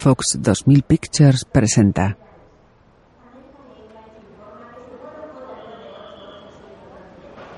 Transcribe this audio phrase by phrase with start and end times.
[0.00, 2.16] Fox 2000 Pictures presenta.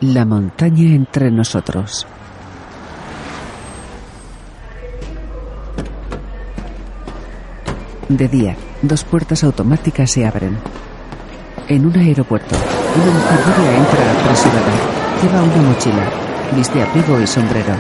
[0.01, 2.07] La montaña entre nosotros.
[8.09, 10.57] De día, dos puertas automáticas se abren.
[11.69, 14.73] En un aeropuerto, una mujer rubia entra apresurada.
[15.23, 16.11] Lleva una mochila,
[16.57, 17.75] viste abrigo y sombrero.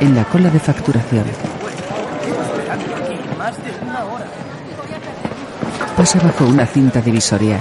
[0.00, 1.24] En la cola de facturación,
[6.04, 7.58] pasa bajo una cinta divisoria.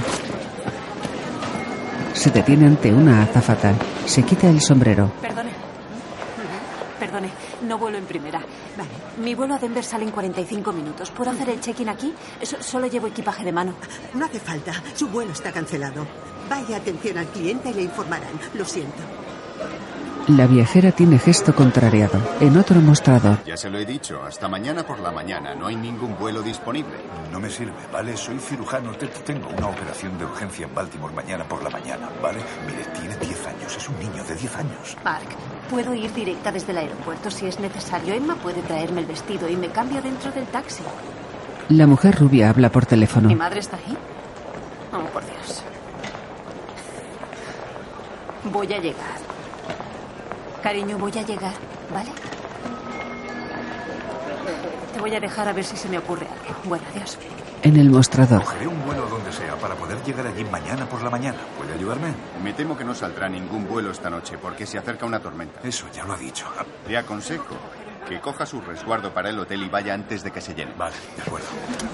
[2.14, 3.74] Se detiene ante una azafata.
[4.06, 5.14] Se quita el sombrero.
[5.22, 5.50] Perdone.
[7.00, 7.30] Perdone,
[7.66, 8.40] no vuelo en primera.
[8.78, 8.90] Vale.
[9.24, 11.10] Mi vuelo a Denver sale en 45 minutos.
[11.12, 12.14] ¿Puedo hacer el check-in aquí?
[12.42, 13.76] So- solo llevo equipaje de mano.
[14.14, 14.74] No hace falta.
[14.94, 16.06] Su vuelo está cancelado.
[16.50, 18.28] Vaya atención al cliente y le informarán.
[18.56, 19.02] Lo siento.
[20.28, 22.18] La viajera tiene gesto contrariado.
[22.40, 25.76] En otro mostrador, Ya se lo he dicho, hasta mañana por la mañana no hay
[25.76, 26.94] ningún vuelo disponible.
[27.32, 28.16] No me sirve, ¿vale?
[28.16, 28.94] Soy cirujano.
[28.94, 32.40] Te- Tengo una operación de urgencia en Baltimore mañana por la mañana, ¿vale?
[32.66, 33.76] Mire, tiene 10 años.
[33.76, 34.98] Es un niño de 10 años.
[35.04, 35.28] Mark,
[35.70, 38.14] puedo ir directa desde el aeropuerto si es necesario.
[38.14, 40.84] Emma puede traerme el vestido y me cambio dentro del taxi.
[41.70, 43.28] la mujer rubia habla por teléfono.
[43.28, 43.98] ¿Mi madre está ahí?
[44.94, 45.64] Oh, por Dios.
[48.46, 49.23] Voy a llegar.
[50.64, 51.54] Cariño, voy a llegar,
[51.94, 52.10] ¿vale?
[54.94, 56.60] Te voy a dejar a ver si se me ocurre algo.
[56.64, 57.18] Bueno, adiós.
[57.64, 61.10] En el mostrador, Cogeré un vuelo donde sea para poder llegar allí mañana por la
[61.10, 61.38] mañana.
[61.58, 62.14] ¿Puede ayudarme?
[62.44, 65.60] Me temo que no saldrá ningún vuelo esta noche porque se acerca una tormenta.
[65.64, 66.46] Eso ya lo ha dicho.
[66.88, 67.56] Le aconsejo
[68.08, 70.74] que coja su resguardo para el hotel y vaya antes de que se llene.
[70.78, 71.48] Vale, de acuerdo.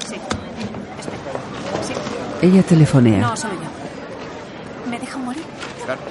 [0.08, 0.16] Sí.
[1.00, 1.20] Espera.
[1.84, 1.94] Sí.
[2.48, 3.20] ella telefonea.
[3.20, 4.90] No, solo yo.
[4.90, 5.44] ¿Me deja morir?
[5.86, 6.02] Claro.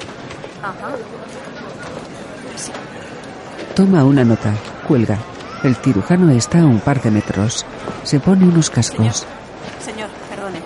[0.63, 0.95] Ajá.
[3.79, 4.53] Toma una nota.
[4.89, 5.17] Cuelga.
[5.63, 7.65] El cirujano está a un par de metros.
[8.03, 8.75] Se pone unos Señor.
[8.75, 9.25] cascos.
[9.81, 10.59] Señor, perdone.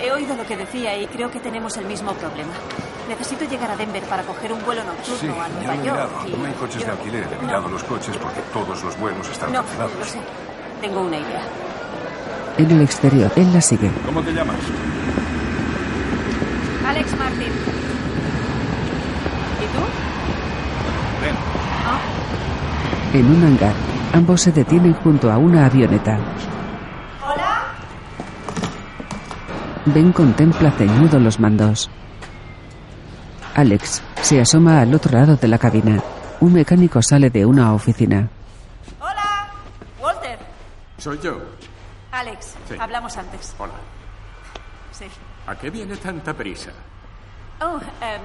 [0.00, 2.52] He oído lo que decía y creo que tenemos el mismo problema.
[3.08, 5.80] Necesito llegar a Denver para coger un vuelo nocturno Sí, a Nueva York.
[5.82, 6.10] mirado.
[6.28, 7.24] y No hay coches de alquiler.
[7.24, 9.98] He No, mirado los coches porque todos los vuelos están No, cancelados.
[9.98, 10.20] lo sé.
[10.80, 11.42] Tengo una idea.
[12.58, 13.90] En el exterior, él la sigue.
[14.06, 14.54] ¿Cómo te llamas?
[16.86, 17.52] Alex Martin.
[19.58, 19.82] ¿Y tú?
[21.22, 21.34] Ven.
[21.88, 21.98] Ah,
[23.16, 23.72] En un hangar,
[24.12, 26.18] ambos se detienen junto a una avioneta.
[29.86, 31.88] Ben contempla ceñudo los mandos.
[33.54, 36.02] Alex se asoma al otro lado de la cabina.
[36.40, 38.28] Un mecánico sale de una oficina.
[39.00, 39.48] ¡Hola!
[39.98, 40.38] Walter.
[40.98, 41.38] Soy yo.
[42.12, 42.74] Alex, Sí.
[42.78, 43.54] hablamos antes.
[43.58, 43.72] Hola.
[44.92, 45.06] Sí.
[45.46, 46.70] ¿A qué viene tanta prisa?
[47.60, 48.20] Oh, em,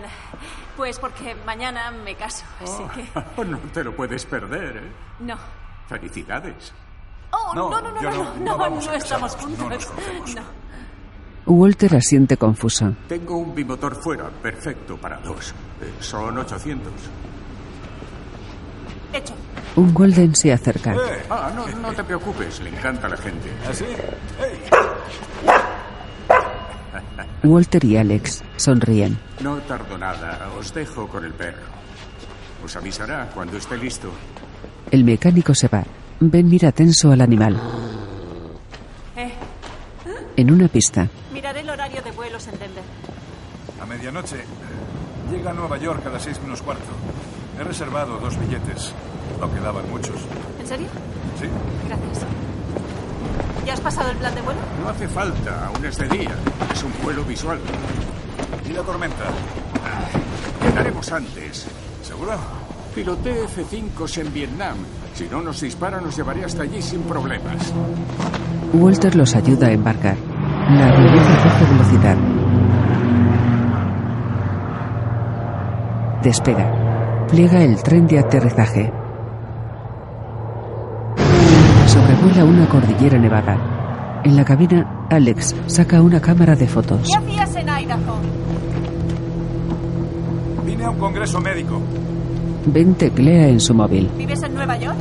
[0.75, 3.08] pues porque mañana me caso, así que...
[3.38, 4.92] Oh, no te lo puedes perder, ¿eh?
[5.19, 5.36] No.
[5.88, 6.74] Felicidades.
[7.31, 9.90] Oh, no, No, no, no, no, no- no, estamos juntos.
[10.36, 10.42] no.
[11.46, 12.94] Walter asiente confuso.
[13.08, 15.53] Tengo un bimotor fuera, perfecto para dos.
[15.81, 16.92] Eh, son 800.
[19.13, 19.34] Hecho.
[19.78, 20.94] Un Golden se acerca.
[20.94, 21.25] ¡Eh!
[21.30, 23.50] Ah, no, no te preocupes, le encanta a la gente.
[23.69, 23.86] ¿Así?
[23.86, 24.59] ¡Ey!
[27.44, 29.18] Walter y Alex sonríen.
[29.41, 31.63] No tardo nada, os dejo con el perro.
[32.63, 34.09] Os avisará cuando esté listo.
[34.91, 35.84] El mecánico se va.
[36.19, 37.59] Ben mira tenso al animal.
[39.16, 39.31] Eh,
[40.38, 42.83] En una pista, miraré el horario de vuelos en Denver.
[43.81, 44.38] A medianoche
[45.31, 46.83] llega a Nueva York a las seis menos cuarto.
[47.60, 48.94] He reservado dos billetes.
[49.39, 50.16] No quedaban muchos.
[50.60, 50.88] ¿En serio?
[51.39, 51.48] ¿Sí?
[51.88, 52.25] Gracias.
[53.71, 54.59] ¿Ya has pasado el plan de vuelo?
[54.83, 56.31] No hace falta, aún es de día.
[56.73, 57.57] Es un vuelo visual.
[58.69, 59.23] ¿Y la tormenta?
[60.62, 61.68] Llegaremos antes.
[62.03, 62.33] ¿Seguro?
[62.94, 64.75] Piloté F-5 en Vietnam.
[65.13, 67.73] Si no nos dispara, nos llevaré hasta allí sin problemas.
[68.73, 70.18] Walter los ayuda a embarcar.
[70.69, 72.18] La avioneta coge velocidad.
[76.21, 77.25] Despega.
[77.29, 79.00] Pliega el tren de aterrizaje.
[82.42, 84.22] Sobrevuela una cordillera nevada.
[84.24, 87.08] En la cabina, Alex saca una cámara de fotos.
[87.08, 88.16] ¿Qué hacías en Idaho?
[90.66, 91.80] Vine a un congreso médico
[92.66, 94.10] Ben teclea en su móvil.
[94.18, 94.98] ¿Vives en Nueva York?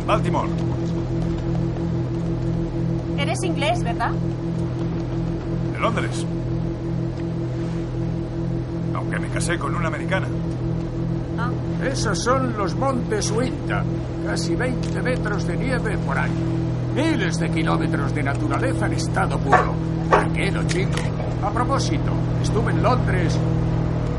[0.00, 0.48] en Baltimore.
[3.18, 4.12] Eres inglés, ¿verdad?
[5.72, 6.24] De Londres.
[8.94, 10.28] Aunque me casé con una americana.
[11.36, 11.50] Ah,
[11.82, 13.84] Esos son los montes Winta.
[14.26, 16.34] Casi 20 metros de nieve por año.
[16.94, 19.74] Miles de kilómetros de naturaleza en estado puro.
[20.10, 20.98] Tranquilo, chico.
[21.42, 23.38] A propósito, estuve en Londres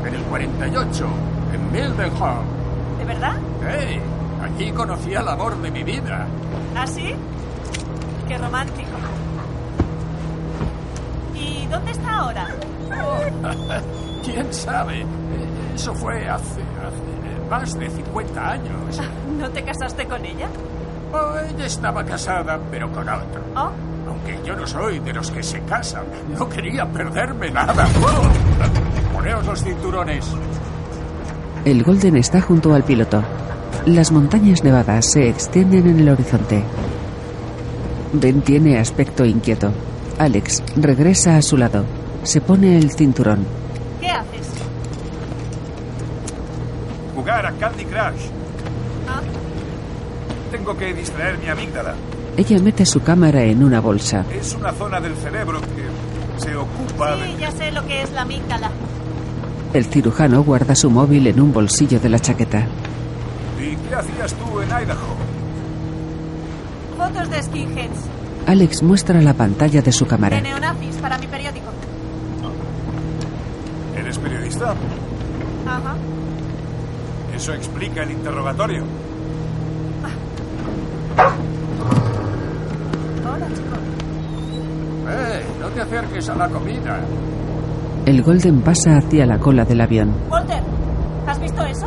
[0.06, 1.06] en el 48,
[1.52, 2.60] en Mildenhall.
[2.98, 3.36] ¿de verdad?
[3.62, 4.00] ¡Hey!
[4.42, 6.26] Aquí conocí al amor de mi vida.
[6.74, 7.14] ¿Ah, sí?
[8.26, 8.88] Qué romántico.
[11.34, 12.48] ¿Y dónde está ahora?
[14.24, 15.04] ¿Quién sabe?
[15.74, 16.62] Eso fue hace
[17.50, 19.00] más de 50 años.
[19.38, 20.46] ¿No te casaste con ella?
[21.12, 23.42] Oh, ella estaba casada, pero con otro.
[23.56, 23.70] ¿Oh?
[24.08, 26.04] Aunque yo no soy de los que se casan,
[26.38, 27.86] no quería perderme nada.
[28.02, 29.12] ¡Oh!
[29.12, 30.26] Poneos los cinturones.
[31.64, 33.22] El Golden está junto al piloto.
[33.86, 36.62] Las montañas nevadas se extienden en el horizonte.
[38.12, 39.72] Ben tiene aspecto inquieto.
[40.18, 41.84] Alex regresa a su lado.
[42.22, 43.46] Se pone el cinturón.
[44.00, 44.48] ¿Qué haces?
[47.14, 48.22] Jugar a Candy Crush.
[49.08, 49.20] ¿Ah?
[50.50, 51.94] Tengo que distraer mi amígdala.
[52.36, 54.24] Ella mete su cámara en una bolsa.
[54.32, 57.38] Es una zona del cerebro que se ocupa Sí, de...
[57.40, 58.70] ya sé lo que es la amígdala.
[59.72, 62.66] El cirujano guarda su móvil en un bolsillo de la chaqueta.
[63.60, 65.16] ¿Y qué hacías tú en Idaho?
[66.96, 67.98] Fotos de skinheads.
[68.46, 70.36] Alex muestra la pantalla de su cámara.
[70.36, 71.66] De neonazis para mi periódico.
[73.96, 74.74] ¿Eres periodista?
[75.66, 75.94] Ajá.
[77.40, 78.84] Eso explica el interrogatorio.
[83.24, 83.76] Hola, chico.
[85.08, 87.00] Eh, no te acerques a la comida.
[88.04, 90.12] El Golden pasa hacia la cola del avión.
[90.28, 90.62] Walter,
[91.26, 91.86] ¿has visto eso?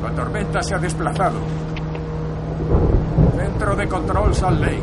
[0.00, 1.40] La tormenta se ha desplazado.
[3.36, 4.82] Centro de control Salt Lake.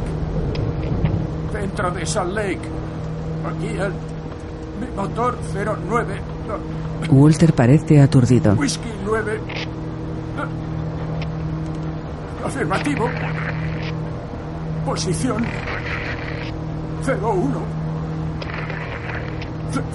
[1.53, 2.67] Centro de Salt Lake.
[3.47, 3.93] Aquí el...
[4.81, 6.28] Mi motor 09.
[6.49, 8.53] No, Walter parece aturdido.
[8.53, 9.39] Whisky 9.
[12.45, 13.09] Afirmativo.
[14.85, 15.45] Posición
[17.05, 17.79] 01.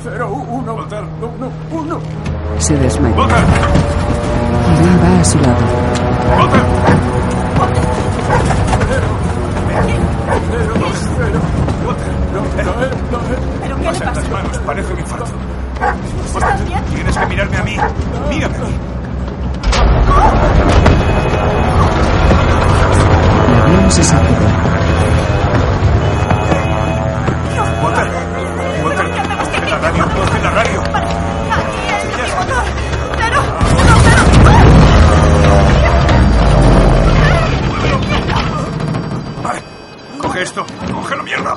[0.05, 0.75] 01.
[0.75, 1.05] Walter.
[1.21, 1.53] 1.
[1.73, 2.01] 1.
[2.59, 3.17] Se desmaya.
[3.17, 3.27] Va
[5.21, 5.65] a su lado.
[6.39, 6.65] ¡Walter!
[13.63, 14.15] ¿Pero qué le pasa?
[14.15, 15.33] las manos, parece un infarto.
[16.35, 17.77] Tienes que mirarme a mí.
[18.29, 18.57] Mírame.
[23.47, 24.47] El avión se sacude.
[27.83, 28.11] Walter.
[28.83, 29.09] Walter.
[29.69, 30.81] La radio, ponte la radio.
[30.81, 31.79] Aquí
[33.17, 33.41] cero.
[39.43, 39.63] Vale.
[40.19, 40.67] Coge esto.
[40.93, 41.57] Cógelo, mierda.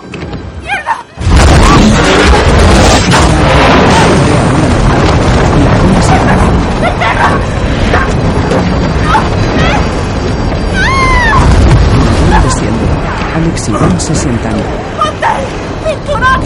[13.69, 14.55] Ben se sientan.
[15.85, 16.41] ¡Cinturón!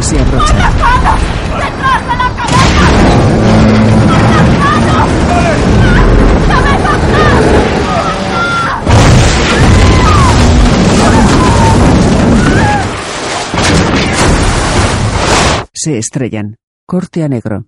[0.00, 0.56] Se abrochan.
[0.56, 2.84] ¡Detrás de la cabeza!
[15.72, 16.56] Se estrellan.
[16.86, 17.66] Corte a negro.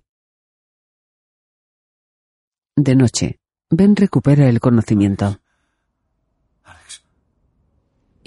[2.75, 3.39] De noche.
[3.69, 5.39] Ben recupera el conocimiento.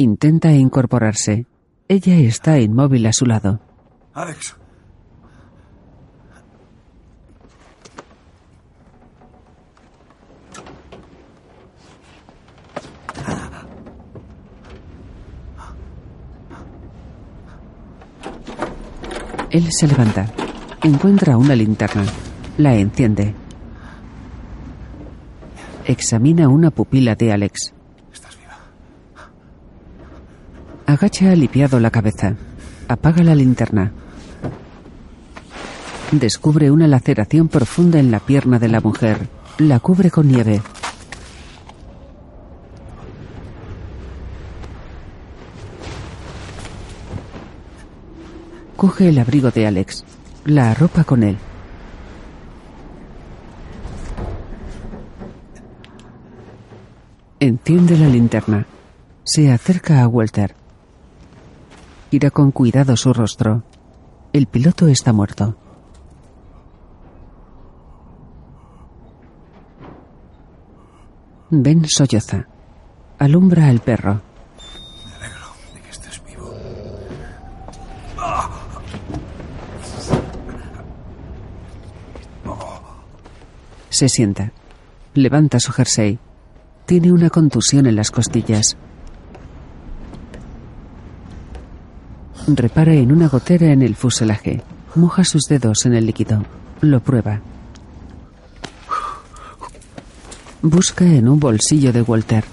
[0.01, 1.45] Intenta incorporarse.
[1.87, 3.61] Ella está inmóvil a su lado.
[4.15, 4.57] Alex.
[19.51, 20.33] Él se levanta.
[20.83, 22.07] Encuentra una linterna.
[22.57, 23.35] La enciende.
[25.85, 27.75] Examina una pupila de Alex.
[28.11, 28.57] Estás viva.
[30.91, 32.35] Agacha aliviado la cabeza.
[32.89, 33.93] Apaga la linterna.
[36.11, 39.29] Descubre una laceración profunda en la pierna de la mujer.
[39.59, 40.61] La cubre con nieve.
[48.77, 50.05] Coge el abrigo de Alex.
[50.45, 51.39] La arropa con él.
[57.39, 58.67] Enciende la linterna.
[59.23, 60.60] Se acerca a Walter.
[62.11, 63.63] Gira con cuidado su rostro.
[64.33, 65.57] El piloto está muerto.
[71.51, 72.47] Ben solloza.
[73.19, 74.21] Alumbra al perro.
[75.07, 76.53] Me alegro de que estés vivo.
[83.89, 84.53] Se sienta.
[85.15, 86.19] Levanta su jersey.
[86.87, 88.77] Tiene una contusión en las costillas.
[92.57, 94.63] Repara en una gotera en el fuselaje.
[94.95, 96.45] Moja sus dedos en el líquido.
[96.81, 97.41] Lo prueba.
[100.63, 102.45] Busca en un bolsillo de Walter.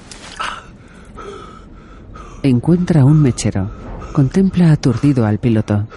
[2.44, 3.72] Encuentra un mechero.
[4.14, 5.88] Contempla aturdido al piloto.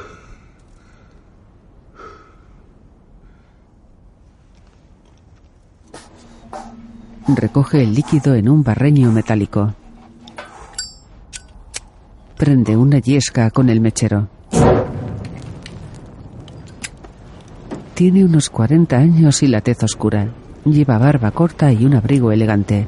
[7.29, 9.75] Recoge el líquido en un barreño metálico.
[12.41, 14.31] Prende una yesca con el mechero.
[17.93, 20.33] Tiene unos 40 años y la tez oscura.
[20.65, 22.87] Lleva barba corta y un abrigo elegante.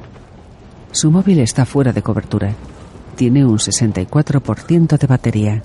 [0.91, 2.55] Su móvil está fuera de cobertura.
[3.15, 5.63] Tiene un 64% de batería.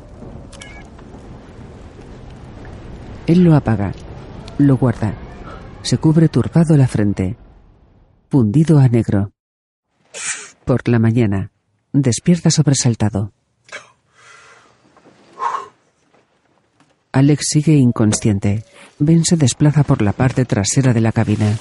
[3.25, 3.93] Él lo apaga.
[4.57, 5.13] Lo guarda.
[5.81, 7.37] Se cubre turbado la frente.
[8.29, 9.31] Fundido a negro.
[10.65, 11.51] Por la mañana.
[11.93, 13.31] Despierta sobresaltado.
[17.17, 18.63] Alex sigue inconsciente.
[18.99, 21.57] Ben se desplaza por la parte trasera de la cabina.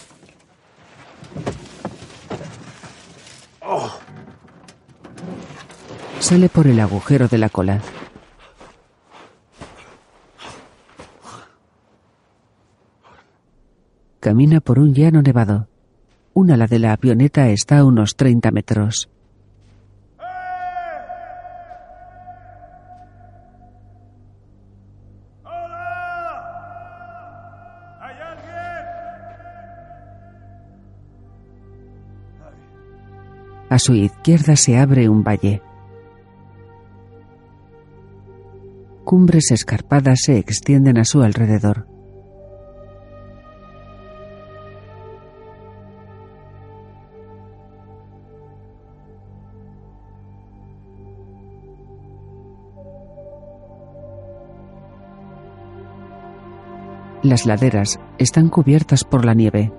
[6.18, 7.80] Sale por el agujero de la cola.
[14.20, 15.68] Camina por un llano nevado.
[16.34, 19.08] Un ala de la avioneta está a unos 30 metros.
[33.68, 35.60] A su izquierda se abre un valle.
[39.04, 41.88] Cumbres escarpadas se extienden a su alrededor.
[57.22, 59.72] Las laderas están cubiertas por la nieve.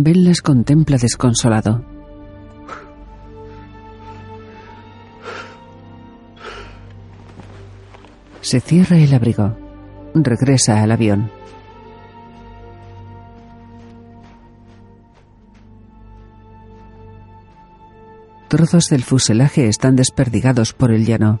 [0.00, 1.84] Ben las contempla desconsolado.
[8.40, 9.56] Se cierra el abrigo.
[10.14, 11.32] Regresa al avión.
[18.46, 21.40] Trozos del fuselaje están desperdigados por el llano.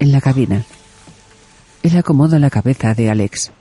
[0.00, 0.64] En la cabina.
[1.84, 3.52] Él acomoda la cabeza de Alex.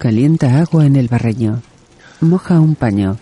[0.00, 1.60] Calienta agua en el barreño.
[2.22, 3.18] Moja un paño.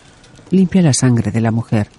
[0.49, 1.89] Limpia la sangre de la mujer.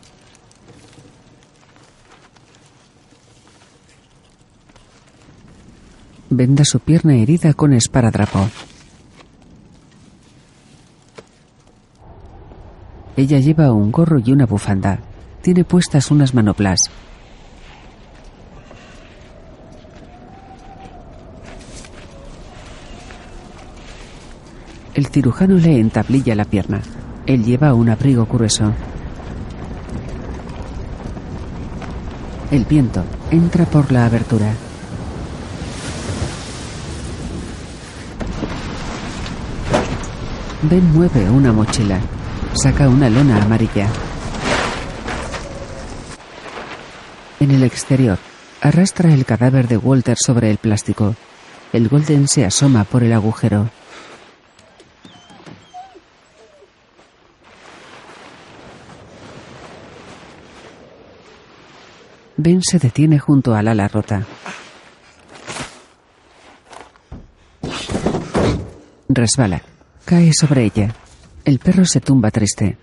[6.31, 8.49] Venda su pierna herida con esparadrapo.
[13.19, 15.01] Ella lleva un gorro y una bufanda.
[15.43, 16.91] Tiene puestas unas manoplas.
[25.01, 26.83] El cirujano le entablilla la pierna.
[27.25, 28.71] Él lleva un abrigo grueso.
[32.51, 34.53] El viento entra por la abertura.
[40.71, 41.99] Ben mueve una mochila.
[42.53, 43.89] Saca una lona amarilla.
[47.41, 48.19] En el exterior,
[48.61, 51.15] arrastra el cadáver de Walter sobre el plástico.
[51.73, 53.71] El Golden se asoma por el agujero.
[62.43, 64.27] Ben se detiene junto al ala rota.
[69.11, 69.61] Resbala.
[70.07, 70.95] Cae sobre ella.
[71.45, 72.79] El perro se tumba triste.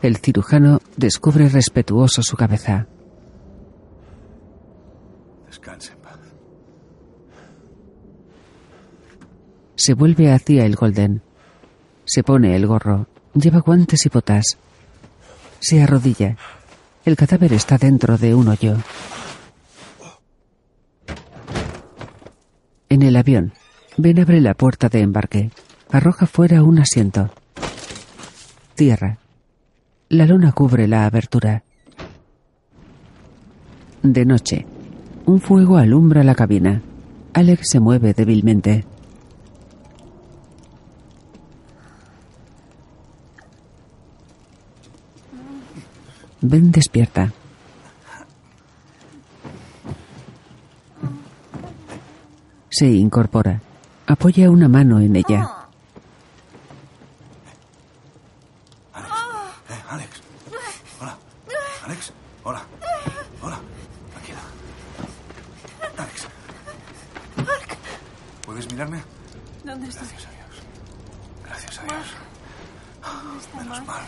[0.00, 2.86] El cirujano descubre respetuoso su cabeza.
[5.48, 6.18] Descanse en paz.
[9.76, 11.20] Se vuelve hacia el Golden.
[12.06, 13.06] Se pone el gorro.
[13.34, 14.56] Lleva guantes y botas.
[15.60, 16.36] Se arrodilla.
[17.04, 18.76] El cadáver está dentro de un hoyo.
[22.88, 23.52] En el avión,
[23.96, 25.50] Ben abre la puerta de embarque.
[25.90, 27.30] Arroja fuera un asiento.
[28.74, 29.18] Tierra.
[30.08, 31.62] La lona cubre la abertura.
[34.02, 34.66] De noche,
[35.26, 36.82] un fuego alumbra la cabina.
[37.34, 38.84] Alex se mueve débilmente.
[46.42, 47.32] Ven, despierta.
[52.70, 53.60] Se incorpora.
[54.06, 55.46] Apoya una mano en ella.
[58.94, 59.90] Alex.
[59.90, 60.22] Alex.
[61.00, 61.18] Hola.
[61.84, 62.12] Alex.
[62.42, 62.62] Hola.
[63.42, 63.58] Hola.
[64.12, 64.38] Tranquila.
[65.98, 66.28] Alex.
[67.36, 67.76] Mark.
[68.46, 69.02] ¿Puedes mirarme?
[69.64, 70.08] ¿Dónde estás?
[70.10, 70.62] Gracias a Dios.
[71.44, 72.06] Gracias a Dios.
[73.56, 74.02] Menos mal.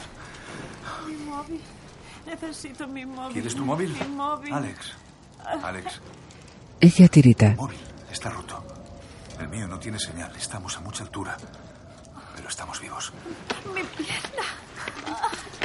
[2.33, 3.33] Necesito mi móvil.
[3.35, 3.93] ¿Quieres tu móvil?
[3.93, 4.53] Mi móvil.
[4.55, 4.79] Alex.
[5.63, 6.01] Alex,
[6.81, 7.47] Ella tirita.
[7.49, 7.79] el móvil
[8.11, 8.65] está roto.
[9.39, 10.35] El mío no tiene señal.
[10.37, 11.37] Estamos a mucha altura.
[12.35, 13.13] Pero estamos vivos.
[13.75, 14.47] Mi pierna.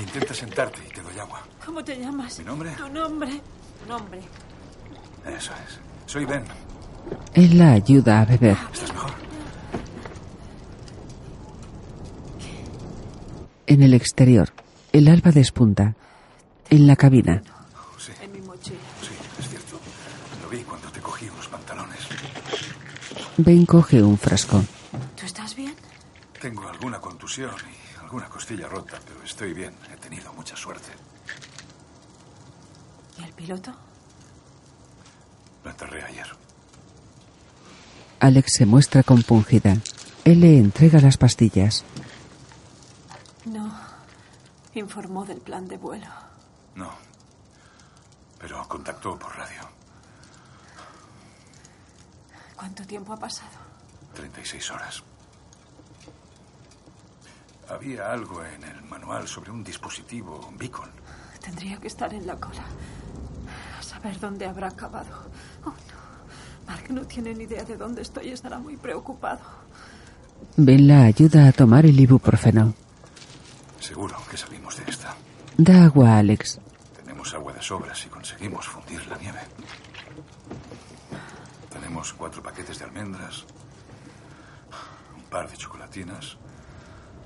[0.01, 1.41] Intenta sentarte y te doy agua.
[1.65, 2.37] ¿Cómo te llamas?
[2.39, 2.71] ¿Mi nombre?
[2.71, 3.41] Tu nombre.
[3.87, 4.19] Nombre.
[5.25, 5.79] Eso es.
[6.05, 6.43] Soy Ben.
[7.33, 8.57] Él la ayuda a beber.
[8.73, 9.11] ¿Estás mejor?
[13.67, 14.49] En el exterior,
[14.91, 15.95] el alba despunta.
[16.69, 17.41] En la cabina,
[17.97, 18.77] Sí, En mi mochila.
[19.01, 19.09] sí,
[19.39, 19.79] es cierto.
[20.43, 21.99] Lo vi cuando te cogí unos pantalones.
[23.37, 24.63] Ben coge un frasco.
[25.15, 25.73] ¿Tú estás bien?
[26.39, 29.73] Tengo alguna contusión y alguna costilla rota, pero estoy bien.
[29.91, 30.89] He tenido mucha suerte.
[33.19, 33.73] ¿Y el piloto?
[35.63, 36.27] Lo enterré ayer.
[38.19, 39.77] Alex se muestra compungida.
[40.23, 41.83] Él le entrega las pastillas.
[43.45, 43.71] No.
[44.75, 46.07] Informó del plan de vuelo.
[46.77, 46.91] No.
[48.39, 49.61] Pero contactó por radio.
[52.55, 53.57] ¿Cuánto tiempo ha pasado?
[54.13, 55.03] 36 horas.
[57.69, 60.89] Había algo en el manual sobre un dispositivo beacon.
[61.41, 62.63] Tendría que estar en la cola.
[63.77, 65.29] A saber dónde habrá acabado.
[65.65, 66.67] Oh, no.
[66.67, 69.41] Mark no tiene ni idea de dónde estoy y estará muy preocupado.
[70.55, 72.73] Ben la ayuda a tomar el ibuprofeno.
[73.79, 75.15] Seguro que salimos de esta.
[75.57, 76.59] Da agua a Alex.
[77.27, 79.41] Tenemos agua de sobra si conseguimos fundir la nieve.
[81.69, 83.43] Tenemos cuatro paquetes de almendras,
[85.13, 86.37] un par de chocolatinas,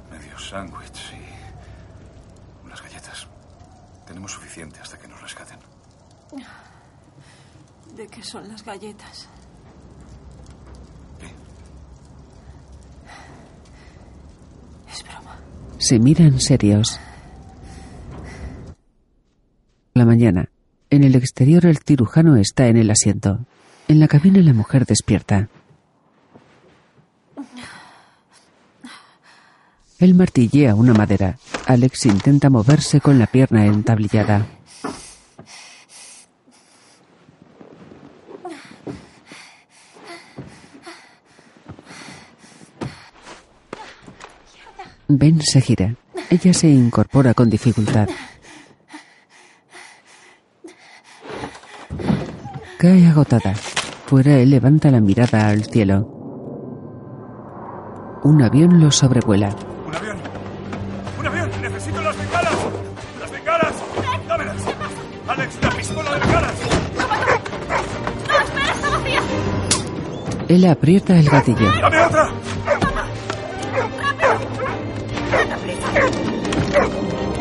[0.09, 3.27] medio sándwich y unas galletas.
[4.07, 5.59] Tenemos suficiente hasta que nos rescaten.
[7.95, 9.29] ¿De qué son las galletas?
[11.19, 11.29] ¿Qué?
[14.91, 15.37] Es broma.
[15.77, 16.99] Se miran serios.
[20.01, 20.49] La mañana.
[20.89, 23.45] En el exterior el cirujano está en el asiento.
[23.87, 25.47] En la cabina la mujer despierta.
[29.99, 31.37] Él martillea una madera.
[31.67, 34.47] Alex intenta moverse con la pierna entablillada.
[45.07, 45.95] Ben se gira.
[46.31, 48.09] Ella se incorpora con dificultad.
[52.81, 53.53] Cae agotada.
[54.07, 56.01] Fuera él levanta la mirada al cielo.
[58.23, 59.55] Un avión lo sobrevuela.
[59.87, 60.17] ¡Un avión!
[61.19, 61.51] ¡Un avión!
[61.61, 62.55] ¡Necesito las bengalas!
[63.19, 63.75] ¡Las bengalas!
[64.27, 64.55] ¡Dámelas!
[65.27, 66.53] ¡Alex, la pistola de bengalas!
[70.47, 71.71] Él aprieta el gatillo.
[71.81, 72.29] ¡Dame otra!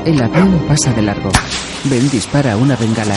[0.05, 1.31] El avión pasa de largo.
[1.85, 3.17] Ben dispara una bengala.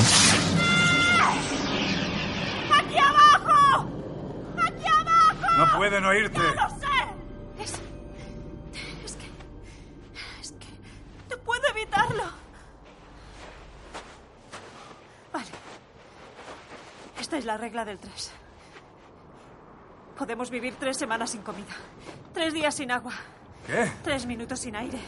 [20.17, 21.73] Podemos vivir tres semanas sin comida.
[22.33, 23.13] Tres días sin agua.
[23.65, 23.91] ¿Qué?
[24.03, 24.99] Tres minutos sin aire.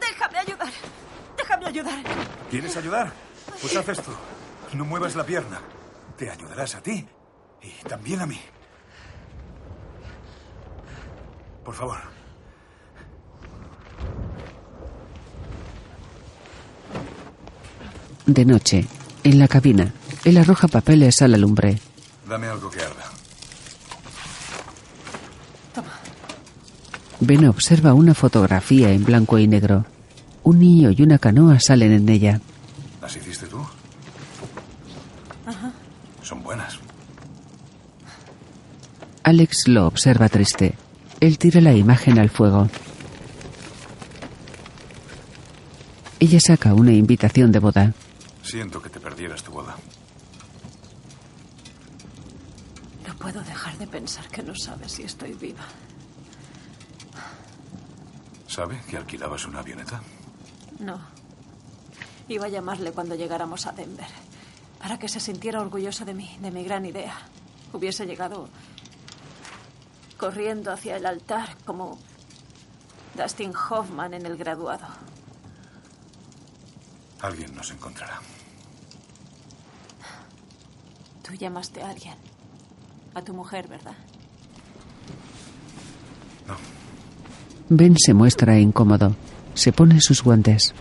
[0.00, 0.72] Déjame ayudar.
[1.36, 2.02] Déjame ayudar.
[2.50, 3.12] ¿Quieres ayudar?
[3.60, 4.12] Pues haz esto.
[4.74, 5.60] No muevas la pierna.
[6.16, 7.06] Te ayudarás a ti
[7.62, 8.40] y también a mí.
[11.64, 11.98] Por favor.
[18.26, 18.86] De noche,
[19.22, 19.92] en la cabina,
[20.26, 21.78] él arroja papeles a la lumbre.
[22.28, 23.04] Dame algo que arda.
[25.72, 25.92] Toma.
[27.20, 29.86] Ben observa una fotografía en blanco y negro.
[30.42, 32.40] Un niño y una canoa salen en ella.
[33.00, 33.64] ¿Las hiciste tú?
[35.46, 35.72] Ajá.
[36.22, 36.76] Son buenas.
[39.22, 40.74] Alex lo observa triste.
[41.20, 42.68] Él tira la imagen al fuego.
[46.18, 47.94] Ella saca una invitación de boda.
[48.42, 49.76] Siento que te perdieras tu boda.
[53.06, 55.64] No puedo dejar de pensar que no sabes si estoy viva.
[58.46, 60.00] ¿Sabe que alquilabas una avioneta?
[60.78, 61.00] No.
[62.28, 64.06] Iba a llamarle cuando llegáramos a Denver.
[64.78, 67.18] Para que se sintiera orgullosa de mí, de mi gran idea.
[67.72, 68.48] Hubiese llegado
[70.16, 71.98] corriendo hacia el altar como
[73.16, 74.86] Dustin Hoffman en el graduado.
[77.22, 78.20] Alguien nos encontrará.
[81.24, 82.35] Tú llamaste a alguien.
[83.16, 83.94] A tu mujer, ¿verdad?
[87.70, 89.16] Ben se muestra incómodo.
[89.54, 90.74] Se pone sus guantes.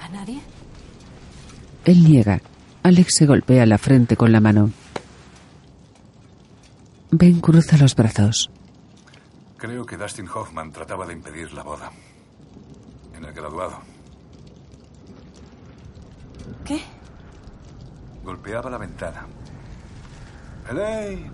[0.00, 0.40] ¿A nadie?
[1.84, 2.40] Él niega.
[2.84, 4.70] Alex se golpea la frente con la mano.
[7.10, 8.48] Ben cruza los brazos.
[9.56, 11.90] Creo que Dustin Hoffman trataba de impedir la boda.
[13.16, 13.80] En el graduado.
[16.64, 16.80] ¿Qué?
[18.22, 19.26] Golpeaba la ventana.
[20.70, 21.30] ¡Elaine!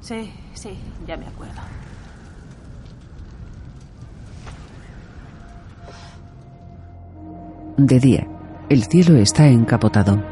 [0.00, 1.60] Sí, sí, ya me acuerdo.
[7.76, 8.26] De día,
[8.68, 10.22] el cielo está encapotado.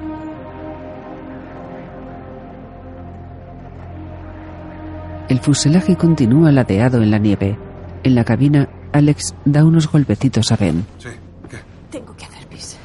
[5.29, 7.57] El fuselaje continúa ladeado en la nieve.
[8.03, 10.85] En la cabina, Alex da unos golpecitos a Ben.
[10.99, 11.09] Sí,
[11.49, 11.59] ¿qué?
[11.91, 12.77] Tengo que hacer pis.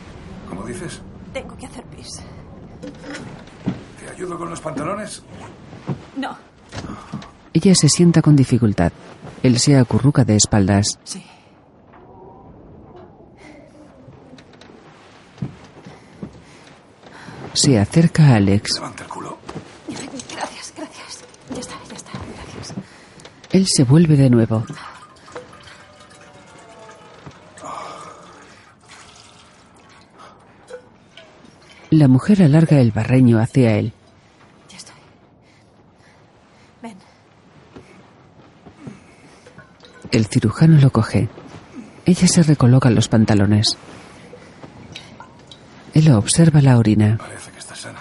[0.47, 1.01] ¿Cómo dices?
[1.33, 2.21] Tengo que hacer pis.
[3.99, 5.21] ¿Te ayudo con los pantalones?
[6.17, 6.35] No,
[7.53, 8.91] Ella se sienta con dificultad.
[9.43, 10.99] Él se acurruca de espaldas.
[11.03, 11.23] sí.
[17.53, 18.75] Se acerca a Alex.
[18.75, 19.37] Levanta el culo.
[19.87, 21.23] Gracias, gracias.
[21.53, 22.11] Ya está, ya está.
[22.11, 22.73] Gracias.
[23.51, 24.65] Él se vuelve de nuevo.
[31.91, 33.93] La mujer alarga el barreño hacia él.
[34.69, 34.95] Ya estoy.
[36.81, 36.97] Ven.
[40.15, 41.27] El cirujano lo coge.
[42.05, 43.77] Ella se recoloca los pantalones.
[45.93, 47.17] Él observa la orina.
[47.17, 47.99] Parece que está sana.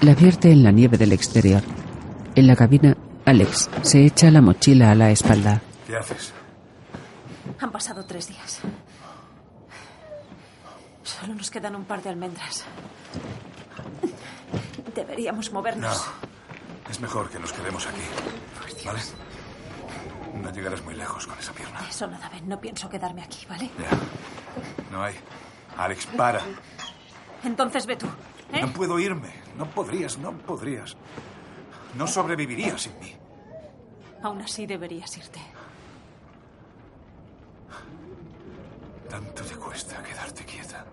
[0.00, 1.62] La vierte en la nieve del exterior.
[2.34, 5.60] En la cabina, Alex se echa la mochila a la espalda.
[5.86, 6.32] ¿Qué haces?
[7.60, 8.60] Han pasado tres días.
[11.02, 12.64] Solo nos quedan un par de almendras.
[14.94, 15.58] Deberíamos No.
[15.58, 16.02] movernos.
[16.90, 18.86] Es mejor que nos quedemos aquí.
[18.86, 19.00] ¿Vale?
[20.42, 21.80] No llegarás muy lejos con esa pierna.
[21.88, 22.48] Eso nada, Ben.
[22.48, 23.70] No pienso quedarme aquí, ¿vale?
[23.78, 23.90] Ya.
[24.90, 25.14] No hay.
[25.76, 26.40] Alex, para.
[27.44, 28.06] Entonces ve tú.
[28.52, 28.60] ¿eh?
[28.60, 29.30] No puedo irme.
[29.56, 30.96] No podrías, no podrías.
[31.96, 33.14] No sobrevivirías sin mí.
[34.22, 35.40] Aún así deberías irte.
[39.08, 40.84] Tanto te cuesta quedarte quieta.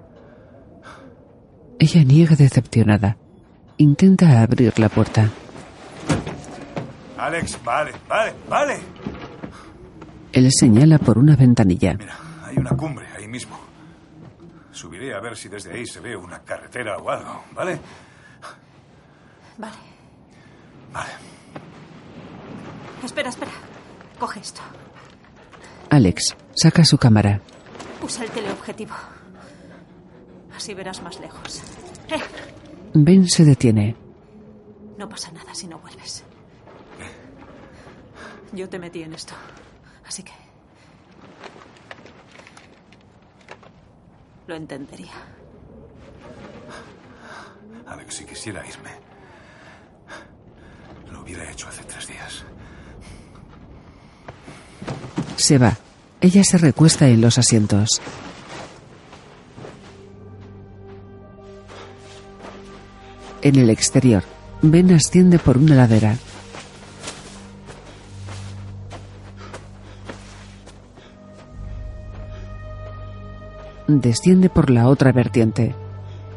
[1.80, 3.18] Ella niega decepcionada.
[3.78, 5.30] Intenta abrir la puerta.
[7.22, 8.80] Alex, vale, vale, vale.
[10.34, 11.94] Él señala por una ventanilla.
[11.94, 13.60] Mira, hay una cumbre ahí mismo.
[14.72, 17.80] Subiré a ver si desde ahí se ve una carretera o algo, ¿vale?
[19.58, 19.76] Vale.
[20.92, 21.12] Vale.
[23.04, 23.52] Espera, espera.
[24.20, 24.62] Coge esto.
[25.90, 27.42] Alex saca su cámara.
[28.02, 28.96] Usa el teleobjetivo.
[30.56, 31.62] Así verás más lejos.
[32.10, 32.20] Eh,
[32.94, 33.96] Ben se detiene.
[34.98, 35.91] no pasa nada si no vuelves.
[38.54, 39.34] Yo te metí en esto.
[40.06, 40.32] Así que...
[44.48, 45.14] Lo entendería.
[47.88, 48.92] Alex, si quisiera irme,
[51.12, 52.44] lo hubiera hecho hace tres días.
[55.38, 55.78] Se va.
[56.20, 58.02] Ella se recuesta en los asientos.
[63.42, 64.24] En el exterior,
[64.62, 66.16] Ben asciende por una ladera.
[74.00, 75.76] Desciende por la otra vertiente.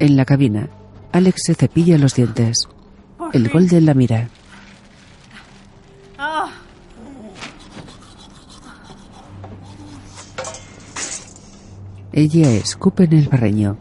[0.00, 0.68] En la cabina,
[1.12, 2.68] Alex se cepilla los dientes.
[3.32, 4.28] El Golden la mira.
[6.18, 6.50] ¡Ah!
[12.12, 13.76] Ella escupe en el barreño.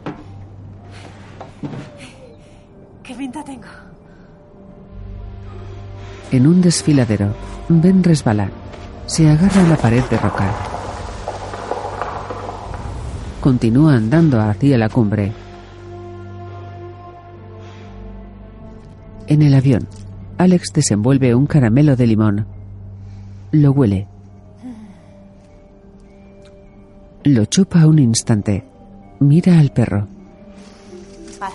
[3.02, 3.68] ¿Qué pinta tengo?
[6.30, 7.34] En un desfiladero,
[7.68, 8.50] Ben resbala.
[9.06, 10.73] Se agarra a la pared de roca.
[13.44, 15.30] Continúa andando hacia la cumbre.
[19.26, 19.86] En el avión,
[20.38, 22.46] Alex desenvuelve un caramelo de limón.
[23.52, 24.08] Lo huele.
[27.24, 28.64] Lo chupa un instante.
[29.20, 30.08] Mira al perro.
[31.38, 31.52] Para.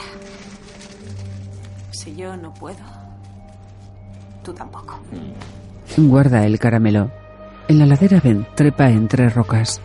[1.90, 2.86] Si yo no puedo,
[4.44, 5.00] tú tampoco.
[5.98, 7.10] Guarda el caramelo.
[7.68, 9.82] En la ladera Ben trepa entre rocas.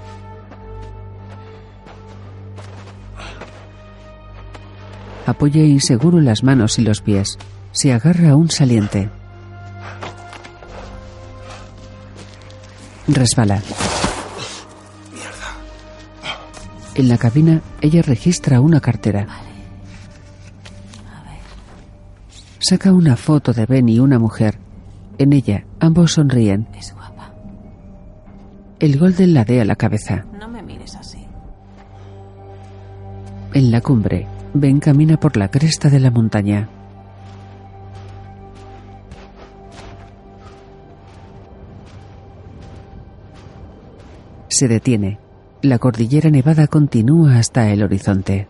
[5.26, 7.38] Apoya inseguro las manos y los pies.
[7.72, 9.10] Se agarra a un saliente.
[13.08, 13.62] Resbala.
[16.94, 19.26] En la cabina, ella registra una cartera.
[22.60, 24.58] Saca una foto de Ben y una mujer.
[25.18, 26.68] En ella, ambos sonríen.
[26.74, 27.32] Es guapa.
[28.78, 30.24] El Golden ladea la cabeza.
[30.38, 31.26] No me mires así.
[33.52, 36.68] En la cumbre, Ben camina por la cresta de la montaña.
[44.46, 45.18] Se detiene.
[45.62, 48.46] La cordillera nevada continúa hasta el horizonte.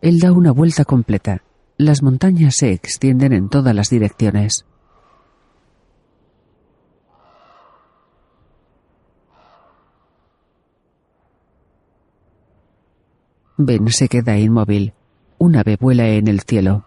[0.00, 1.42] Él da una vuelta completa.
[1.76, 4.64] Las montañas se extienden en todas las direcciones.
[13.56, 14.94] Ben se queda inmóvil.
[15.38, 16.84] Un ave vuela en el cielo.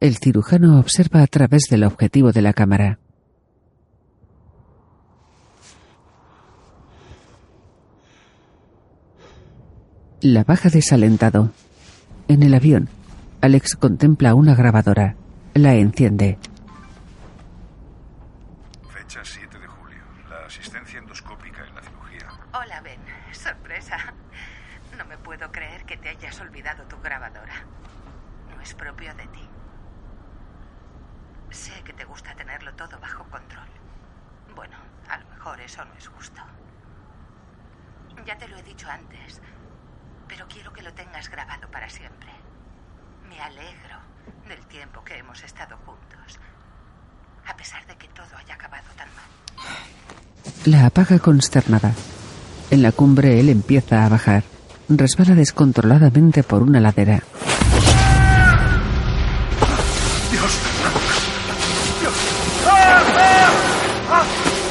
[0.00, 2.98] El cirujano observa a través del objetivo de la cámara.
[10.20, 11.50] La baja desalentado.
[12.28, 12.88] En el avión,
[13.40, 15.14] Alex contempla una grabadora.
[15.54, 16.38] La enciende.
[18.88, 20.02] Fecha 7 de julio.
[20.28, 22.28] La asistencia endoscópica en la cirugía.
[22.52, 23.00] Hola, Ben.
[23.32, 23.96] Sorpresa.
[24.96, 27.64] No me puedo creer que te hayas olvidado tu grabadora.
[28.54, 29.48] No es propio de ti.
[31.50, 33.68] Sé que te gusta tenerlo todo bajo control.
[34.54, 34.76] Bueno,
[35.08, 36.40] a lo mejor eso no es justo.
[38.26, 39.40] Ya te lo he dicho antes,
[40.26, 42.30] pero quiero que lo tengas grabado para siempre.
[43.28, 43.98] Me alegro
[44.48, 46.40] del tiempo que hemos estado juntos,
[47.46, 49.26] a pesar de que todo haya acabado tan mal.
[50.64, 51.92] La apaga consternada.
[52.70, 54.44] En la cumbre él empieza a bajar.
[54.88, 57.22] Resbala descontroladamente por una ladera.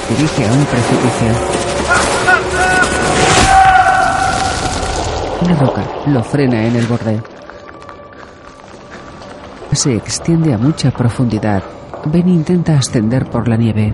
[0.09, 1.27] Dirige a un precipicio.
[5.41, 7.21] Una roca lo frena en el borde.
[9.73, 11.63] Se extiende a mucha profundidad.
[12.05, 13.93] Ben intenta ascender por la nieve.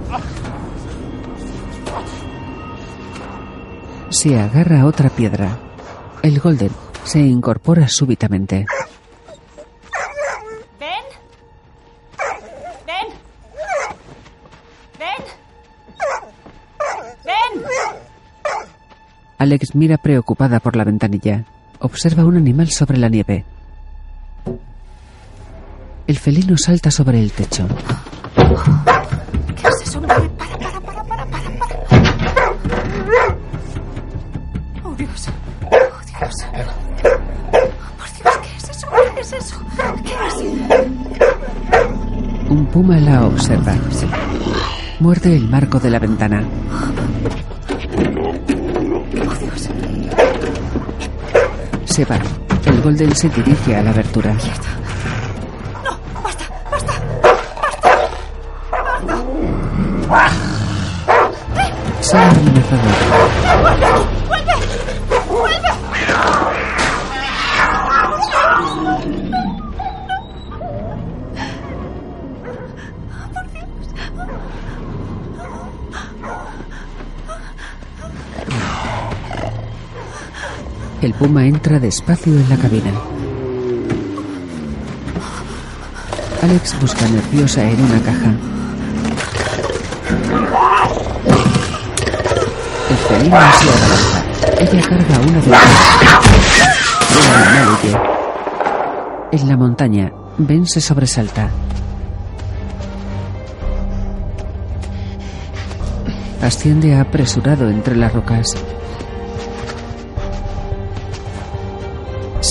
[4.10, 5.58] Se agarra a otra piedra.
[6.22, 6.72] El Golden
[7.04, 8.66] se incorpora súbitamente.
[19.44, 21.44] Alex mira preocupada por la ventanilla.
[21.80, 23.44] Observa un animal sobre la nieve.
[26.08, 27.68] El felino salta sobre el techo.
[28.38, 30.02] ¿Qué es eso?
[30.02, 31.44] Para, para, para, para, para, para.
[34.86, 35.28] Oh, Dios.
[35.66, 35.78] Oh,
[36.08, 36.36] Dios.
[37.98, 38.88] Por Dios, ¿qué es eso?
[39.14, 39.58] ¿Qué es eso?
[40.06, 40.36] ¿Qué es?
[42.50, 43.76] Un puma la observa.
[45.02, 46.44] Muerde el marco de la ventana.
[49.26, 49.70] Oh, Dios.
[51.94, 52.18] Se va.
[52.66, 54.34] El Golden se dirige a la abertura.
[54.34, 54.42] No,
[56.24, 56.94] basta, basta.
[62.02, 64.23] Sale amenazador.
[81.04, 82.92] El puma entra despacio en la cabina.
[86.42, 88.34] Alex busca nerviosa en una caja.
[92.90, 94.24] El felino se abalanza.
[94.60, 95.50] Ella carga una de
[97.68, 97.98] huye.
[99.34, 101.50] En la montaña, Ben se sobresalta.
[106.42, 108.56] Asciende apresurado entre las rocas.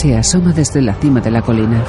[0.02, 1.80] Se asoma desde la cima de la colina.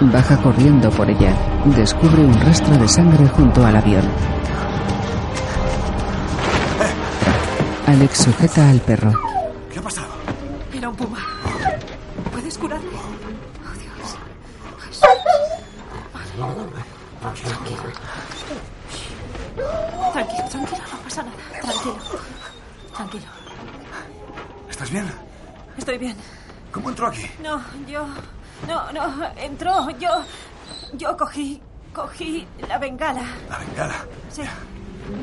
[0.00, 1.32] Baja corriendo por ella.
[1.66, 4.02] Descubre un rastro de sangre junto al avión.
[7.86, 9.12] Alex sujeta al perro.
[9.72, 10.08] ¿Qué ha pasado?
[10.74, 11.20] Era un puma.
[12.32, 12.88] ¿Puedes curarme?
[12.88, 14.16] Oh, Dios.
[20.12, 21.36] Tranquilo, tranquilo, no pasa nada.
[21.60, 21.96] Tranquilo.
[22.96, 23.42] Tranquilo.
[24.82, 25.04] ¿Estás bien?
[25.78, 26.16] Estoy bien.
[26.72, 27.24] ¿Cómo entró aquí?
[27.40, 28.04] No, yo.
[28.66, 29.28] No, no.
[29.36, 29.90] Entró.
[29.90, 30.08] Yo.
[30.94, 31.62] Yo cogí.
[31.92, 32.78] Cogí la
[33.12, 33.36] bengala.
[33.48, 34.06] La bengala.
[34.30, 34.42] Sí.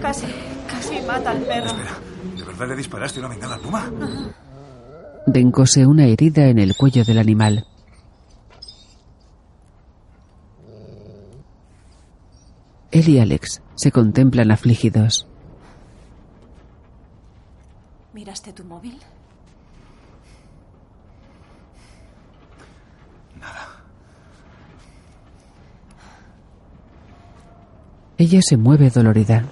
[0.02, 0.28] Casi.
[0.68, 1.68] Casi mata al perro.
[1.68, 1.98] Espera,
[2.36, 3.92] ¿de verdad le disparaste una bengala al puma?
[5.28, 7.66] Ben cose una herida en el cuello del animal.
[12.92, 15.28] Él y Alex se contemplan afligidos.
[18.14, 19.00] ¿Miraste tu móvil?
[28.20, 29.46] Ella se mueve dolorida.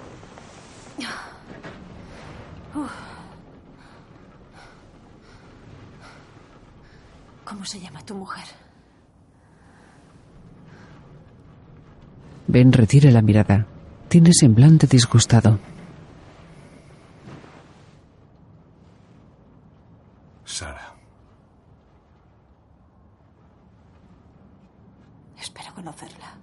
[7.44, 8.44] ¿Cómo se llama tu mujer?
[12.46, 13.66] Ben retira la mirada.
[14.08, 15.58] Tiene semblante disgustado.
[20.44, 20.94] Sara.
[25.40, 26.36] Espero conocerla.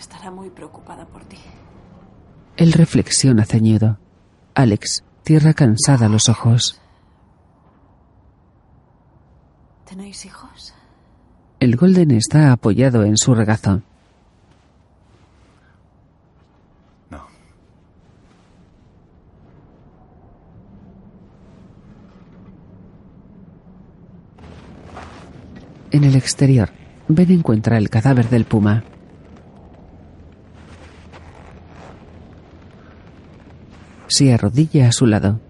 [0.00, 1.36] Estará muy preocupada por ti.
[2.56, 3.98] Él reflexiona ceñido.
[4.54, 6.80] Alex cierra cansada los ojos.
[9.84, 10.72] ¿Tenéis hijos?
[11.60, 13.82] El Golden está apoyado en su regazo.
[17.10, 17.26] No.
[25.90, 26.70] En el exterior,
[27.08, 28.82] Ben encuentra el cadáver del puma.
[34.20, 35.40] Se arrodilla a su lado.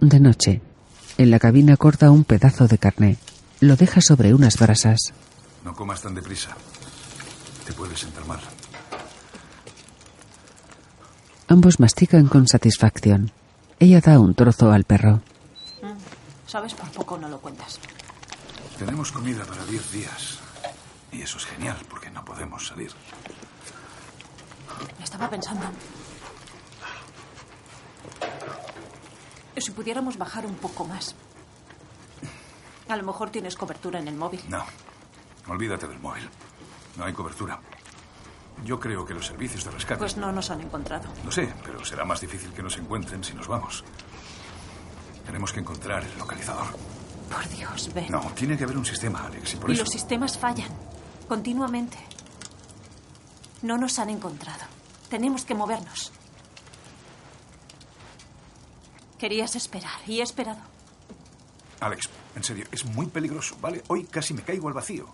[0.00, 0.60] De noche,
[1.18, 3.16] en la cabina corta un pedazo de carne.
[3.60, 5.12] Lo deja sobre unas brasas.
[5.64, 6.50] No comas tan deprisa.
[7.64, 8.40] Te puedes enfermar.
[11.46, 13.30] Ambos mastican con satisfacción.
[13.78, 15.22] Ella da un trozo al perro.
[16.48, 16.74] ¿Sabes?
[16.74, 17.78] Por poco no lo cuentas.
[18.80, 20.40] Tenemos comida para 10 días.
[21.12, 22.90] Y eso es genial porque no podemos salir.
[25.00, 25.66] Estaba pensando.
[29.60, 31.14] Si pudiéramos bajar un poco más.
[32.88, 34.40] A lo mejor tienes cobertura en el móvil.
[34.48, 34.64] No.
[35.48, 36.28] Olvídate del móvil.
[36.96, 37.60] No hay cobertura.
[38.64, 39.98] Yo creo que los servicios de rescate.
[39.98, 41.08] Pues no nos han encontrado.
[41.24, 43.84] Lo sé, pero será más difícil que nos encuentren si nos vamos.
[45.26, 46.66] Tenemos que encontrar el localizador.
[47.30, 48.10] Por Dios, Ben.
[48.10, 49.82] No, tiene que haber un sistema, Alex, y por y eso.
[49.82, 50.70] los sistemas fallan.
[51.28, 51.98] Continuamente.
[53.62, 54.64] No nos han encontrado.
[55.10, 56.12] Tenemos que movernos.
[59.18, 60.60] Querías esperar y he esperado.
[61.80, 63.82] Alex, en serio, es muy peligroso, ¿vale?
[63.88, 65.06] Hoy casi me caigo al vacío.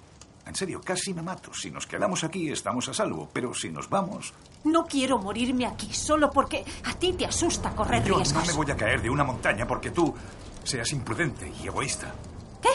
[0.47, 1.55] En serio, casi me mato.
[1.55, 3.31] Si nos quedamos aquí, estamos a salvo.
[3.33, 4.35] Pero si nos vamos.
[4.65, 8.43] No quiero morirme aquí solo porque a ti te asusta correr Yo riesgos.
[8.43, 10.15] no me voy a caer de una montaña porque tú
[10.63, 12.15] seas imprudente y egoísta.
[12.61, 12.69] ¿Qué?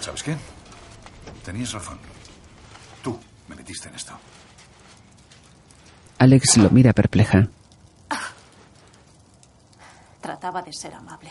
[0.00, 0.36] ¿Sabes qué?
[1.44, 1.98] Tenías razón.
[3.02, 3.16] Tú
[3.48, 4.12] me metiste en esto.
[6.18, 7.48] Alex lo mira perpleja.
[10.26, 11.30] Trataba de ser amable.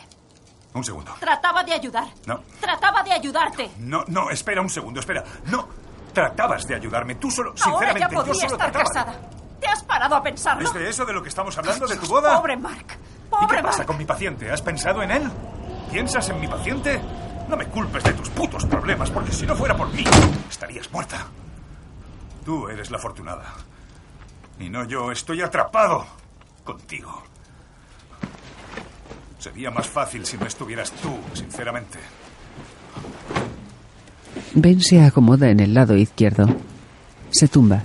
[0.74, 1.14] Un segundo.
[1.20, 2.08] Trataba de ayudar.
[2.26, 2.40] No.
[2.62, 3.72] Trataba de ayudarte.
[3.80, 5.22] No, no, espera un segundo, espera.
[5.48, 5.68] No.
[6.14, 7.16] Tratabas de ayudarme.
[7.16, 9.30] Tú solo, Ahora sinceramente, ya yo podría solo estar trataba casada.
[9.60, 10.64] ¿Te has parado a pensarlo?
[10.66, 12.38] ¿Es de eso de lo que estamos hablando, de tu boda?
[12.38, 12.86] Pobre Mark.
[12.98, 13.88] ¿Y Pobre qué pasa Mark.
[13.88, 14.50] con mi paciente?
[14.50, 15.30] ¿Has pensado en él?
[15.92, 17.02] ¿Piensas en mi paciente?
[17.50, 20.06] No me culpes de tus putos problemas, porque si no fuera por mí,
[20.50, 21.18] estarías muerta.
[22.46, 23.44] Tú eres la afortunada.
[24.58, 26.06] Y no yo, estoy atrapado
[26.64, 27.24] contigo.
[29.46, 32.00] Sería más fácil si no estuvieras tú, sinceramente.
[34.56, 36.48] Ben se acomoda en el lado izquierdo.
[37.30, 37.84] Se tumba.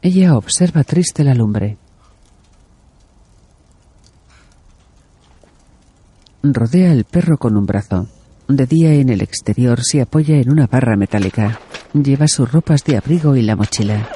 [0.00, 1.76] Ella observa triste la lumbre.
[6.44, 8.06] Rodea al perro con un brazo.
[8.46, 11.58] De día en el exterior se apoya en una barra metálica.
[11.94, 14.08] Lleva sus ropas de abrigo y la mochila.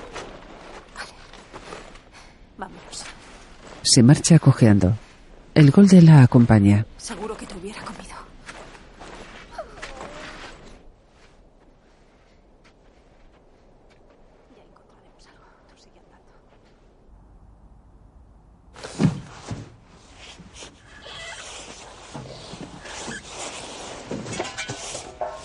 [3.85, 4.97] Se marcha cojeando.
[5.55, 6.87] El golde la acompaña.
[6.97, 8.14] Seguro que te hubiera comido.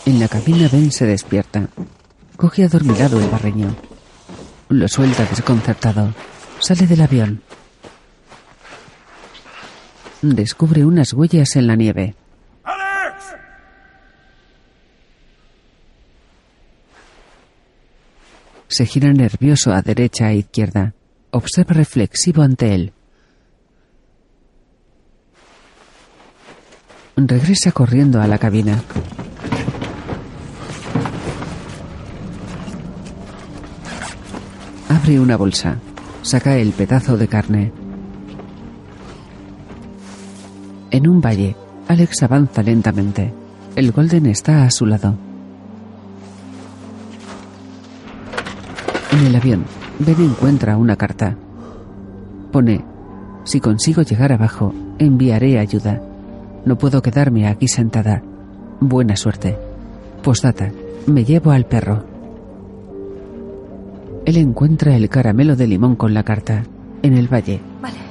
[0.06, 1.68] En la cabina Ben se despierta.
[2.38, 3.76] Coge adormilado el barreño.
[4.70, 6.14] Lo suelta desconcertado.
[6.60, 7.44] Sale del avión.
[10.22, 12.14] Descubre unas huellas en la nieve.
[12.64, 13.24] ¡Alex!
[18.68, 20.94] Se gira nervioso a derecha e izquierda.
[21.32, 22.94] Observa reflexivo ante él.
[27.16, 28.82] Regresa corriendo a la cabina.
[34.90, 35.78] Abre una bolsa.
[36.24, 37.79] Saca el pedazo de carne.
[40.92, 41.56] En un valle,
[41.88, 43.32] Alex avanza lentamente.
[43.76, 45.16] El Golden está a su lado.
[49.12, 49.66] En el avión,
[50.00, 51.36] Ben encuentra una carta.
[52.52, 52.84] Pone
[53.44, 56.02] Si consigo llegar abajo, enviaré ayuda.
[56.66, 58.24] No puedo quedarme aquí sentada.
[58.80, 59.58] Buena suerte.
[60.24, 60.72] Postdata.
[61.08, 62.04] Me llevo al perro.
[64.26, 66.64] Él encuentra el caramelo de limón con la carta.
[67.02, 67.62] En el valle.
[67.82, 68.09] Vale.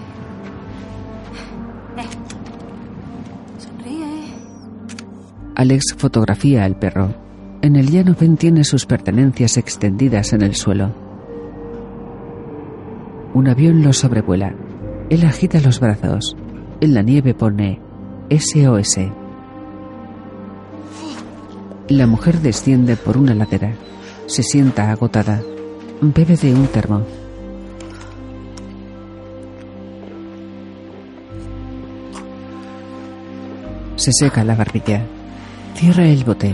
[5.58, 7.12] Alex fotografía al perro.
[7.62, 10.94] En el llano Ben tiene sus pertenencias extendidas en el suelo.
[13.34, 14.54] Un avión lo sobrevuela.
[15.10, 16.36] Él agita los brazos.
[16.80, 17.80] En la nieve pone
[18.30, 19.00] SOS.
[21.88, 23.72] La mujer desciende por una ladera.
[24.26, 25.42] Se sienta agotada.
[26.00, 27.02] Bebe de un termo.
[33.96, 35.17] Se seca la barbilla.
[35.78, 36.52] Cierra el bote.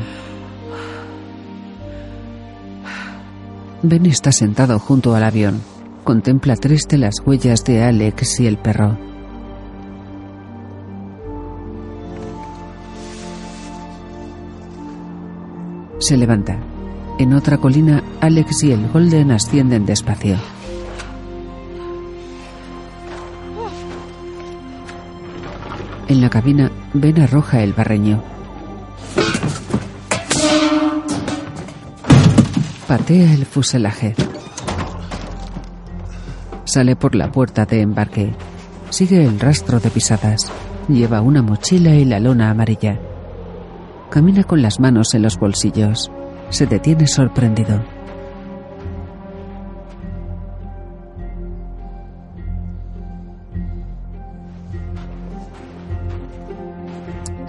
[3.83, 5.63] Ben está sentado junto al avión.
[6.05, 8.99] Contempla triste las huellas de Alex y el perro.
[16.01, 16.59] Se levanta.
[17.19, 20.37] En otra colina, Alex y el Golden ascienden despacio.
[26.09, 28.34] En la cabina, Ben arroja el barreño.
[32.87, 34.15] Patea el fuselaje.
[36.65, 38.35] Sale por la puerta de embarque.
[38.91, 40.51] Sigue el rastro de pisadas.
[40.89, 42.99] Lleva una mochila y la lona amarilla.
[44.11, 46.11] Camina con las manos en los bolsillos.
[46.51, 47.94] Se detiene sorprendido.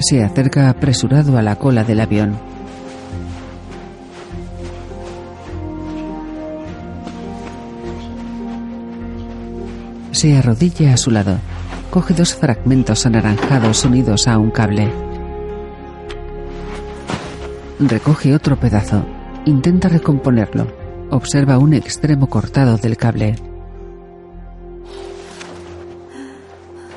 [0.08, 2.38] Se acerca apresurado a la cola del avión.
[10.12, 11.40] Se arrodilla a su lado.
[11.90, 14.92] Coge dos fragmentos anaranjados unidos a un cable.
[17.80, 19.04] Recoge otro pedazo.
[19.46, 20.68] Intenta recomponerlo.
[21.10, 23.38] Observa un extremo cortado del cable.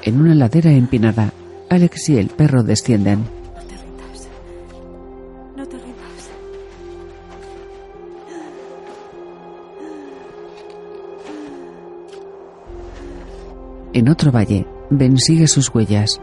[0.03, 1.33] En una ladera empinada,
[1.71, 3.19] Alex y el perro descienden.
[3.55, 4.29] No te rindas.
[5.57, 6.31] No te rindas.
[13.93, 16.21] En otro valle, Ben sigue sus huellas.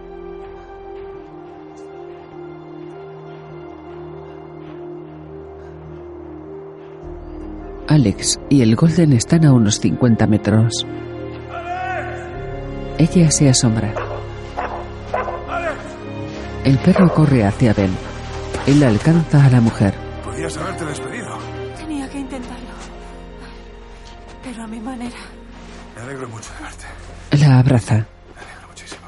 [7.88, 10.86] Alex y el Golden están a unos 50 metros.
[12.98, 14.05] Ella se asombra.
[16.66, 17.95] El perro corre hacia Ben.
[18.66, 19.93] Él alcanza a la mujer.
[20.24, 21.38] Podías haberte despedido.
[21.78, 22.70] Tenía que intentarlo.
[24.43, 25.20] Pero a mi manera.
[25.95, 26.86] Me alegro mucho de verte.
[27.45, 27.93] La abraza.
[27.93, 29.07] Me alegro muchísimo.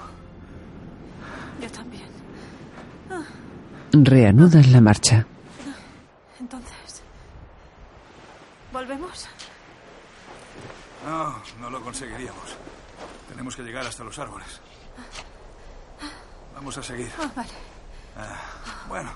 [1.59, 2.05] Yo también.
[3.91, 5.25] Reanudan la marcha.
[6.39, 7.01] Entonces.
[8.71, 9.27] ¿Volvemos?
[11.07, 12.55] No, no lo conseguiríamos.
[13.27, 14.61] Tenemos que llegar hasta los árboles.
[16.67, 17.09] Vamos a seguir.
[17.17, 17.49] Ah, vale.
[18.17, 18.35] Ah,
[18.89, 19.09] bueno.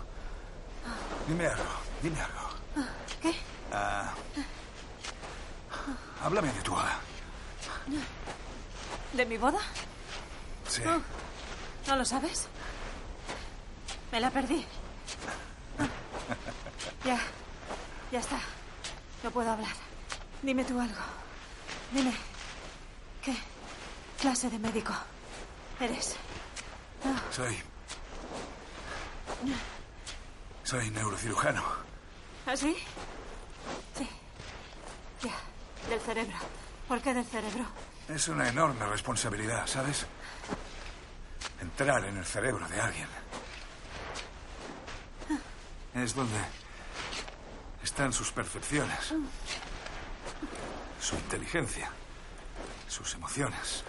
[1.28, 1.64] Dime algo,
[2.02, 2.88] dime algo.
[3.22, 3.36] ¿Qué?
[3.74, 4.14] Ah,
[6.24, 6.98] háblame de tu boda.
[9.12, 9.60] ¿De mi boda?
[10.66, 10.82] Sí.
[10.88, 11.02] Oh,
[11.90, 12.48] ¿No lo sabes?
[14.14, 14.66] Me la perdí.
[15.78, 15.88] Ah,
[17.04, 17.20] Ya.
[18.14, 18.40] Ya está.
[19.24, 19.76] No puedo hablar.
[20.42, 21.02] Dime tú algo.
[21.92, 22.14] Dime.
[23.22, 23.36] ¿Qué
[24.22, 24.94] clase de médico
[25.82, 26.16] eres?
[27.32, 27.58] Soy.
[30.64, 31.64] Soy neurocirujano.
[32.46, 32.76] ¿Ah, sí?
[33.98, 34.08] Sí.
[35.22, 35.34] Ya.
[35.90, 36.36] Del cerebro.
[36.88, 37.66] ¿Por qué del cerebro?
[38.08, 40.06] Es una enorme responsabilidad, ¿sabes?
[41.62, 43.08] Entrar en el cerebro de alguien.
[45.96, 46.40] Es donde
[47.84, 49.14] están sus percepciones,
[51.00, 51.90] su inteligencia,
[52.88, 53.84] sus emociones.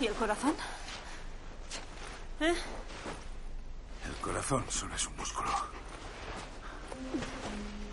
[0.00, 0.54] ¿Y el corazón?
[2.40, 2.54] ¿Eh?
[4.06, 5.48] El corazón solo es un músculo.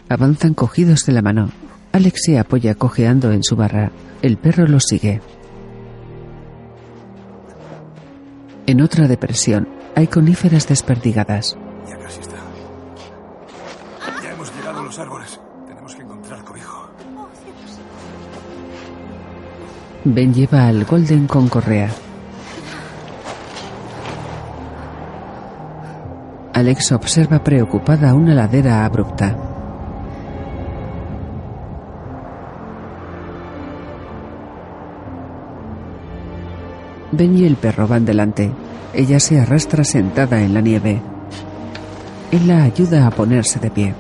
[0.10, 1.50] Avanzan cogidos de la mano.
[1.92, 3.92] Alex se apoya cojeando en su barra.
[4.22, 5.22] El perro los sigue.
[8.68, 11.58] En otra depresión hay coníferas desperdigadas.
[11.88, 12.38] Ya casi está.
[14.24, 15.40] Ya hemos llegado a los árboles.
[15.68, 16.90] Tenemos que encontrar cobijo.
[20.04, 21.90] Ben lleva al Golden con correa.
[26.56, 29.36] Alex observa preocupada una ladera abrupta.
[37.12, 38.54] Ben y el perro van delante.
[38.94, 41.02] Ella se arrastra sentada en la nieve.
[42.32, 43.94] Él la ayuda a ponerse de pie.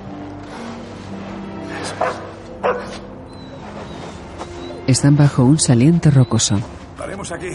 [4.87, 6.57] Están bajo un saliente rocoso.
[6.97, 7.49] Paremos aquí.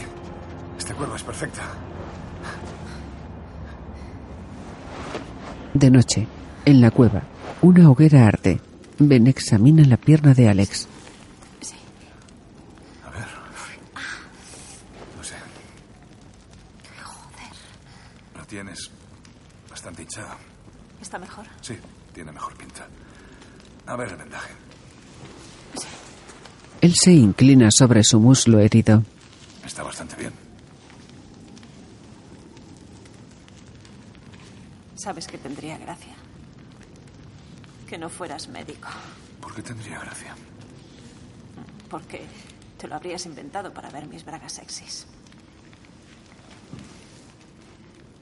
[0.78, 1.62] Esta cuerda es perfecta.
[5.74, 6.26] De noche,
[6.64, 7.22] en la cueva,
[7.62, 8.60] una hoguera arde.
[8.98, 10.86] Ben examina la pierna de Alex.
[13.06, 13.26] A ver.
[15.16, 15.34] No sé.
[18.36, 18.90] La tienes
[19.70, 20.36] bastante hinchada.
[21.00, 21.46] ¿Está mejor?
[21.62, 21.74] Sí,
[22.12, 22.86] tiene mejor pinta.
[23.86, 24.52] A ver el vendaje.
[26.80, 29.02] Él se inclina sobre su muslo herido.
[29.64, 30.32] Está bastante bien.
[35.02, 36.14] Sabes que tendría gracia.
[37.88, 38.88] Que no fueras médico.
[39.40, 40.34] ¿Por qué tendría gracia?
[41.88, 42.22] Porque
[42.78, 45.06] te lo habrías inventado para ver mis bragas sexys.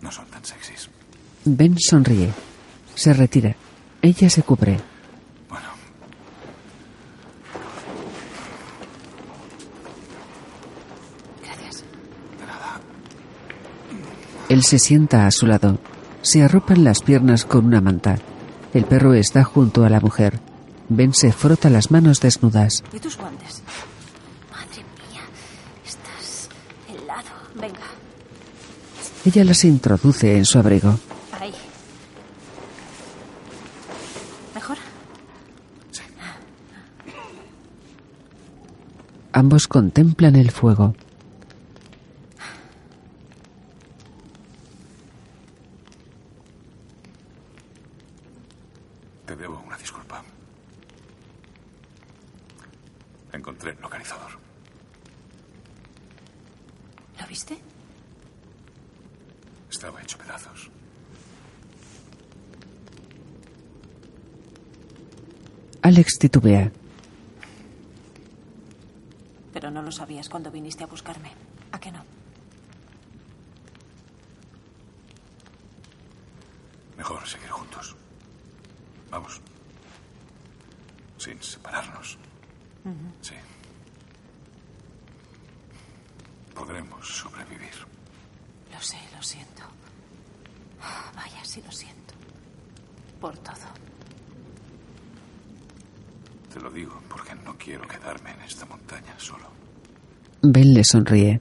[0.00, 0.88] No son tan sexys.
[1.44, 2.32] Ben sonríe.
[2.94, 3.54] Se retira.
[4.00, 4.78] Ella se cubre.
[5.48, 5.68] Bueno,
[11.44, 11.82] Gracias.
[12.40, 12.80] de nada.
[14.48, 15.78] Él se sienta a su lado.
[16.22, 18.18] Se arropan las piernas con una manta.
[18.74, 20.40] El perro está junto a la mujer.
[20.88, 22.82] Ben se frota las manos desnudas.
[22.92, 23.62] ¿Y tus guantes?
[24.50, 25.22] Madre mía,
[25.86, 26.48] estás
[26.88, 27.28] helado.
[27.54, 27.78] Venga,
[29.24, 30.98] Ella las introduce en su abrigo.
[31.38, 31.52] ahí.
[34.54, 34.76] ¿Mejor?
[39.32, 40.94] Ambos contemplan el fuego.
[49.26, 50.22] Te debo una disculpa.
[53.32, 54.30] Encontré el localizador.
[57.20, 57.58] ¿Lo viste?
[59.70, 60.70] Estaba hecho pedazos.
[66.18, 66.70] Titubea.
[69.52, 71.30] Pero no lo sabías cuando viniste a buscarme.
[71.72, 72.04] ¿A qué no?
[76.96, 77.96] Mejor seguir juntos.
[79.10, 79.40] Vamos.
[81.18, 82.18] Sin separarnos.
[83.20, 83.34] Sí.
[86.54, 87.86] Podremos sobrevivir.
[88.72, 89.62] Lo sé, lo siento.
[90.82, 92.14] Ah, Vaya, sí lo siento.
[93.20, 93.54] Por todo.
[96.52, 99.46] Te lo digo porque no quiero quedarme en esta montaña solo.
[100.42, 101.40] Ben le sonríe.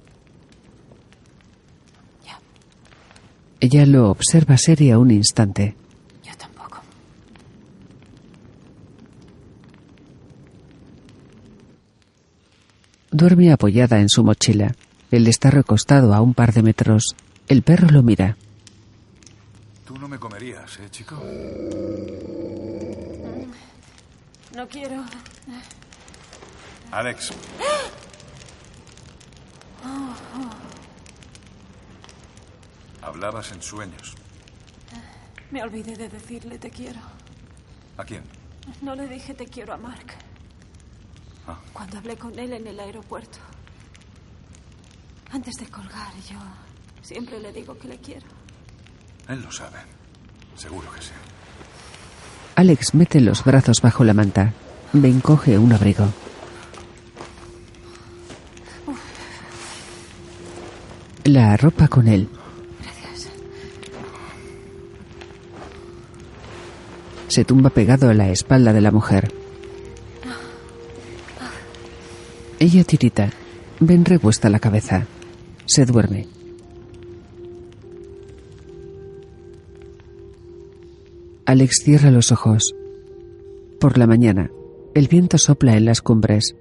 [2.25, 2.39] Ya,
[3.59, 5.75] Ella lo observa seria un instante.
[6.23, 6.81] yo tampoco.
[13.11, 14.75] Duerme apoyada en su mochila.
[15.11, 17.15] Él está recostado a un par de metros.
[17.47, 18.35] El perro lo mira.
[19.85, 21.15] Tú no me comerías, ¿eh, chico?
[24.55, 25.03] No quiero.
[26.91, 27.31] Alex,
[33.17, 34.13] hablabas en sueños.
[35.49, 36.99] Me olvidé de decirle te quiero.
[37.97, 38.21] ¿A quién?
[38.83, 40.13] No le dije te quiero a Mark.
[41.47, 41.57] Ah.
[41.73, 43.39] Cuando hablé con él en el aeropuerto.
[45.31, 46.37] Antes de colgar, yo
[47.01, 48.27] siempre le digo que le quiero.
[49.27, 49.79] Él lo sabe.
[50.55, 51.11] Seguro que sí.
[52.55, 54.53] Alex mete los brazos bajo la manta.
[54.93, 56.05] Ben coge un abrigo.
[61.23, 62.29] La arropa con él.
[67.37, 69.31] Se tumba pegado a la espalda de la mujer.
[72.57, 73.29] Ella tirita.
[73.79, 75.05] Ben revuesta la cabeza.
[75.67, 76.25] Se duerme.
[81.45, 82.73] Alex cierra los ojos.
[83.79, 84.49] Por la mañana,
[84.95, 86.55] el viento sopla en las cumbres.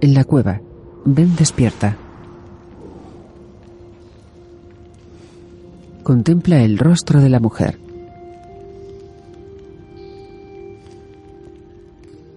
[0.00, 0.62] En la cueva,
[1.04, 1.98] Ben despierta.
[6.02, 7.85] Contempla el rostro de la mujer.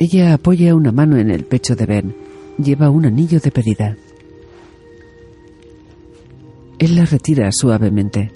[0.01, 2.15] Ella apoya una mano en el pecho de Ben.
[2.57, 3.97] Lleva un anillo de pedida.
[6.79, 8.31] Él la retira suavemente.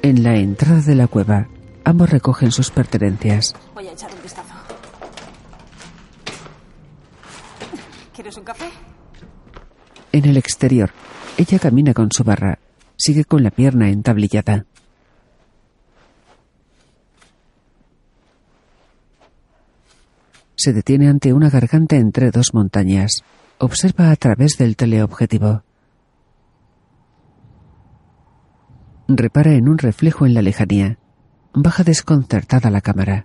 [0.00, 1.48] En la entrada de la cueva,
[1.84, 3.54] ambos recogen sus pertenencias.
[3.74, 4.54] Voy a echar un vistazo.
[8.14, 8.70] ¿Quieres un café?
[10.12, 10.92] En el exterior,
[11.36, 12.58] ella camina con su barra.
[12.96, 14.64] Sigue con la pierna entablillada.
[20.62, 23.24] Se detiene ante una garganta entre dos montañas.
[23.56, 25.62] Observa a través del teleobjetivo.
[29.08, 30.98] Repara en un reflejo en la lejanía.
[31.54, 33.24] Baja desconcertada la cámara.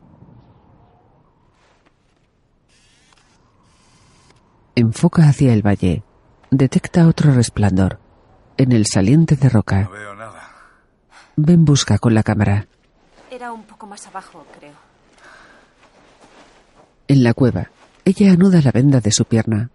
[4.75, 6.03] Enfoca hacia el valle.
[6.51, 7.99] Detecta otro resplandor.
[8.55, 9.81] En el saliente de roca.
[9.81, 10.41] No veo nada.
[11.35, 12.69] Ben busca con la cámara.
[13.29, 14.94] Era un poco más abajo, creo.
[17.07, 17.69] En la cueva,
[18.03, 19.69] ella anuda la venda de su pierna.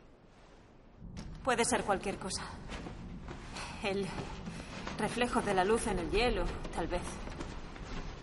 [1.44, 2.42] Puede ser cualquier cosa.
[3.82, 4.06] El
[4.98, 7.02] reflejo de la luz en el hielo, tal vez.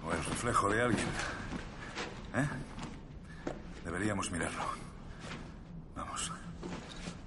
[0.06, 1.06] O el reflejo de alguien.
[2.36, 2.48] ¿Eh?
[3.84, 4.64] Deberíamos mirarlo.
[5.96, 6.32] Vamos.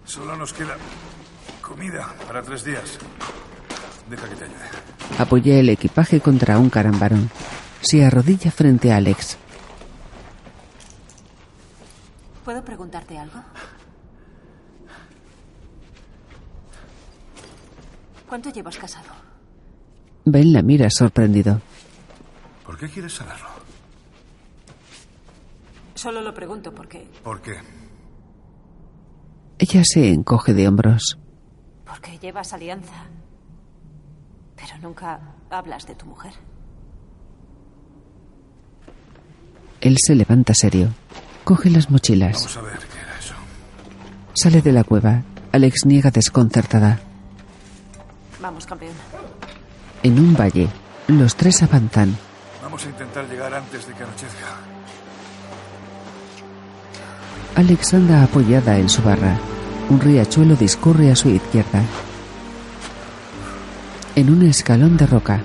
[0.05, 0.77] Solo nos queda
[1.63, 2.99] comida para tres días.
[4.09, 4.57] Deja que te ayude.
[5.19, 7.31] Apoya el equipaje contra un carambarón.
[7.81, 9.39] Se arrodilla frente a Alex.
[12.51, 13.41] ¿Puedo preguntarte algo?
[18.29, 19.07] ¿Cuánto llevas casado?
[20.25, 21.61] Ben la mira sorprendido.
[22.67, 23.47] ¿Por qué quieres saberlo?
[25.95, 27.09] Solo lo pregunto porque...
[27.23, 27.55] ¿Por qué?
[29.61, 31.21] Ella se encoge de hombros.
[31.87, 33.05] Porque llevas alianza.
[34.57, 35.21] Pero nunca
[35.51, 36.33] hablas de tu mujer.
[39.81, 40.89] Él se levanta serio.
[41.45, 42.35] Coge las mochilas.
[42.35, 43.35] Vamos a ver qué era eso.
[44.35, 45.23] Sale de la cueva.
[45.53, 47.01] Alex niega desconcertada.
[48.41, 48.93] Vamos, campeón.
[50.03, 50.69] En un valle,
[51.09, 52.17] los tres avanzan.
[52.63, 54.47] Vamos a intentar llegar antes de que anochezca.
[57.57, 59.37] Alex anda apoyada en su barra.
[59.89, 61.83] Un riachuelo discurre a su izquierda.
[64.15, 65.41] En un escalón de roca.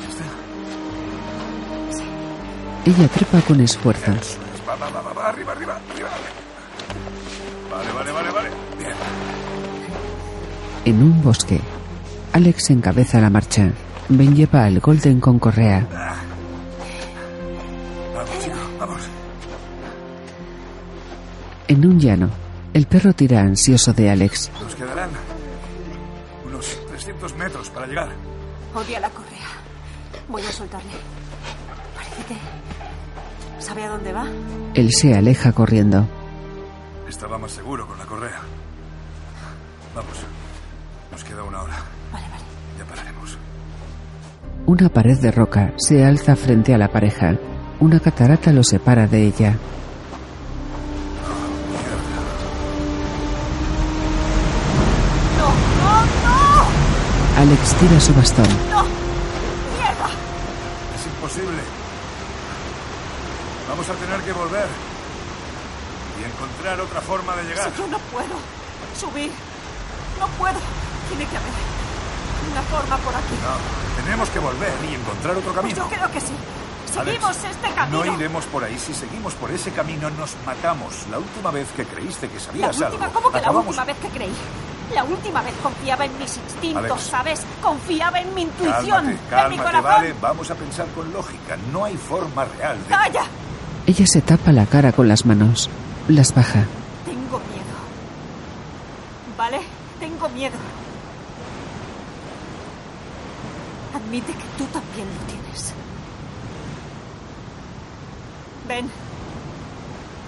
[2.86, 4.12] Ella trepa con esfuerzo.
[10.86, 11.60] En un bosque,
[12.34, 13.72] Alex encabeza la marcha.
[14.08, 15.88] Ben lleva al Golden con correa.
[18.14, 19.02] Vamos, chico, vamos.
[21.68, 22.30] En un llano,
[22.72, 24.52] el perro tira ansioso de Alex.
[24.62, 25.10] Nos quedarán
[26.46, 28.10] unos 300 metros para llegar.
[28.76, 29.50] Odia la correa.
[30.30, 30.92] Voy a soltarle.
[31.96, 32.36] Parece que...
[33.60, 34.28] ¿Sabe a dónde va?
[34.76, 36.06] Él se aleja corriendo.
[37.10, 38.42] Estaba más seguro con la correa.
[39.96, 40.18] Vamos.
[41.16, 41.78] Nos queda una hora.
[42.12, 42.44] Vale, vale.
[42.78, 43.38] Ya pararemos.
[44.66, 47.38] Una pared de roca se alza frente a la pareja.
[47.80, 49.52] Una catarata lo separa de ella.
[55.38, 55.48] ¡No!
[55.80, 56.06] ¡No!
[56.26, 57.40] ¡No!
[57.40, 58.50] Alex tira su bastón.
[58.70, 58.84] ¡No!
[58.84, 60.10] ¡Mierda!
[60.96, 61.62] Es imposible.
[63.70, 64.68] Vamos a tener que volver.
[66.20, 67.72] Y encontrar otra forma de llegar.
[67.72, 68.36] Si yo no puedo
[69.00, 69.32] subir.
[70.20, 70.60] No puedo.
[71.10, 71.52] Tiene que haber
[72.52, 73.36] una forma por aquí.
[73.42, 75.78] No, tenemos que volver y encontrar otro Pues camino.
[75.78, 76.34] yo creo que sí.
[76.98, 78.06] Alex, Seguimos este camino.
[78.06, 78.78] No iremos por ahí.
[78.80, 80.94] Si seguimos por ese camino, nos matamos.
[81.12, 83.98] La última vez que creíste que La sabías última, algo, ¿cómo que la última vez
[83.98, 84.32] que creí?
[84.94, 87.02] La última vez confiaba en mis instintos, Alex.
[87.04, 87.42] ¿sabes?
[87.62, 89.84] Confiaba en mi intuición, Cálmate, en mi corazón.
[89.84, 90.16] vale.
[90.22, 91.58] Vamos a pensar con lógica.
[91.74, 92.90] No hay forma real de...
[92.90, 93.24] ¡Calla!
[93.88, 95.70] Ella se tapa la cara con las manos.
[96.08, 96.64] Las baja.
[97.04, 97.76] Tengo miedo.
[99.38, 99.60] ¿Vale?
[100.00, 100.56] Tengo miedo.
[104.06, 105.74] Admite que tú también lo tienes.
[108.68, 108.90] Ven.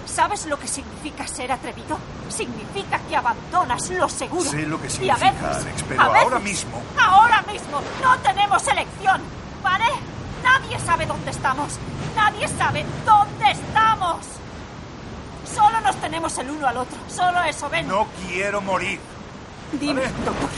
[0.06, 1.98] ¿Sabes lo que significa ser atrevido?
[2.28, 4.50] Significa que abandonas lo seguro.
[4.50, 6.82] Sé lo que Y a significa, veces- Alex, pero a veces- ahora mismo...
[7.00, 9.20] Ahora mismo no tenemos elección,
[9.62, 9.84] ¿vale?
[10.42, 11.68] Nadie sabe dónde estamos.
[12.16, 14.16] Nadie sabe dónde estamos.
[15.54, 16.98] Solo nos tenemos el uno al otro.
[17.08, 17.86] Solo eso, ven.
[17.88, 18.98] No quiero morir.
[19.72, 20.12] Dime, Vale.
[20.24, 20.50] doctor.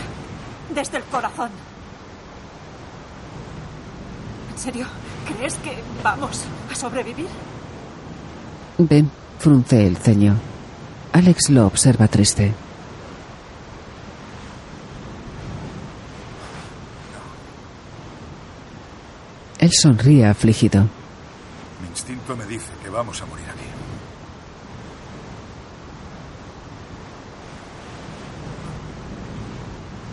[0.71, 1.51] Desde el corazón.
[4.61, 4.87] ¿En serio?
[5.27, 7.29] ¿Crees que vamos a sobrevivir?
[8.77, 10.37] Ben frunce el ceño.
[11.15, 12.53] Alex lo observa triste.
[19.61, 20.83] Él sonríe afligido.
[21.81, 23.65] Mi instinto me dice que vamos a morir aquí.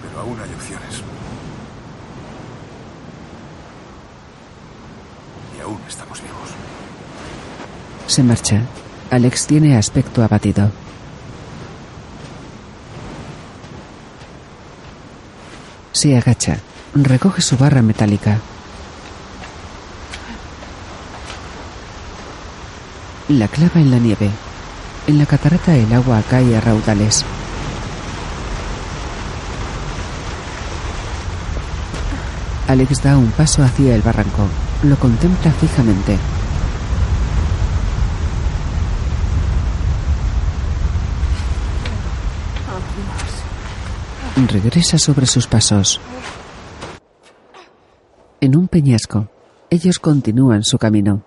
[0.03, 1.03] Pero aún hay opciones.
[5.67, 6.49] Aún estamos vivos.
[8.07, 8.61] Se marcha.
[9.11, 10.71] Alex tiene aspecto abatido.
[15.91, 16.57] Se agacha.
[16.93, 18.39] Recoge su barra metálica.
[23.29, 24.29] La clava en la nieve.
[25.05, 27.25] En la catarata el agua cae a raudales.
[32.67, 34.47] Alex da un paso hacia el barranco.
[34.83, 36.17] Lo contempla fijamente.
[44.47, 45.99] Regresa sobre sus pasos.
[48.39, 49.27] En un peñasco,
[49.69, 51.23] ellos continúan su camino.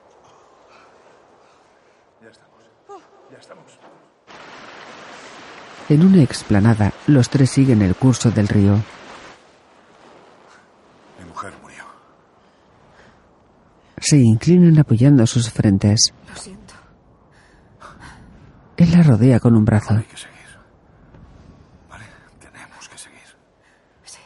[5.89, 8.75] En una explanada, los tres siguen el curso del río.
[11.19, 11.83] Mi mujer murió.
[14.01, 16.13] Se inclinan apoyando sus frentes.
[16.29, 16.75] Lo siento.
[18.77, 19.95] Él la rodea con un brazo.
[19.95, 20.37] Hay que seguir.
[21.89, 22.05] ¿Vale?
[22.41, 23.21] Tenemos que seguir.
[24.05, 24.19] Sí.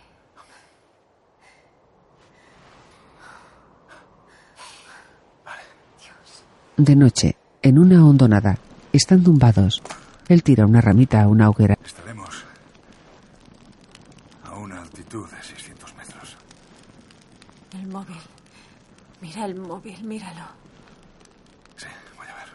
[6.77, 8.59] De noche, en una hondonada,
[8.93, 9.83] están tumbados.
[10.29, 11.77] Él tira una ramita a una hoguera
[14.45, 16.37] a una altitud de 600 metros.
[17.73, 18.17] El móvil.
[19.35, 20.45] Mira el móvil, míralo.
[21.77, 22.47] Sí, voy a ver.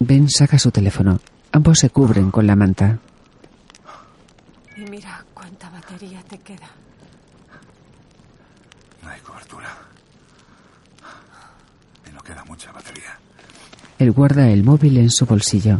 [0.00, 1.18] Ben saca su teléfono.
[1.50, 2.98] Ambos se cubren con la manta.
[4.76, 6.68] Y mira cuánta batería te queda.
[9.02, 9.78] No hay cobertura.
[12.06, 13.18] Y no queda mucha batería.
[13.98, 15.78] Él guarda el móvil en su bolsillo.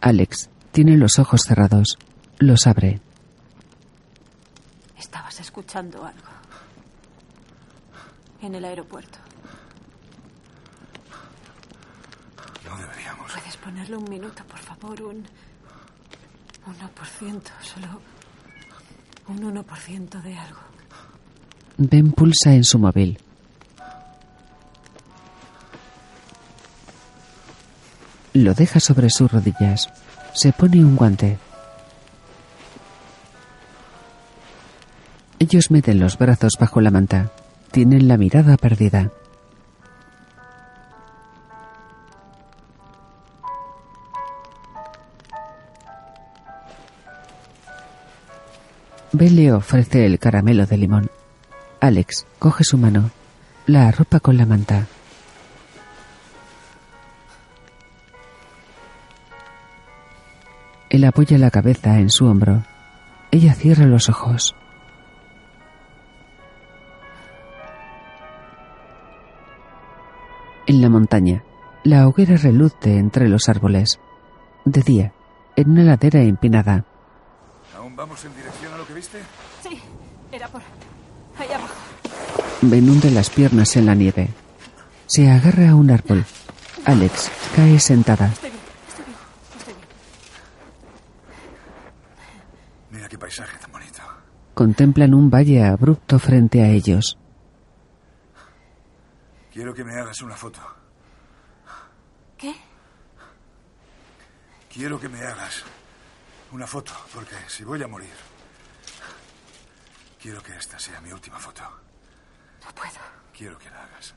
[0.00, 1.96] Alex tiene los ojos cerrados.
[2.40, 3.00] Los abre.
[5.40, 6.28] Escuchando algo.
[8.42, 9.18] En el aeropuerto.
[12.64, 13.32] No deberíamos.
[13.32, 15.02] ¿Puedes ponerle un minuto, por favor?
[15.02, 15.24] Un
[16.66, 18.00] 1%, solo
[19.28, 20.60] un 1% de algo.
[21.76, 23.18] Ben pulsa en su móvil.
[28.34, 29.88] Lo deja sobre sus rodillas.
[30.34, 31.38] Se pone un guante.
[35.50, 37.30] Ellos meten los brazos bajo la manta.
[37.70, 39.10] Tienen la mirada perdida.
[49.12, 51.10] Ben le ofrece el caramelo de limón.
[51.80, 53.10] Alex coge su mano.
[53.64, 54.86] La arropa con la manta.
[60.90, 62.64] Él apoya la cabeza en su hombro.
[63.30, 64.54] Ella cierra los ojos.
[70.68, 71.42] En la montaña,
[71.82, 73.98] la hoguera reluce entre los árboles.
[74.66, 75.14] De día,
[75.56, 76.84] en una ladera empinada,
[77.74, 79.18] ¿Aún vamos en dirección a lo que viste?
[79.66, 79.80] Sí,
[80.30, 80.60] era por
[81.38, 81.74] ahí abajo.
[82.60, 84.28] Ben hunde las piernas en la nieve.
[85.06, 86.26] Se agarra a un árbol.
[86.84, 88.26] Alex cae sentada.
[88.26, 89.16] Estoy bien, estoy bien,
[89.58, 89.86] estoy bien.
[92.90, 94.02] Mira qué paisaje tan bonito.
[94.52, 97.16] Contemplan un valle abrupto frente a ellos.
[99.58, 100.60] Quiero que me hagas una foto.
[102.36, 102.54] ¿Qué?
[104.72, 105.64] Quiero que me hagas
[106.52, 108.14] una foto, porque si voy a morir,
[110.22, 111.64] quiero que esta sea mi última foto.
[112.64, 113.00] No puedo.
[113.36, 114.14] Quiero que la hagas.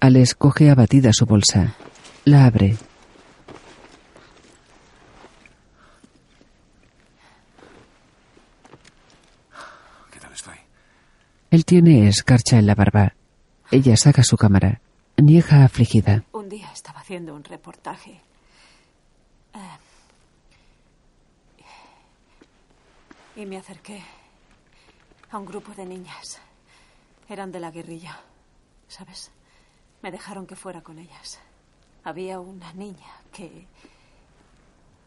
[0.00, 1.76] Alex coge abatida su bolsa.
[2.24, 2.76] La abre.
[10.10, 10.56] ¿Qué tal estoy?
[11.50, 13.14] Él tiene escarcha en la barba.
[13.72, 14.80] Ella saca su cámara.
[15.16, 16.22] Niega afligida.
[16.32, 18.20] Un día estaba haciendo un reportaje.
[19.54, 19.78] Eh,
[23.42, 24.00] y me acerqué
[25.32, 26.38] a un grupo de niñas.
[27.28, 28.20] Eran de la guerrilla,
[28.86, 29.32] ¿sabes?
[30.02, 31.40] Me dejaron que fuera con ellas.
[32.04, 33.66] Había una niña que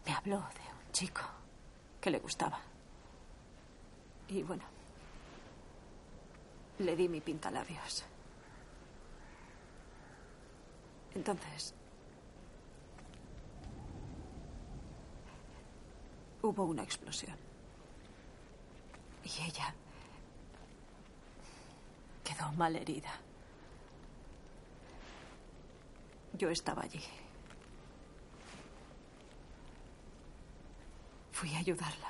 [0.05, 1.21] me habló de un chico
[2.01, 2.59] que le gustaba.
[4.27, 4.72] Y bueno,
[6.83, 8.03] le di mi pintalabios.
[11.15, 11.73] Entonces,
[16.41, 17.37] hubo una explosión.
[19.23, 19.73] Y ella
[22.23, 23.11] quedó mal herida.
[26.33, 27.01] Yo estaba allí.
[31.31, 32.09] Fui a ayudarla.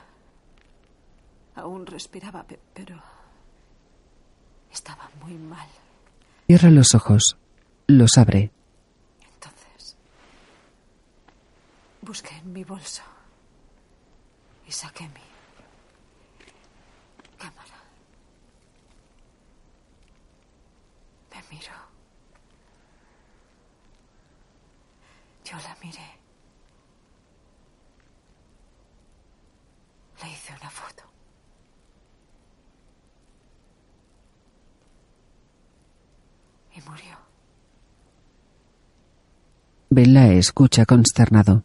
[1.56, 3.00] Aún respiraba, pe- pero
[4.74, 5.68] estaba muy mal.
[6.48, 7.38] Cierra los ojos.
[7.88, 8.52] Los abre.
[9.34, 9.96] Entonces,
[12.02, 13.04] busqué en mi bolso
[14.68, 15.22] y saqué mi
[17.38, 17.78] cámara.
[21.32, 21.74] Me miró.
[25.46, 26.10] Yo la miré.
[30.22, 31.04] Le hice una foto.
[36.88, 37.18] Murió.
[39.90, 41.64] Ben la escucha consternado.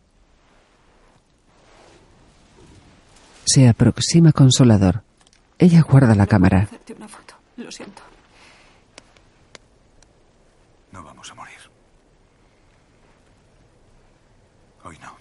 [3.44, 5.02] Se aproxima consolador.
[5.58, 6.64] Ella guarda la cámara.
[6.64, 7.34] Hacerte una foto.
[7.56, 8.02] Lo siento.
[10.92, 11.56] No vamos a morir.
[14.84, 15.16] Hoy no.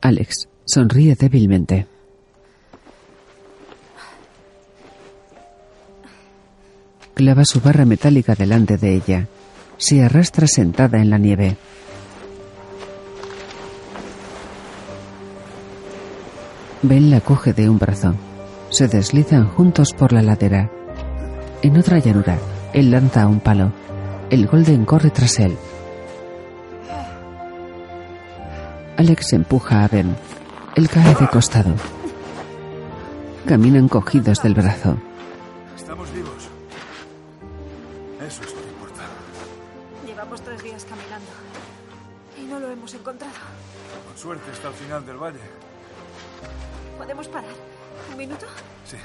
[0.00, 1.93] Alex sonríe débilmente.
[7.14, 9.28] Clava su barra metálica delante de ella.
[9.76, 11.56] Se arrastra sentada en la nieve.
[16.82, 18.14] Ben la coge de un brazo.
[18.70, 20.70] Se deslizan juntos por la ladera.
[21.62, 22.36] En otra llanura,
[22.72, 23.72] él lanza un palo.
[24.30, 25.56] El Golden corre tras él.
[28.96, 30.16] Alex empuja a Ben.
[30.74, 31.74] Él cae de costado.
[33.46, 34.96] Caminan cogidos del brazo.
[44.84, 45.40] Final del valle.
[46.98, 47.50] ¿Podemos parar?
[48.10, 48.46] ¿Un minuto?
[48.84, 48.96] Sí.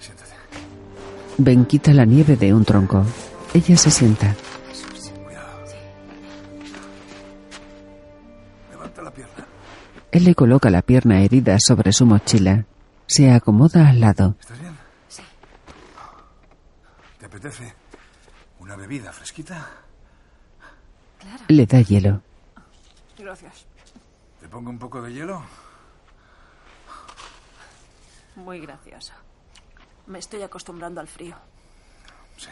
[0.00, 0.32] Siéntate.
[1.38, 3.04] Ben quita la nieve de un tronco.
[3.54, 4.34] Ella se sienta.
[5.24, 5.64] Cuidado.
[8.70, 9.46] Levanta la pierna.
[10.12, 12.66] Él le coloca la pierna herida sobre su mochila.
[13.06, 14.36] Se acomoda al lado.
[14.40, 14.76] ¿Estás bien?
[15.08, 15.22] Sí.
[17.18, 17.74] ¿Te apetece
[18.60, 19.68] una bebida fresquita?
[21.18, 21.44] Claro.
[21.48, 22.20] Le da hielo.
[23.18, 23.66] Gracias.
[24.54, 25.42] ¿Te pongo un poco de hielo?
[28.36, 29.12] Muy gracioso.
[30.06, 31.34] Me estoy acostumbrando al frío.
[32.36, 32.50] Sí.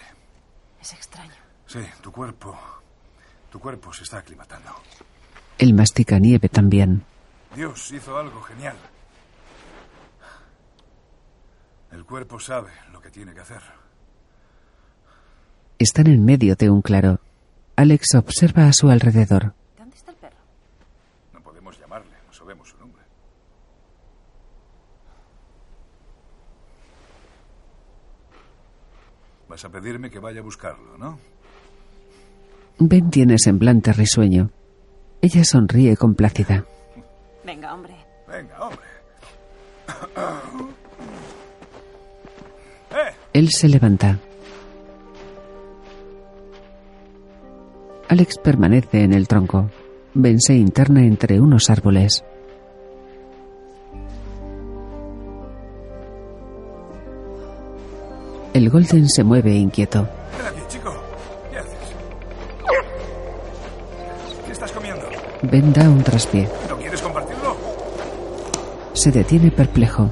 [0.80, 1.30] Es extraño.
[1.64, 2.59] Sí, tu cuerpo.
[3.53, 4.70] Tu cuerpo se está aclimatando.
[5.59, 7.05] Él mastica nieve también.
[7.55, 8.74] Dios hizo algo genial.
[11.92, 13.62] El cuerpo sabe lo que tiene que hacer.
[15.78, 17.20] Están en medio de un claro.
[17.76, 19.55] Alex observa a su alrededor.
[19.78, 20.36] ¿Dónde está el perro?
[21.32, 23.03] No podemos llamarle, no sabemos su nombre.
[29.53, 31.18] Vas a pedirme que vaya a buscarlo, ¿no?
[32.78, 34.50] Ben tiene semblante risueño.
[35.20, 36.64] Ella sonríe complacida.
[37.44, 37.94] Venga, hombre.
[38.26, 38.86] Venga, hombre.
[42.92, 43.14] ¡Eh!
[43.34, 44.18] Él se levanta.
[48.09, 49.70] Alex permanece en el tronco.
[50.14, 52.24] Ben se interna entre unos árboles.
[58.53, 60.07] El Golden se mueve inquieto.
[60.36, 60.92] Ven aquí, chico.
[61.50, 61.72] ¿Qué haces?
[64.46, 65.07] ¿Qué estás comiendo?
[65.42, 66.48] Ben da un traspié.
[66.68, 67.57] ¿No quieres compartirlo?
[68.92, 70.11] Se detiene perplejo.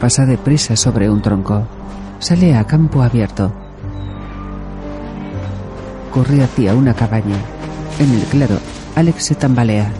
[0.00, 1.66] Pasa deprisa sobre un tronco.
[2.18, 3.52] Sale a campo abierto.
[6.10, 7.36] Corre hacia una cabaña.
[7.98, 8.58] En el claro,
[8.94, 9.92] Alex se tambalea.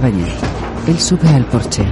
[0.00, 0.24] Cabaña,
[0.86, 1.84] él sube al porche.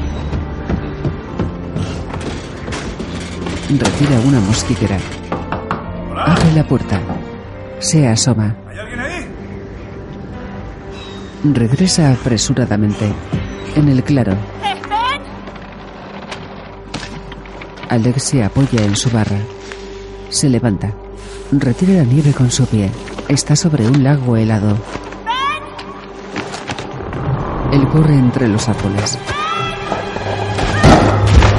[3.69, 4.97] Retira una mosquitera.
[6.17, 7.03] Abre la puerta.
[7.81, 8.57] Se asoma.
[8.67, 9.27] ¿Hay alguien ahí?
[11.53, 13.13] Regresa apresuradamente.
[13.77, 15.23] En el claro, ¡Eh, ven!
[17.91, 19.37] Alex se apoya en su barra.
[20.31, 20.95] Se levanta.
[21.53, 22.91] Retira la nieve con su pie.
[23.29, 24.79] Está sobre un lago helado.
[27.73, 29.19] Él corre entre los árboles.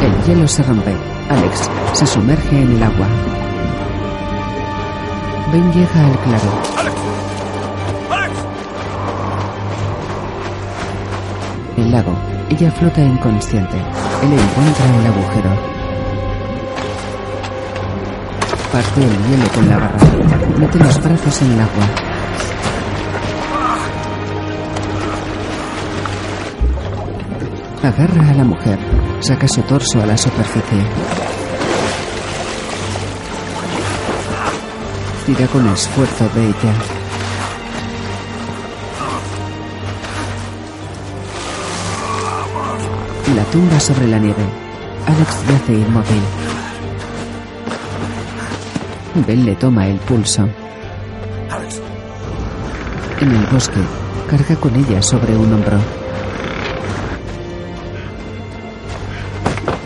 [0.02, 0.96] El hielo se rompe.
[1.30, 3.08] Alex se sumerge en el agua.
[5.52, 6.62] Ben llega al claro.
[6.78, 6.96] ¡Alex!
[8.10, 8.34] ¡Alex!
[11.78, 12.16] El lago.
[12.50, 13.78] Ella flota inconsciente.
[13.78, 15.50] Él encuentra el agujero.
[18.72, 19.98] Parte el hielo con la barra.
[20.58, 22.09] Mete los brazos en el agua.
[27.82, 28.78] Agarra a la mujer.
[29.22, 30.84] Saca su torso a la superficie.
[35.26, 36.74] Tira con esfuerzo de ella.
[43.34, 44.44] La tumba sobre la nieve.
[45.08, 46.24] Alex yace inmóvil.
[49.26, 50.50] Ben le toma el pulso.
[53.22, 53.80] En el bosque,
[54.30, 55.99] carga con ella sobre un hombro.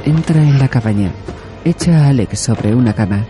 [0.05, 1.13] Entra en la cabaña.
[1.63, 3.25] Echa a Alex sobre una cama.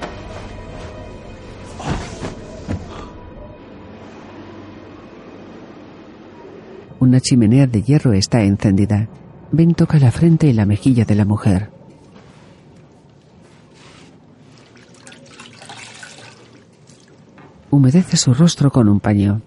[6.99, 9.07] Una chimenea de hierro está encendida.
[9.51, 11.69] Ben toca la frente y la mejilla de la mujer.
[17.69, 19.43] Humedece su rostro con un paño.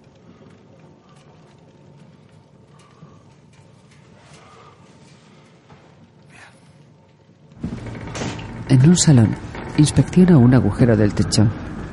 [8.69, 9.37] En un salón,
[9.79, 11.47] inspecciona un agujero del techo.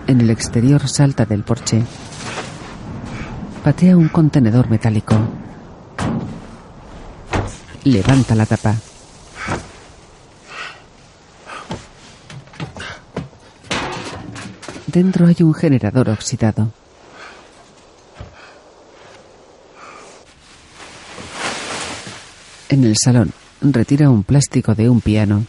[0.08, 1.84] En el exterior salta del porche.
[3.64, 5.16] Patea un contenedor metálico.
[7.84, 8.76] Levanta la tapa.
[14.88, 16.72] Dentro hay un generador oxidado.
[22.70, 25.46] En el salón, retira un plástico de un piano.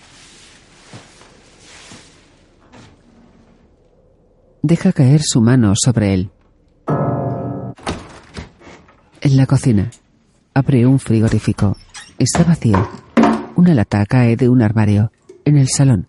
[4.66, 6.30] Deja caer su mano sobre él.
[9.20, 9.90] En la cocina,
[10.54, 11.76] abre un frigorífico.
[12.18, 12.88] Está vacío.
[13.56, 15.12] Una lata cae de un armario.
[15.44, 16.08] En el salón,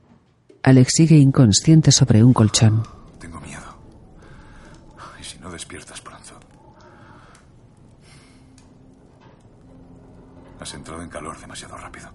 [0.63, 2.83] Alex sigue inconsciente sobre un colchón.
[3.19, 3.77] Tengo miedo.
[5.19, 6.39] ¿Y si no despiertas pronto?
[10.61, 12.07] Has entrado en calor demasiado rápido.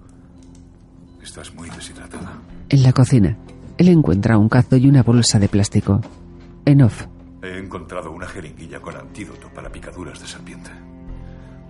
[1.23, 2.41] Estás muy deshidratada.
[2.71, 3.37] En la cocina,
[3.77, 6.01] él encuentra un cazo y una bolsa de plástico.
[6.71, 7.05] En off,
[7.43, 10.71] He encontrado una jeringuilla con antídoto para picaduras de serpiente.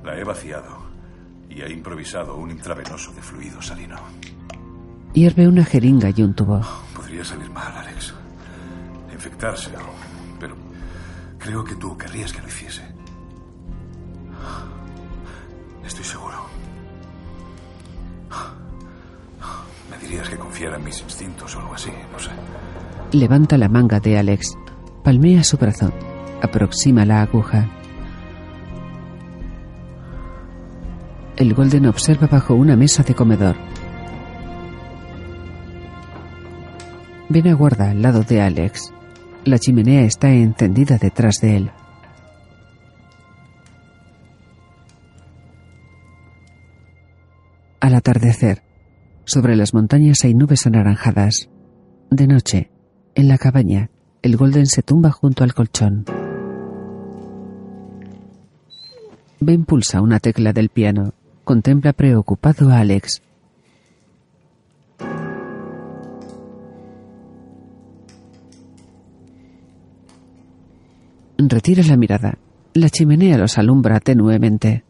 [0.05, 0.91] La he vaciado
[1.49, 3.97] y he improvisado un intravenoso de fluido salino.
[5.15, 6.61] hierve una jeringa y un tubo.
[6.95, 8.13] Podría salir mal, Alex.
[9.11, 9.71] Infectarse,
[10.39, 10.55] pero
[11.39, 12.83] creo que tú querrías que lo hiciese.
[15.87, 16.37] Estoy seguro.
[19.91, 22.31] Me dirías que confiara en mis instintos o algo así, no sé.
[23.13, 24.57] Levanta la manga de Alex.
[25.05, 25.93] Palmea su brazo.
[26.43, 27.69] Aproxima la aguja.
[31.37, 33.57] El Golden observa bajo una mesa de comedor.
[37.31, 38.93] Ben aguarda al lado de Alex.
[39.45, 41.71] La chimenea está encendida detrás de él.
[47.81, 48.63] Al atardecer,
[49.25, 51.49] sobre las montañas hay nubes anaranjadas.
[52.11, 52.71] De noche,
[53.15, 53.91] en la cabaña,
[54.23, 56.05] el Golden se tumba junto al colchón.
[59.41, 61.15] Ben pulsa una tecla del piano.
[61.45, 63.23] Contempla preocupado a Alex.
[71.39, 72.39] Retira la mirada.
[72.75, 74.85] La chimenea los alumbra tenuemente.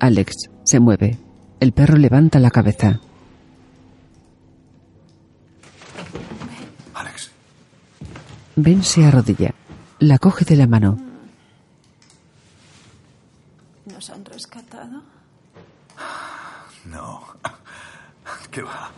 [0.00, 1.18] Alex se mueve.
[1.60, 3.00] El perro levanta la cabeza.
[8.56, 9.54] Ben se arrodilla.
[9.98, 10.98] La coge de la mano.
[13.86, 15.02] ¿Nos han rescatado?
[16.84, 17.24] no.
[18.50, 18.90] ¿Qué va?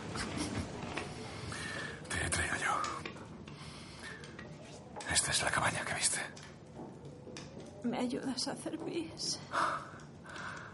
[2.09, 3.11] Te he traído yo.
[5.13, 6.19] Esta es la cabaña que viste.
[7.83, 9.39] ¿Me ayudas a hacer pis?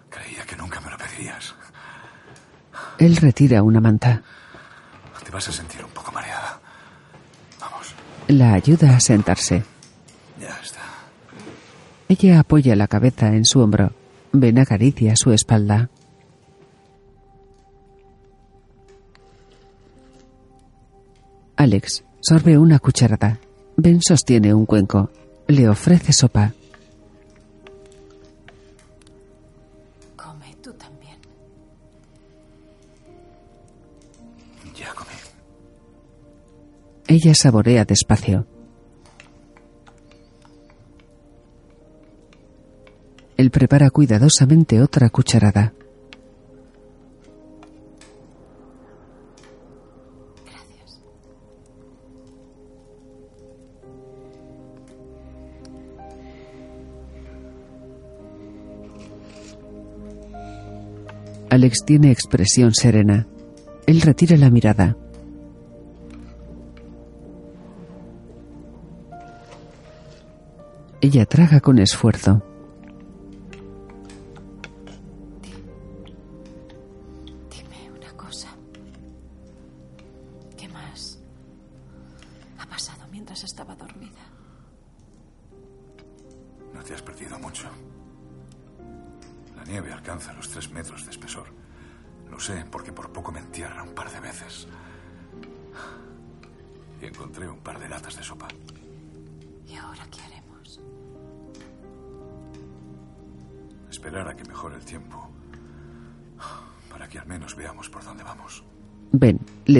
[0.10, 1.54] Creía que nunca me lo pedirías.
[2.98, 4.22] Él retira una manta.
[5.24, 6.61] Te vas a sentir un poco mareada.
[8.28, 9.64] La ayuda a sentarse.
[10.40, 10.82] ya está.
[12.08, 13.92] Ella apoya la cabeza en su hombro.
[14.32, 15.90] Ben acaricia su espalda.
[21.56, 23.38] Alex sorbe una cucharada.
[23.78, 25.10] Ben sostiene un cuenco.
[25.48, 26.54] Le ofrece sopa.
[37.14, 38.48] Ella saborea despacio.
[43.36, 45.74] Él prepara cuidadosamente otra cucharada.
[50.46, 51.02] Gracias.
[61.50, 63.28] Alex tiene expresión serena.
[63.86, 64.96] Él retira la mirada.
[71.04, 72.51] Ella traga con esfuerzo.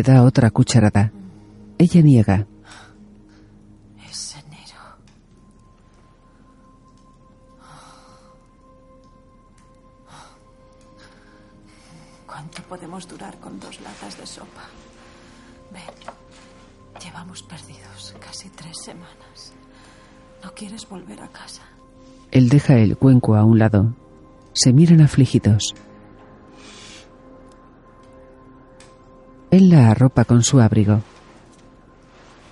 [0.02, 1.12] Le da otra cucharada.
[1.78, 2.48] Ella niega.
[4.10, 4.82] Es enero.
[12.26, 14.66] ¿Cuánto podemos durar con dos latas de sopa?
[15.72, 15.84] Ven,
[17.04, 19.54] llevamos perdidos casi tres semanas.
[20.44, 21.62] ¿No quieres volver a casa?
[22.32, 23.94] Él deja el cuenco a un lado.
[24.54, 25.76] Se miran afligidos.
[29.52, 31.02] Él la arropa con su abrigo.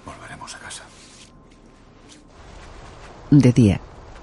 [0.05, 0.83] Volveremos a casa.
[3.31, 3.79] De día,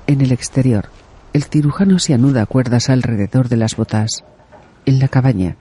[0.06, 0.90] en el exterior,
[1.32, 4.24] el cirujano se anuda cuerdas alrededor de las botas.
[4.84, 5.56] En la cabaña,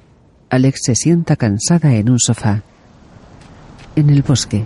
[0.50, 2.64] Alex se sienta cansada en un sofá.
[3.96, 4.66] En el bosque,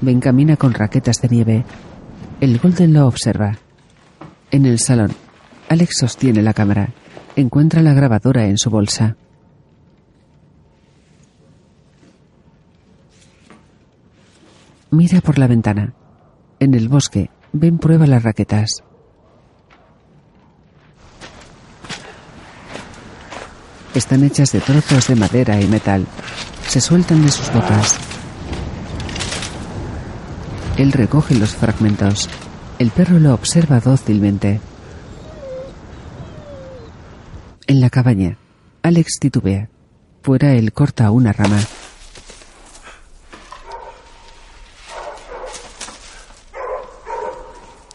[0.00, 1.64] Ben camina con raquetas de nieve.
[2.40, 3.56] El Golden lo observa.
[4.50, 5.12] En el salón,
[5.68, 6.90] Alex sostiene la cámara.
[7.36, 9.16] Encuentra la grabadora en su bolsa.
[14.90, 15.92] Mira por la ventana.
[16.60, 18.82] En el bosque, Ben prueba las raquetas.
[23.94, 26.06] Están hechas de trozos de madera y metal.
[26.66, 27.98] Se sueltan de sus botas.
[30.76, 32.28] Él recoge los fragmentos.
[32.78, 34.60] El perro lo observa dócilmente.
[37.66, 38.38] En la cabaña,
[38.82, 39.68] Alex titubea.
[40.22, 41.58] Fuera él corta una rama.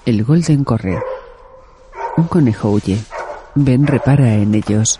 [0.06, 1.00] El Golden corre.
[2.18, 3.00] Un conejo huye.
[3.56, 5.00] Ben repara en ellos.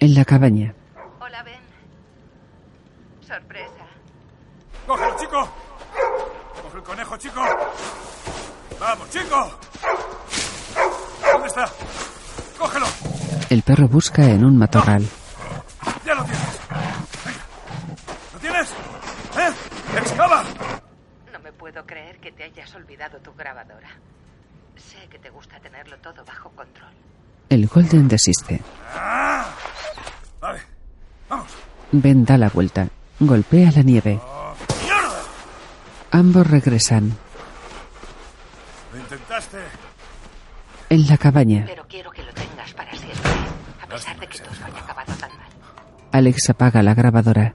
[0.00, 0.74] En la cabaña,
[1.18, 1.60] Hola, Ben.
[3.26, 3.86] Sorpresa.
[4.86, 5.48] ¡Cógelo, chico!
[6.62, 7.40] ¡Coge el conejo, chico!
[8.78, 9.50] ¡Vamos, chico!
[11.32, 11.64] ¿Dónde está?
[12.58, 12.86] ¡Cógelo!
[13.48, 15.06] el perro busca en un matorral.
[16.04, 16.60] ¡Ya lo tienes!
[17.24, 17.44] Venga.
[18.34, 18.70] ¿Lo tienes?
[19.38, 19.98] ¿Eh?
[19.98, 20.44] ¡Excava!
[21.32, 23.88] No me puedo creer que te hayas olvidado tu grabadora.
[24.76, 26.90] Sé que te gusta tenerlo todo bajo control.
[27.48, 28.62] El Golden desiste.
[30.40, 30.60] Vale,
[31.28, 31.50] vamos.
[31.92, 32.88] Ben da la vuelta.
[33.20, 34.20] Golpea la nieve.
[34.82, 35.22] ¡Mierda!
[36.10, 37.16] Ambos regresan.
[38.92, 39.58] Lo intentaste.
[40.90, 43.30] En la cabaña, Pero quiero que lo tengas para siempre.
[43.82, 45.48] A pesar de que todo haya acabado tan mal.
[46.12, 47.54] Alex apaga la grabadora.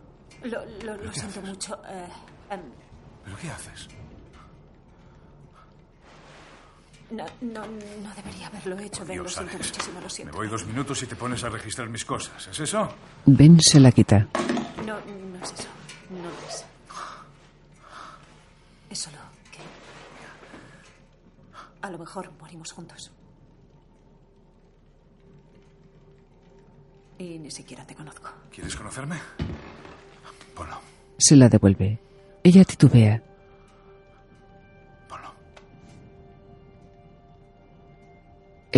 [7.42, 7.66] No, no,
[8.04, 9.18] no debería haberlo hecho, Ben.
[9.18, 9.70] Lo Dios, siento Alex.
[9.72, 10.38] muchísimo, lo Me siento.
[10.38, 12.48] voy dos minutos y te pones a registrar mis cosas.
[12.48, 12.90] ¿Es eso?
[13.26, 14.28] Ben se la quita.
[14.86, 15.68] No, no es eso.
[16.10, 16.66] No lo es.
[18.90, 19.18] Es solo
[19.52, 19.60] que.
[21.82, 23.12] A lo mejor morimos juntos.
[27.18, 28.30] Y ni siquiera te conozco.
[28.50, 29.18] ¿Quieres conocerme?
[30.56, 30.80] Ponlo,
[31.18, 32.00] Se la devuelve.
[32.44, 33.22] Ella titubea.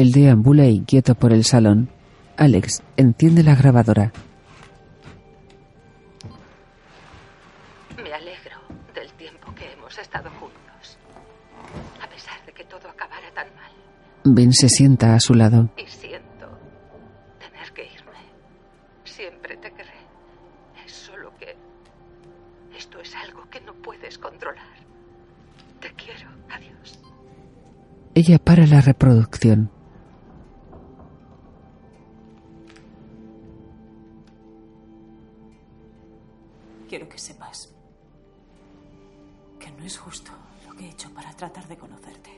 [0.01, 1.87] Él deambula inquieto por el salón.
[2.35, 4.11] Alex enciende la grabadora.
[8.03, 8.57] Me alegro
[8.95, 10.97] del tiempo que hemos estado juntos.
[12.03, 13.71] A pesar de que todo acabara tan mal.
[14.23, 15.69] Ben se sienta a su lado.
[15.77, 16.47] Y siento
[17.37, 18.25] tener que irme.
[19.03, 20.01] Siempre te querré.
[20.83, 21.55] Es solo que
[22.75, 24.65] esto es algo que no puedes controlar.
[25.79, 26.27] Te quiero.
[26.49, 26.99] Adiós.
[28.15, 29.69] Ella para la reproducción.
[36.91, 37.73] Quiero que sepas
[39.57, 40.29] que no es justo
[40.67, 42.31] lo que he hecho para tratar de conocerte.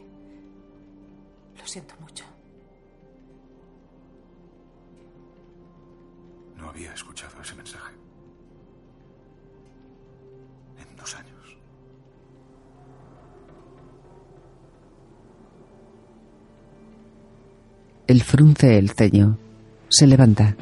[1.58, 2.24] Lo siento mucho.
[6.56, 7.96] No había escuchado ese mensaje.
[10.88, 11.58] En dos años.
[18.06, 19.40] Él frunce el ceño.
[19.90, 20.56] Se levanta.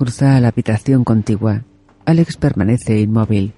[0.00, 1.62] Cruza a la habitación contigua.
[2.06, 3.52] Alex permanece inmóvil.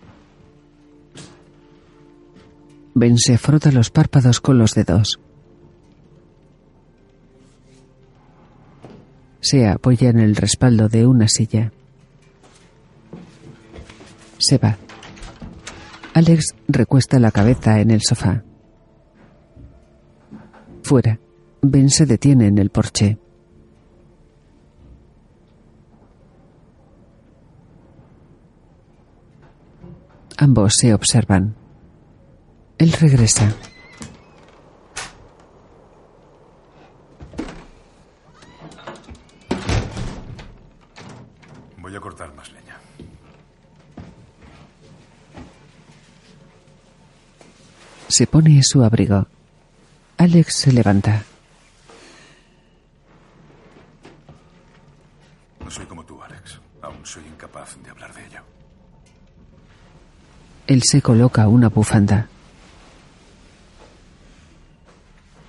[2.95, 5.21] Ben se frota los párpados con los dedos.
[9.39, 11.71] Se apoya en el respaldo de una silla.
[14.39, 14.79] Se va.
[16.13, 18.43] Alex recuesta la cabeza en el sofá.
[20.83, 21.21] Fuera,
[21.61, 23.22] Ben se detiene en el porche.
[30.43, 31.55] Ambos se observan.
[32.77, 33.55] Él regresa.
[41.79, 42.77] Voy a cortar más leña.
[48.09, 49.29] Se pone su abrigo.
[50.17, 51.23] Alex se levanta.
[55.61, 56.61] No soy como tú, Alex.
[56.81, 58.43] Aún soy incapaz de hablar de ello.
[60.73, 62.29] Él se coloca una bufanda.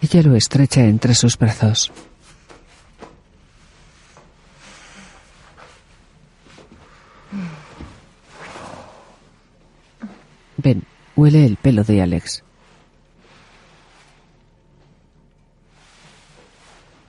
[0.02, 1.94] Ella lo estrecha entre sus brazos.
[10.58, 10.84] Ben,
[11.16, 12.44] huele el pelo de Alex.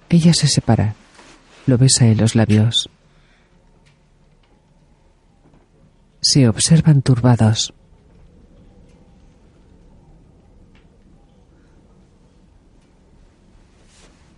[0.08, 0.94] Ella se separa.
[1.66, 2.88] Lo besa en los labios.
[6.20, 7.74] Se observan turbados.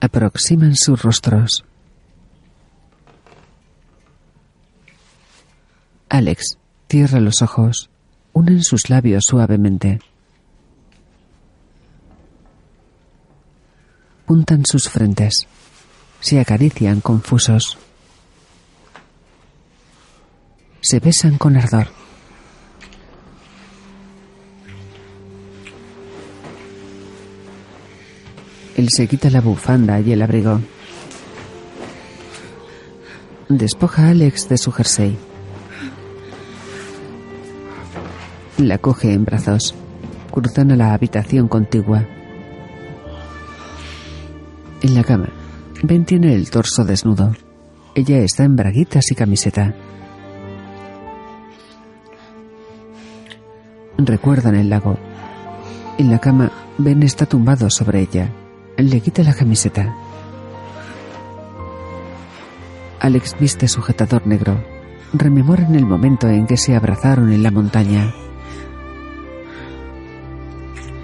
[0.06, 1.64] Aproximan sus rostros.
[6.08, 6.58] Alex
[6.88, 7.90] cierra los ojos.
[8.32, 9.98] Unen sus labios suavemente.
[14.26, 15.48] Puntan sus frentes.
[16.20, 17.76] Se acarician confusos.
[20.82, 21.88] Se besan con ardor.
[28.76, 30.60] Él se quita la bufanda y el abrigo.
[33.48, 35.16] Despoja a Alex de su jersey.
[38.58, 39.74] La coge en brazos.
[40.30, 42.04] Cruzan a la habitación contigua.
[44.82, 45.30] En la cama,
[45.82, 47.32] Ben tiene el torso desnudo.
[47.94, 49.74] Ella está en braguitas y camiseta.
[53.96, 54.98] Recuerdan el lago.
[55.96, 58.30] En la cama, Ben está tumbado sobre ella.
[58.78, 59.96] Le quita la camiseta.
[63.00, 64.62] Alex viste sujetador negro.
[65.14, 68.12] Rememoran el momento en que se abrazaron en la montaña.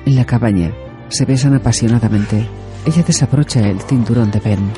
[0.05, 0.73] En la cabaña,
[1.09, 2.47] se besan apasionadamente.
[2.85, 4.71] Ella desabrocha el cinturón de Ben.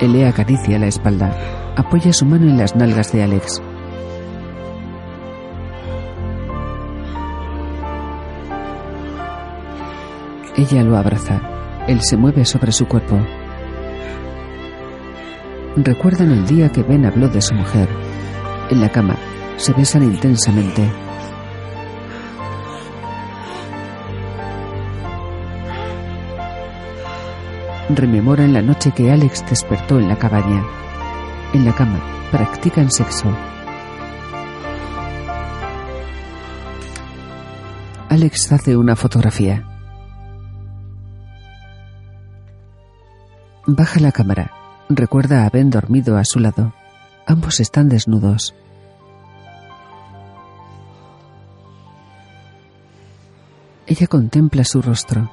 [0.00, 1.74] Él le acaricia la espalda.
[1.76, 3.60] Apoya su mano en las nalgas de Alex.
[10.56, 11.40] Ella lo abraza.
[11.88, 13.18] Él se mueve sobre su cuerpo.
[15.76, 17.88] Recuerdan el día que Ben habló de su mujer.
[18.70, 19.16] En la cama,
[19.56, 20.88] se besan intensamente.
[27.90, 30.64] Rememoran la noche que Alex despertó en la cabaña.
[31.52, 32.00] En la cama,
[32.30, 33.26] practican sexo.
[38.08, 39.73] Alex hace una fotografía.
[43.66, 44.52] Baja la cámara.
[44.90, 46.74] Recuerda a Ben dormido a su lado.
[47.26, 48.54] Ambos están desnudos.
[53.86, 55.30] Ella contempla su rostro.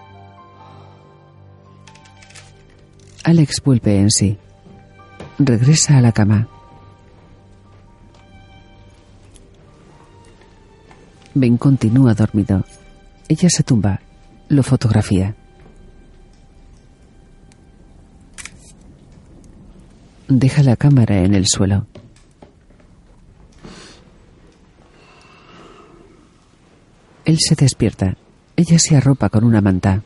[3.25, 4.37] Alex vuelve en sí.
[5.37, 6.47] Regresa a la cama.
[11.33, 12.63] Ben continúa dormido.
[13.27, 13.99] Ella se tumba.
[14.47, 15.35] Lo fotografía.
[20.33, 21.87] Deja la cámara en el suelo.
[27.25, 28.15] Él se despierta.
[28.55, 30.01] Ella se arropa con una manta.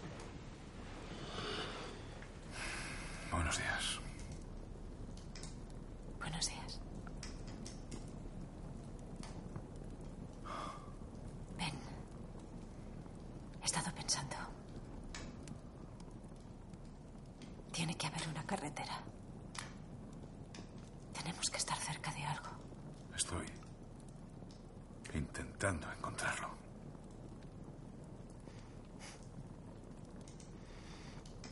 [3.31, 3.99] Buenos días.
[6.17, 6.79] Buenos días.
[11.59, 11.73] Ven.
[13.61, 14.35] He estado pensando.
[17.71, 19.03] Tiene que haber una carretera.
[21.13, 22.49] Tenemos que estar cerca de algo.
[23.15, 23.45] Estoy
[25.15, 26.49] intentando encontrarlo.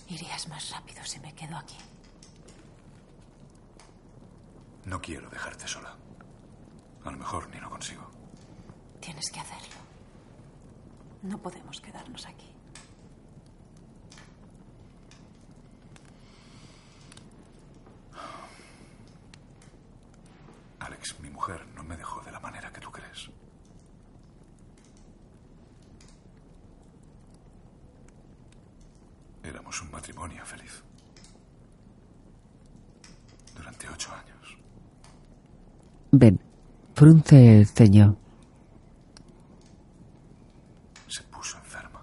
[0.08, 1.78] Irías más rápido si me quedo aquí.
[4.86, 5.96] No quiero dejarte sola.
[7.04, 8.08] A lo mejor ni lo consigo.
[9.00, 9.78] Tienes que hacerlo.
[11.24, 12.54] No podemos quedarnos aquí.
[20.80, 23.30] Alex, mi mujer no me dejó de la manera que tú crees.
[29.44, 30.84] Éramos un matrimonio feliz.
[33.56, 34.58] Durante ocho años.
[36.12, 36.40] Ben,
[37.34, 38.16] frunce el ceño.
[41.08, 42.02] Se puso enferma.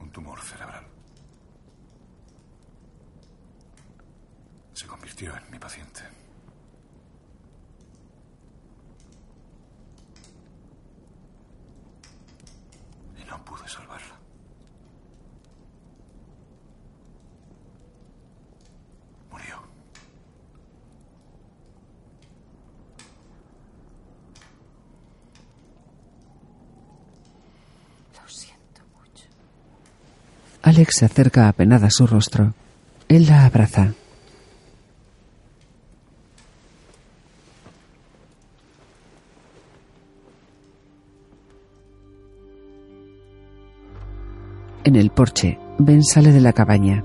[0.00, 0.86] Un tumor cerebral.
[4.72, 6.00] Se convirtió en mi paciente.
[13.20, 14.16] Y no pude salvarla.
[19.30, 19.56] Murió.
[28.20, 29.24] Lo siento mucho.
[30.62, 32.54] Alex se acerca apenada su rostro.
[33.08, 33.94] Él la abraza.
[44.84, 47.02] En el porche, Ben sale de la cabaña.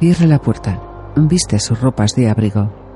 [0.00, 0.80] Cierra la puerta.
[1.16, 2.87] Viste sus ropas de abrigo.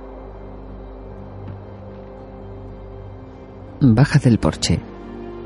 [3.85, 4.79] Baja del porche.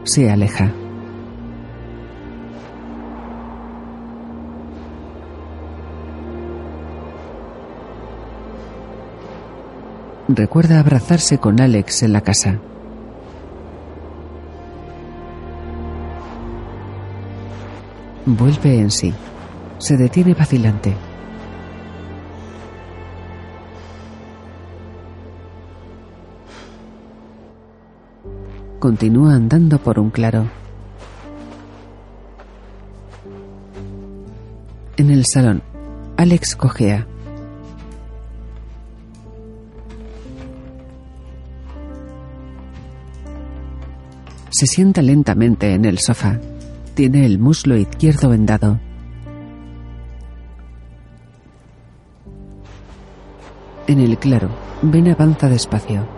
[0.04, 0.70] Se aleja.
[10.28, 12.58] Recuerda abrazarse con Alex en la casa.
[18.26, 19.14] Vuelve en sí.
[19.78, 20.94] Se detiene vacilante.
[28.86, 30.48] Continúa andando por un claro.
[34.96, 35.60] En el salón,
[36.16, 37.04] Alex cojea.
[44.50, 46.38] Se sienta lentamente en el sofá.
[46.94, 48.78] Tiene el muslo izquierdo vendado.
[53.88, 54.48] En el claro,
[54.80, 56.15] Ben avanza despacio.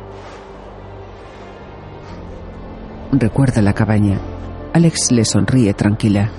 [3.12, 4.18] Recuerda la cabaña.
[4.74, 6.30] Alex le sonríe tranquila.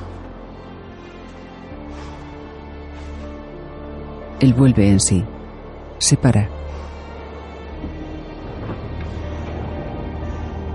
[4.40, 5.26] Él vuelve en sí.
[5.98, 6.48] Se para.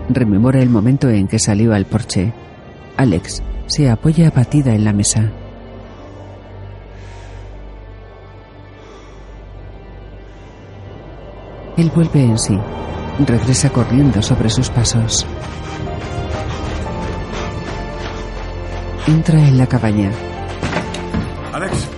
[0.08, 2.32] Rememora el momento en que salió al porche.
[2.96, 5.30] Alex se apoya abatida en la mesa.
[11.76, 12.58] Él vuelve en sí.
[13.24, 15.24] Regresa corriendo sobre sus pasos.
[19.06, 20.10] Entra en la cabaña.
[21.52, 21.88] Alex.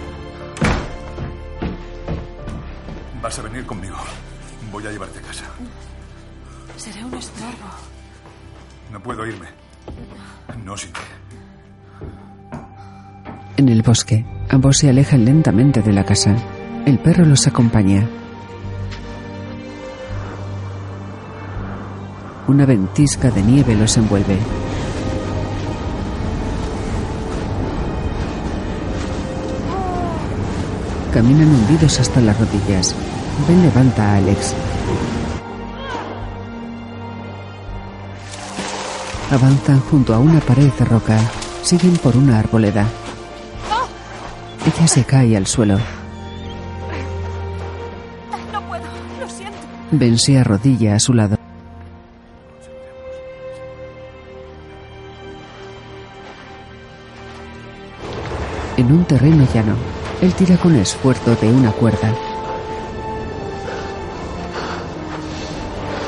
[3.23, 3.97] Vas a venir conmigo.
[4.73, 5.45] Voy a llevarte a casa.
[6.77, 7.70] Seré un estorbo.
[8.91, 9.47] No puedo irme.
[10.65, 11.01] No sin ti.
[13.57, 16.35] En el bosque, ambos se alejan lentamente de la casa.
[16.87, 18.05] El perro los acompaña.
[22.49, 24.39] Una ventisca de nieve los envuelve.
[31.16, 32.94] Caminan hundidos hasta las rodillas.
[33.48, 34.55] Ben levanta a Alex.
[39.30, 41.18] Avanzan junto a una pared de roca.
[41.62, 42.86] Siguen por una arboleda.
[44.66, 45.78] Ella se cae al suelo.
[48.52, 48.84] No puedo,
[49.18, 49.56] lo siento.
[49.93, 51.38] Ben se arrodilla a su lado.
[58.76, 59.76] En un terreno llano,
[60.22, 62.14] él tira con esfuerzo de una cuerda.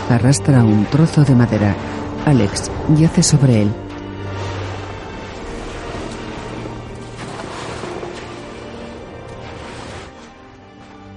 [0.09, 1.75] Arrastra un trozo de madera.
[2.25, 3.73] Alex yace sobre él.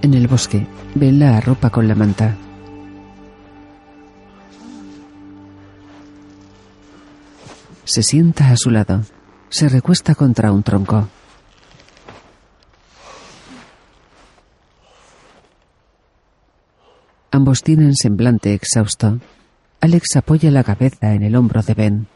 [0.01, 2.35] En el bosque, Ben la arropa con la manta.
[7.85, 9.01] Se sienta a su lado.
[9.49, 11.07] Se recuesta contra un tronco.
[17.31, 19.19] Ambos tienen semblante exhausto.
[19.79, 22.07] Alex apoya la cabeza en el hombro de Ben.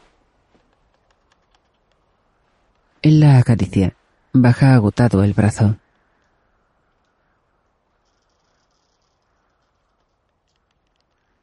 [3.00, 3.96] Él la acaricia.
[4.34, 5.76] Baja agotado el brazo.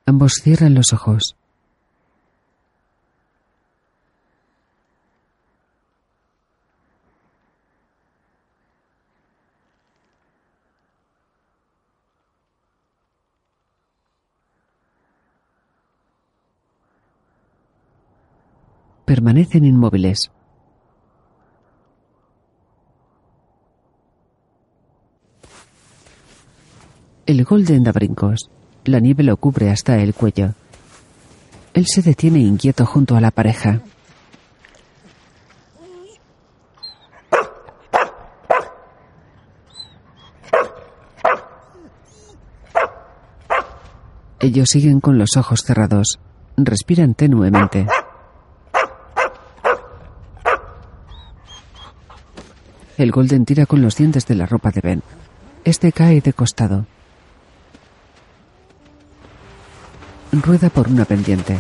[0.06, 1.36] Ambos cierran los ojos.
[19.14, 20.32] Permanecen inmóviles.
[27.28, 28.50] El Golden da brincos.
[28.86, 30.56] La nieve lo cubre hasta el cuello.
[31.76, 33.82] Él se detiene inquieto junto a la pareja.
[44.40, 46.18] Ellos siguen con los ojos cerrados.
[46.58, 47.86] Respiran tenuemente.
[52.98, 55.04] El Golden tira con los dientes de la ropa de Ben.
[55.64, 56.86] Este cae de costado.
[60.32, 61.58] Rueda por una pendiente.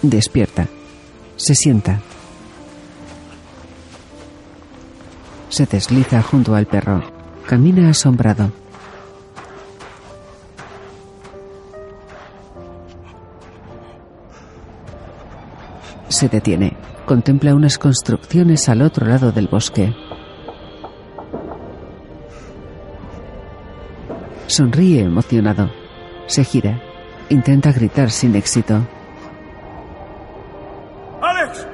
[0.00, 0.68] Despierta.
[1.36, 2.00] Se sienta.
[5.50, 7.02] Se desliza junto al perro.
[7.46, 8.52] Camina asombrado.
[16.08, 16.73] Se detiene.
[17.06, 19.94] Contempla unas construcciones al otro lado del bosque.
[24.46, 25.70] Sonríe emocionado.
[26.26, 26.80] Se gira.
[27.28, 28.86] Intenta gritar sin éxito.
[31.20, 31.66] ¡Alex!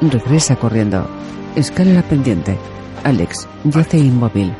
[0.00, 1.06] Regresa corriendo.
[1.54, 2.58] Escala la pendiente.
[3.04, 4.52] Alex yace inmóvil.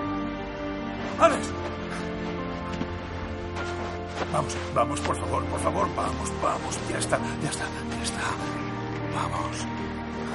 [1.19, 1.49] ¡Alex!
[4.33, 6.79] Vamos, vamos, por favor, por favor, vamos, vamos.
[6.91, 7.65] Ya está, ya está,
[7.97, 8.66] ya está.
[9.17, 9.57] Vamos.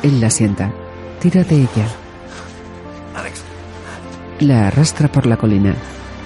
[0.02, 0.72] Él la sienta.
[1.20, 1.88] Tira de ella.
[3.16, 3.44] Alex,
[4.40, 5.76] La arrastra por la colina.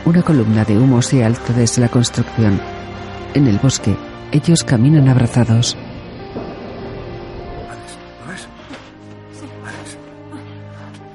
[0.06, 2.62] Una columna de humo se alza desde la construcción.
[3.34, 3.96] En el bosque,
[4.32, 5.76] ellos caminan abrazados.
[7.70, 8.48] Alex, ¿lo ves?
[9.34, 9.98] Sí, Alex,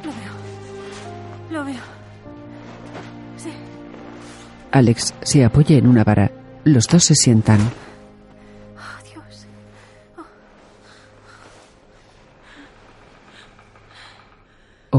[0.05, 1.61] lo veo.
[1.61, 1.83] Lo veo.
[3.39, 3.51] Sí.
[4.73, 6.31] Alex se apoya en una vara.
[6.65, 7.61] Los dos se sientan.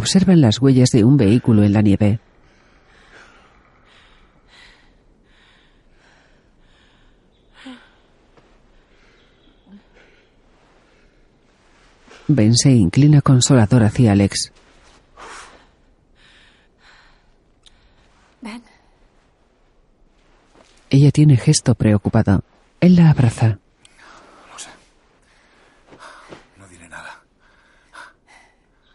[0.02, 2.20] Observan las huellas de un vehículo en la nieve.
[12.28, 14.52] Ben se inclina consolador hacia Alex.
[18.42, 18.64] Ven.
[20.90, 22.44] Ella tiene gesto preocupado.
[22.80, 23.60] Él la abraza.
[24.52, 24.70] lo sé.
[26.58, 27.22] No diré nada.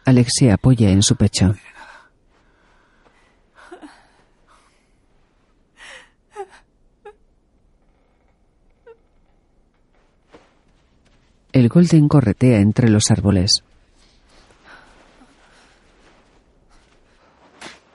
[0.07, 1.53] Alex se apoya en su pecho.
[11.51, 13.65] El Golden corretea entre los árboles.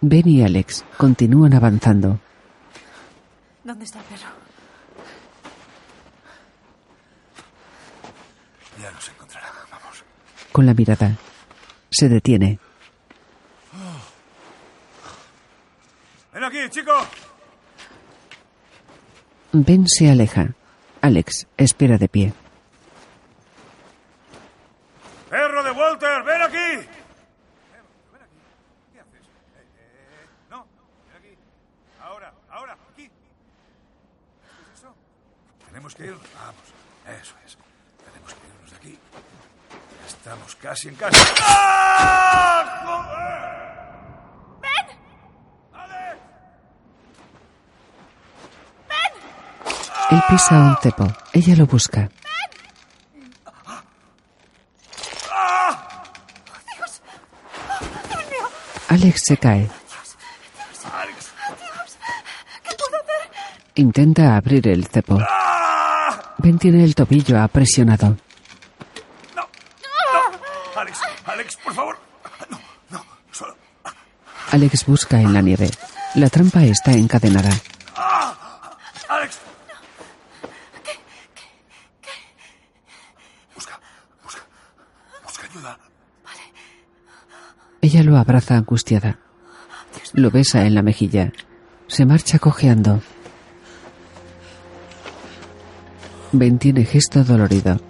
[0.02, 2.20] Ben y Alex continúan avanzando.
[3.64, 4.28] ¿Dónde está el perro?
[8.82, 9.48] Ya nos encontrará.
[9.70, 10.05] Vamos.
[10.52, 11.16] Con la mirada.
[11.93, 12.59] Se detiene.
[16.32, 16.93] ¡Ven aquí, chico!
[19.52, 20.55] Ben se aleja.
[21.02, 22.32] Alex espera de pie.
[25.28, 26.89] ¡Perro de Walter, ven aquí!
[28.93, 29.27] ¿Qué haces?
[29.56, 30.66] Eh, eh, no,
[31.09, 31.36] ven aquí.
[32.01, 33.09] Ahora, ahora, aquí.
[33.09, 34.94] ¿Qué es eso?
[35.66, 36.12] Tenemos que ir.
[36.12, 37.59] Vamos, eso es.
[38.10, 38.98] Tenemos que irnos de aquí.
[40.01, 41.19] Ya estamos casi en casa.
[41.40, 42.62] ¡Ah!
[44.62, 44.97] ¡Alex!
[50.12, 51.12] Él pisa un cepo.
[51.32, 52.09] Ella lo busca.
[58.89, 59.69] Alex se cae.
[63.74, 65.19] Intenta abrir el cepo.
[66.39, 68.16] Ben tiene el tobillo apresionado.
[69.35, 69.43] ¡No!
[69.43, 71.23] ¡No!
[71.43, 71.56] ¡Alex!
[71.56, 71.98] ¡Alex, por favor!
[72.51, 72.60] No,
[72.90, 73.56] no, solo.
[74.52, 75.70] Alex busca en la nieve.
[76.14, 77.51] La trampa está encadenada.
[79.09, 79.39] ¡Alex!
[83.55, 83.81] Busca,
[84.23, 84.40] busca,
[85.24, 85.78] busca ayuda.
[87.81, 89.19] Ella lo abraza angustiada.
[90.12, 91.32] Lo besa en la mejilla.
[91.89, 93.01] Se marcha cojeando.
[96.31, 97.81] Ben tiene gesto dolorido.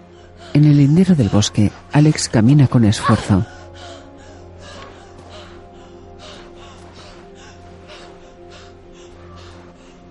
[0.54, 3.46] En el lindero del bosque, Alex camina con esfuerzo.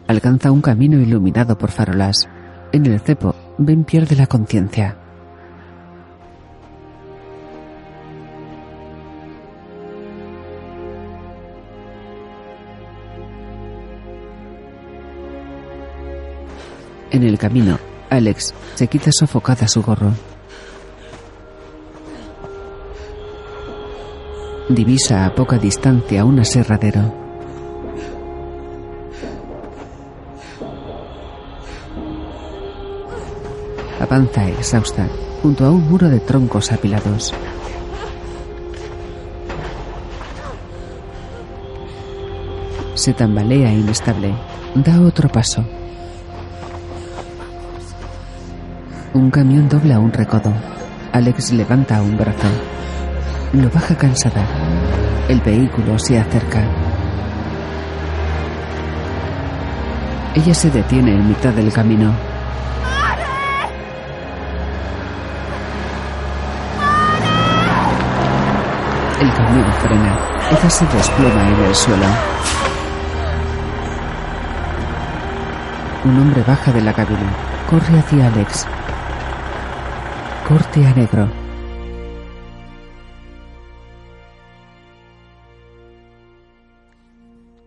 [0.07, 2.27] Alcanza un camino iluminado por farolas.
[2.71, 4.97] En el cepo, Ben pierde la conciencia.
[17.11, 17.77] En el camino,
[18.11, 20.11] Alex se quita sofocada su gorro.
[24.67, 27.13] Divisa a poca distancia un aserradero.
[34.01, 35.07] Avanza exhausta
[35.41, 37.33] junto a un muro de troncos apilados.
[42.93, 44.35] Se tambalea inestable.
[44.75, 45.80] Da otro paso.
[49.13, 50.53] Un camión dobla un recodo.
[51.11, 52.47] Alex levanta un brazo.
[53.51, 54.45] Lo baja cansada.
[55.27, 56.63] El vehículo se acerca.
[60.33, 62.13] Ella se detiene en mitad del camino.
[69.19, 70.19] El camión frena.
[70.51, 72.05] Ella se desploma en el suelo.
[76.05, 77.29] Un hombre baja de la cabina.
[77.69, 78.65] Corre hacia Alex.
[80.51, 81.29] Corte a negro.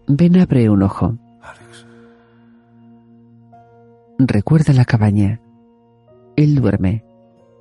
[0.06, 1.16] Ben abre un ojo.
[4.19, 5.40] Recuerda la cabaña.
[6.36, 7.06] Él duerme.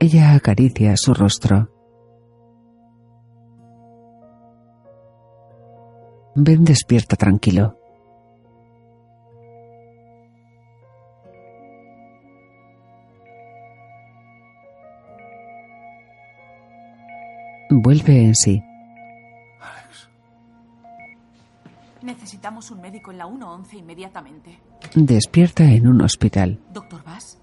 [0.02, 1.70] Ella acaricia su rostro.
[6.36, 7.78] Ben despierta tranquilo.
[17.82, 18.62] Vuelve en sí.
[19.60, 20.10] Alex.
[22.02, 24.60] Necesitamos un médico en la 111 inmediatamente.
[24.94, 26.60] Despierta en un hospital.
[26.72, 27.40] ¿Doctor Bass?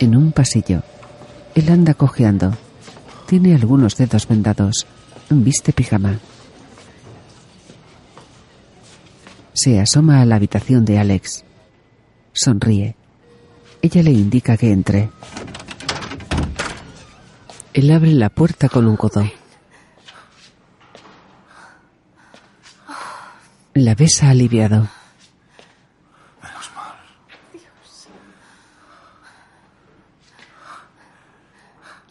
[0.00, 0.82] En un pasillo.
[1.54, 2.52] Él anda cojeando.
[3.26, 4.86] Tiene algunos dedos vendados.
[5.30, 6.18] Viste pijama.
[9.54, 11.44] Se asoma a la habitación de Alex.
[12.32, 12.96] Sonríe.
[13.82, 15.10] Ella le indica que entre.
[17.74, 19.24] Él abre la puerta con un codo.
[23.74, 24.88] La besa aliviado.
[26.42, 26.96] Menos mal.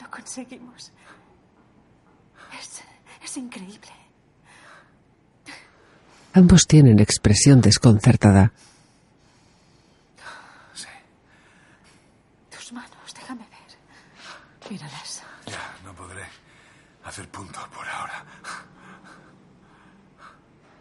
[0.02, 0.92] Lo conseguimos.
[2.60, 2.82] Es,
[3.24, 3.92] es increíble.
[6.34, 8.54] Ambos tienen expresión desconcertada.
[10.74, 10.88] Sí.
[12.50, 14.72] Tus manos, déjame ver.
[14.72, 15.22] Míralas.
[15.46, 16.24] Ya, no podré
[17.04, 18.24] hacer punto por ahora.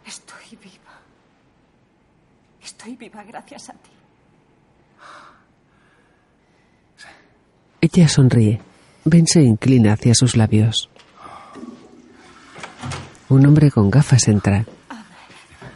[0.05, 0.91] Estoy viva.
[3.23, 3.89] Gracias a ti.
[7.81, 8.61] Ella sonríe.
[9.05, 10.89] Ben se inclina hacia sus labios.
[13.29, 14.65] Un hombre con gafas entra.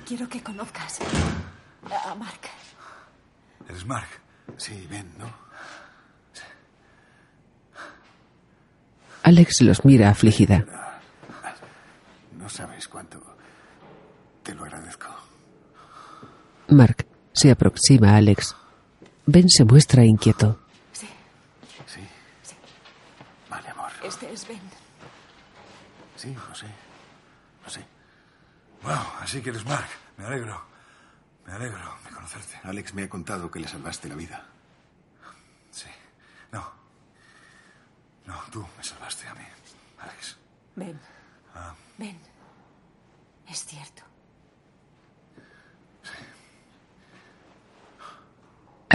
[0.05, 0.99] Quiero que conozcas
[2.05, 2.41] a Mark.
[3.67, 4.07] ¿Eres Mark?
[4.57, 5.45] Sí, ven, ¿no?
[9.23, 10.63] Alex los mira afligida.
[12.37, 13.19] No sabes cuánto.
[14.43, 15.07] Te lo agradezco.
[16.67, 17.04] Mark
[17.35, 18.55] se aproxima a Alex.
[19.25, 20.57] Ben se muestra inquieto.
[20.93, 21.07] Sí,
[21.85, 21.99] ¿Sí?
[23.49, 23.91] Vale, amor.
[24.03, 24.61] este es Ben.
[26.15, 26.67] Sí, lo sé.
[27.63, 27.85] Lo sé.
[28.83, 29.87] Wow, así que eres Mark.
[30.17, 30.61] Me alegro.
[31.45, 32.57] Me alegro de conocerte.
[32.63, 34.45] Alex me ha contado que le salvaste la vida.
[35.71, 35.89] Sí.
[36.53, 36.63] No.
[38.25, 39.43] No, tú me salvaste a mí,
[39.99, 40.37] Alex.
[40.75, 40.99] Ben.
[41.53, 41.73] Ah.
[41.97, 42.17] Ben.
[43.47, 44.03] Es cierto.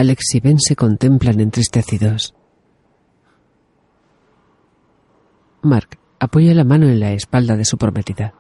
[0.01, 2.35] Alex y Ben se contemplan entristecidos.
[5.61, 8.33] Mark apoya la mano en la espalda de su prometida.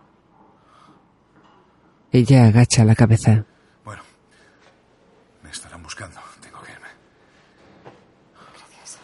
[2.12, 3.44] Ella agacha la cabeza.
[3.84, 4.00] Bueno,
[5.42, 6.18] me estarán buscando.
[6.40, 6.88] Tengo que irme.
[8.56, 8.98] Gracias.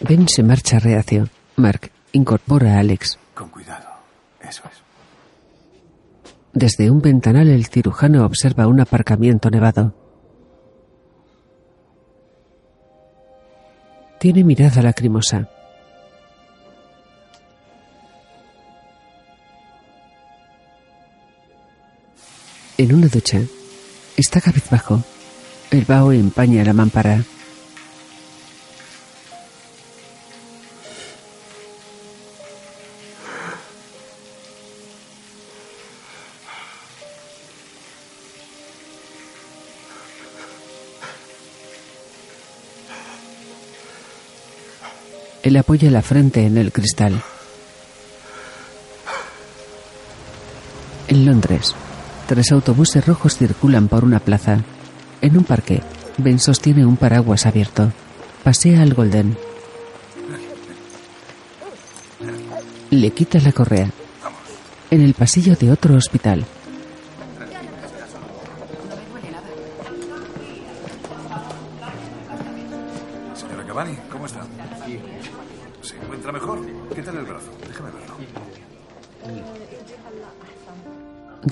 [0.00, 1.28] Ben se marcha reacio.
[1.54, 3.20] Mark incorpora a Alex.
[3.34, 3.88] Con cuidado.
[4.40, 4.82] Eso es.
[6.52, 10.01] Desde un ventanal el cirujano observa un aparcamiento nevado.
[14.22, 15.48] Tiene mirada lacrimosa.
[22.78, 23.40] En una ducha,
[24.16, 25.02] está cabizbajo.
[25.72, 27.24] El vaho empaña la mámpara.
[45.42, 47.22] Él apoya la frente en el cristal.
[51.08, 51.74] En Londres,
[52.26, 54.60] Tres autobuses rojos circulan por una plaza.
[55.20, 55.82] En un parque,
[56.16, 57.92] Ben sostiene un paraguas abierto.
[58.42, 59.36] Pasea al Golden.
[62.90, 63.90] Le quita la correa.
[64.90, 66.46] En el pasillo de otro hospital.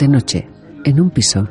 [0.01, 0.49] De noche,
[0.83, 1.47] en un piso.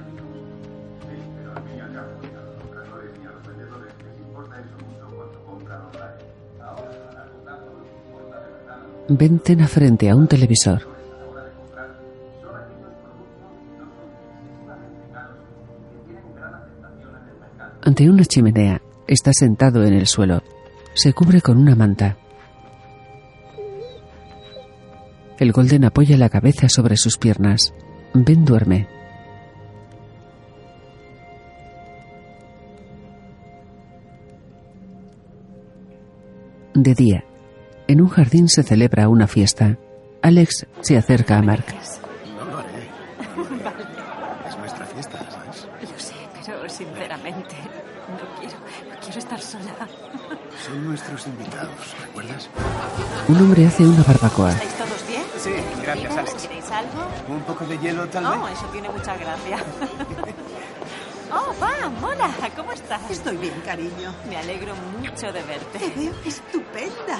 [9.07, 10.81] Ben cena frente a un televisor.
[17.83, 20.41] Ante una chimenea, está sentado en el suelo.
[20.95, 22.17] Se cubre con una manta.
[25.37, 27.75] El Golden apoya la cabeza sobre sus piernas.
[28.13, 28.87] Ben duerme.
[36.73, 37.23] De día,
[37.87, 39.77] en un jardín se celebra una fiesta.
[40.21, 41.65] Alex se acerca a Mark.
[42.37, 42.87] No lo haré.
[44.47, 45.67] Es nuestra fiesta, ¿sabes?
[45.81, 46.13] Lo sé,
[46.45, 47.55] pero sinceramente
[48.09, 48.55] no quiero,
[48.93, 49.87] no quiero estar sola.
[50.65, 52.49] Son nuestros invitados, ¿recuerdas?
[53.27, 54.53] Un hombre hace una barbacoa.
[55.41, 55.51] Sí,
[55.81, 56.33] gracias, Alex.
[56.43, 57.07] ¿Queréis algo?
[57.29, 58.57] Un poco de hielo, tal Oh, vez.
[58.57, 59.57] eso tiene mucha gracia.
[61.31, 63.07] Oh, Pam, hola, ¿cómo estás?
[63.11, 64.11] Estoy bien, cariño.
[64.27, 65.93] Me alegro mucho de Te verte.
[65.95, 67.19] veo estupenda.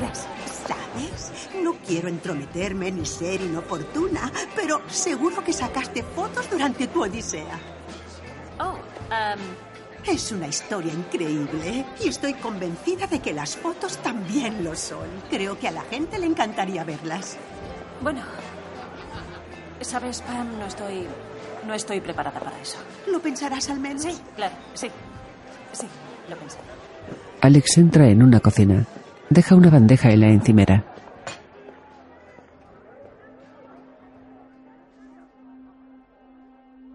[0.00, 0.26] Gracias.
[0.66, 1.32] ¿Sabes?
[1.62, 7.56] No quiero entrometerme ni ser inoportuna, pero seguro que sacaste fotos durante tu odisea.
[8.58, 8.74] Oh,
[9.14, 9.38] am,
[10.06, 15.06] Es una historia increíble y estoy convencida de que las fotos también lo son.
[15.28, 17.36] Creo que a la gente le encantaría verlas.
[18.00, 18.22] bueno.
[19.82, 21.06] Sabes, Pam, no estoy.
[21.66, 22.78] No estoy preparada para eso.
[23.10, 24.02] ¿Lo pensarás al menos?
[24.02, 24.88] Sí, claro, sí.
[25.72, 25.86] Sí,
[26.28, 26.58] lo pensé.
[27.40, 28.86] Alex entra en una cocina.
[29.30, 30.84] Deja una bandeja en la encimera.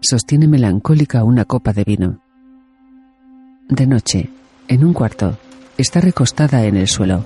[0.00, 2.20] Sostiene melancólica una copa de vino.
[3.68, 4.30] De noche,
[4.68, 5.36] en un cuarto,
[5.76, 7.24] está recostada en el suelo.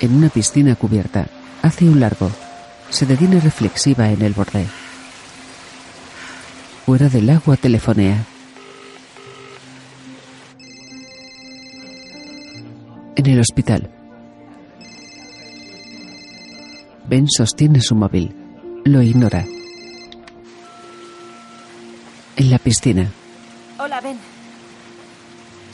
[0.00, 1.28] En una piscina cubierta,
[1.62, 2.28] hace un largo.
[2.90, 4.66] Se detiene reflexiva en el borde.
[6.84, 8.24] Fuera del agua telefonea.
[13.14, 13.90] En el hospital.
[17.08, 18.45] Ben sostiene su móvil.
[18.86, 19.44] Lo ignora.
[22.36, 23.10] En la piscina.
[23.80, 24.16] Hola, Ben.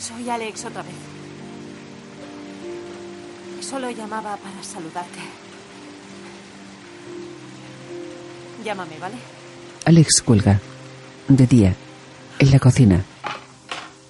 [0.01, 0.95] Soy Alex otra vez.
[3.61, 5.19] Solo llamaba para saludarte.
[8.65, 9.17] Llámame, ¿vale?
[9.85, 10.59] Alex cuelga.
[11.29, 11.75] De día.
[12.39, 13.05] En la cocina.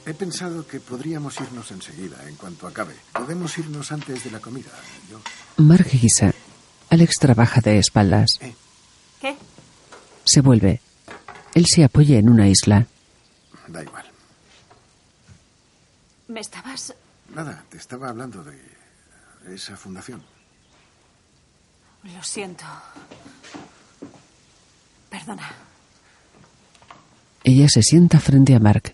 [0.06, 2.94] He pensado que podríamos irnos enseguida, en cuanto acabe.
[3.12, 4.70] Podemos irnos antes de la comida.
[5.10, 5.18] Yo.
[5.56, 6.32] Mark guisa.
[6.88, 8.38] Alex trabaja de espaldas.
[9.22, 9.36] ¿Qué?
[10.24, 10.80] Se vuelve.
[11.54, 12.84] Él se apoya en una isla.
[13.68, 14.04] Da igual.
[16.26, 16.92] ¿Me estabas...?
[17.32, 18.58] Nada, te estaba hablando de
[19.54, 20.24] esa fundación.
[22.02, 22.64] Lo siento.
[25.08, 25.52] Perdona.
[27.44, 28.92] Ella se sienta frente a Mark.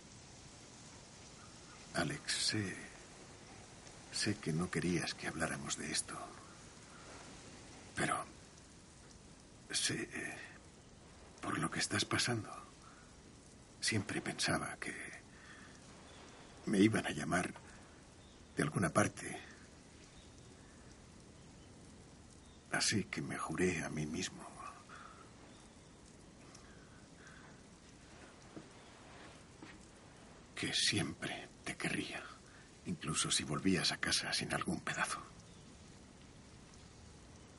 [1.95, 2.77] Alex, sé.
[4.13, 6.15] Sé que no querías que habláramos de esto.
[7.97, 8.28] Pero.
[9.71, 9.95] Sé.
[10.13, 10.37] eh,
[11.41, 12.51] Por lo que estás pasando.
[13.81, 14.95] Siempre pensaba que.
[16.67, 17.53] Me iban a llamar.
[18.57, 19.39] De alguna parte.
[22.73, 24.47] Así que me juré a mí mismo.
[30.55, 32.23] Que siempre te querría.
[32.87, 35.21] Incluso si volvías a casa sin algún pedazo.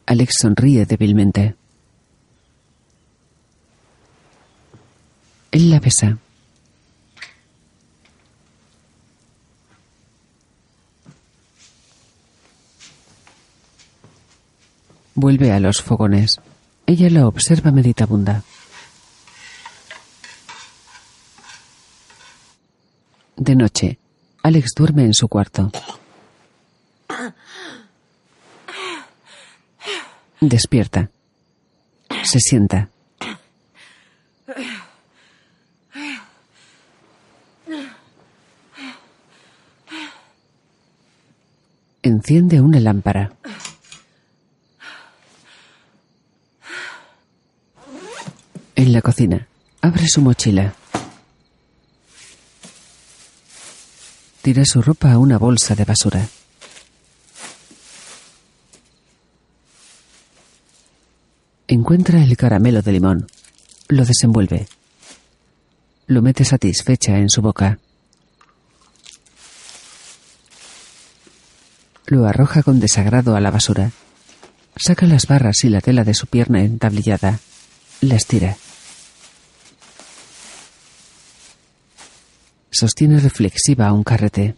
[0.05, 1.55] Alex sonríe débilmente.
[5.51, 6.17] Él la besa.
[15.15, 16.39] Vuelve a los fogones.
[16.85, 18.43] Ella la observa meditabunda.
[23.35, 23.99] De noche,
[24.43, 25.71] Alex duerme en su cuarto.
[30.39, 31.09] Despierta.
[32.23, 32.89] Se sienta.
[42.01, 43.33] Enciende una lámpara.
[48.75, 49.47] En la cocina,
[49.81, 50.73] abre su mochila.
[54.41, 56.25] Tira su ropa a una bolsa de basura.
[61.67, 63.27] Encuentra el caramelo de limón.
[63.89, 64.67] Lo desenvuelve.
[66.07, 67.77] Lo mete satisfecha en su boca.
[72.09, 73.91] Lo arroja con desagrado a la basura.
[74.75, 77.39] Saca las barras y la tela de su pierna entablillada.
[78.01, 78.57] Las tira.
[82.71, 84.55] Sostiene reflexiva un carrete.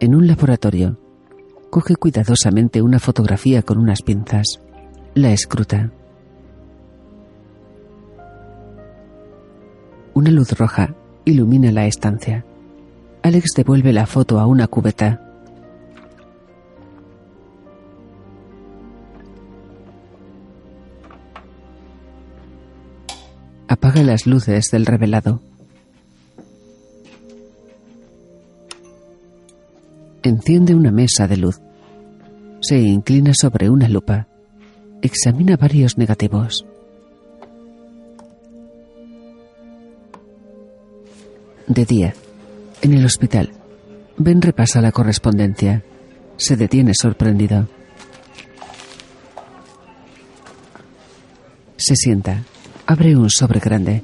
[0.00, 0.98] En un laboratorio,
[1.70, 4.58] coge cuidadosamente una fotografía con unas pinzas.
[5.14, 5.92] La escruta.
[10.18, 12.44] Una luz roja ilumina la estancia.
[13.22, 15.22] Alex devuelve la foto a una cubeta.
[23.68, 25.40] Apaga las luces del revelado.
[30.24, 31.60] Enciende una mesa de luz.
[32.58, 34.26] Se inclina sobre una lupa.
[35.00, 36.66] Examina varios negativos.
[41.68, 42.14] De día,
[42.80, 43.52] en el hospital,
[44.16, 45.84] Ben repasa la correspondencia.
[46.38, 47.68] Se detiene sorprendido.
[51.76, 52.42] Se sienta.
[52.86, 54.02] Abre un sobre grande.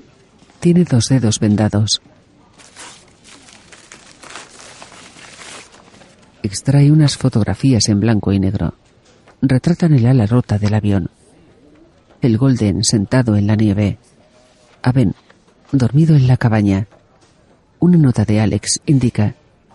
[0.60, 2.02] Tiene dos dedos vendados.
[6.42, 8.74] Extrae unas fotografías en blanco y negro.
[9.40, 11.08] Retratan el ala rota del avión.
[12.20, 13.98] El Golden sentado en la nieve.
[14.82, 15.14] A Ben,
[15.72, 16.88] dormido en la cabaña.
[17.85, 19.35] Una nota de Alex indica,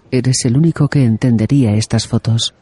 [0.09, 2.55] eres el único que entendería estas fotos.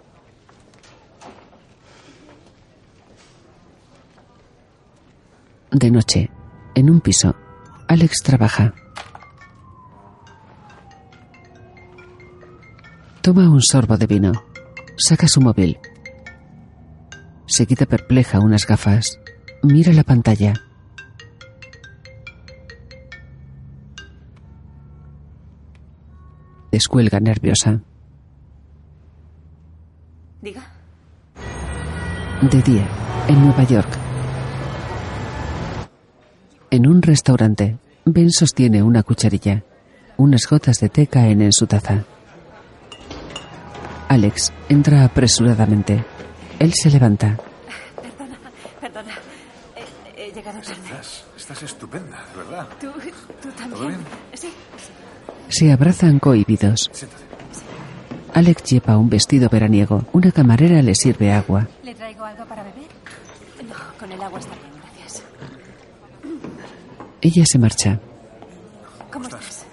[5.72, 6.30] De noche,
[6.76, 7.34] en un piso,
[7.88, 8.74] Alex trabaja.
[13.22, 14.34] Toma un sorbo de vino.
[14.98, 15.80] Saca su móvil.
[17.46, 19.18] Se quita perpleja unas gafas.
[19.64, 20.67] Mira la pantalla.
[26.72, 27.80] Descuelga nerviosa.
[30.42, 30.64] Diga.
[32.42, 32.88] De día,
[33.28, 33.90] en Nueva York.
[36.70, 39.64] En un restaurante, Ben sostiene una cucharilla.
[40.18, 42.04] Unas gotas de té caen en su taza.
[44.10, 46.04] Alex entra apresuradamente.
[46.60, 47.38] Él se levanta.
[48.02, 48.38] Perdona,
[48.82, 49.14] perdona.
[50.16, 50.82] He, he llegado tarde.
[50.84, 52.68] Estás, estás estupenda, de verdad.
[52.80, 52.88] ¿Tú,
[53.42, 53.72] tú también?
[53.72, 54.00] ¿Todo bien?
[54.34, 54.50] Sí.
[55.50, 56.92] Se abrazan cohibidos.
[58.34, 60.04] Alex lleva un vestido veraniego.
[60.14, 61.68] Una camarera le sirve agua.
[61.84, 62.86] ¿Le traigo algo para beber?
[63.68, 65.24] No, con el agua está bien, gracias.
[67.22, 68.00] Ella se marcha.
[69.12, 69.66] ¿Cómo estás?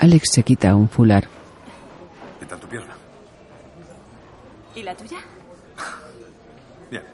[0.00, 1.28] Alex se quita un fular.
[2.40, 2.94] ¿Qué tal tu pierna?
[4.74, 5.18] ¿Y la tuya?
[6.90, 7.04] Bien.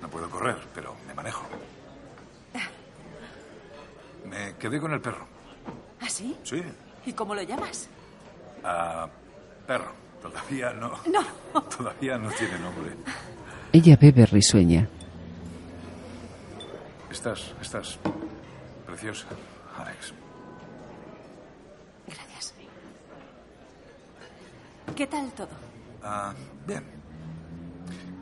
[0.00, 1.44] No puedo correr, pero me manejo.
[4.26, 5.26] Me quedé con el perro.
[6.10, 6.36] ¿Ah, sí?
[6.42, 6.62] Sí.
[7.06, 7.88] ¿Y cómo lo llamas?
[8.64, 9.08] Ah,
[9.64, 9.92] perro.
[10.20, 10.90] Todavía no.
[11.06, 11.62] No.
[11.76, 12.96] Todavía no tiene nombre.
[13.72, 14.88] Ella bebe risueña.
[17.10, 17.98] Estás, estás
[18.86, 19.26] preciosa,
[19.78, 20.12] Alex.
[22.06, 22.54] Gracias.
[24.96, 25.48] ¿Qué tal todo?
[26.02, 26.34] Ah,
[26.66, 26.84] bien.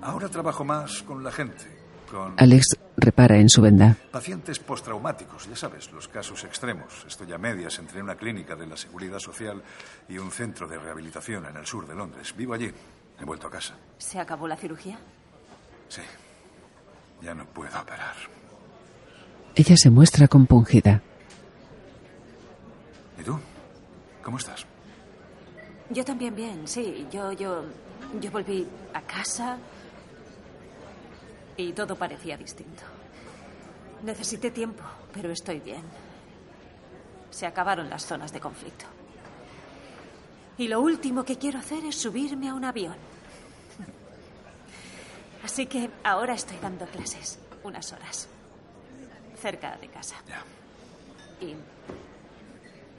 [0.02, 1.65] Ahora trabajo más con la gente,
[2.10, 3.97] con Alex repara en su venda.
[4.11, 7.05] pacientes postraumáticos, ya sabes, los casos extremos.
[7.07, 9.62] Estoy a medias entre una clínica de la Seguridad Social
[10.09, 12.35] y un centro de rehabilitación en el sur de Londres.
[12.37, 12.70] Vivo allí.
[13.20, 13.75] He vuelto a casa.
[13.99, 14.99] ¿Se acabó la cirugía?
[15.89, 16.03] Sí.
[17.23, 18.15] Ya no puedo operar.
[19.55, 21.03] Ella se muestra compungida.
[23.19, 23.39] ¿Y tú?
[24.23, 24.65] ¿Cómo estás?
[25.91, 27.07] Yo también bien, sí.
[27.11, 27.65] Yo, yo,
[28.20, 29.59] yo volví a casa
[31.59, 32.85] y todo parecía distinto.
[34.03, 35.83] Necesité tiempo, pero estoy bien.
[37.31, 38.87] Se acabaron las zonas de conflicto.
[40.57, 42.97] Y lo último que quiero hacer es subirme a un avión.
[45.45, 48.29] Así que ahora estoy dando clases, unas horas,
[49.41, 50.17] cerca de casa.
[50.29, 50.43] Ya.
[51.45, 51.55] Y,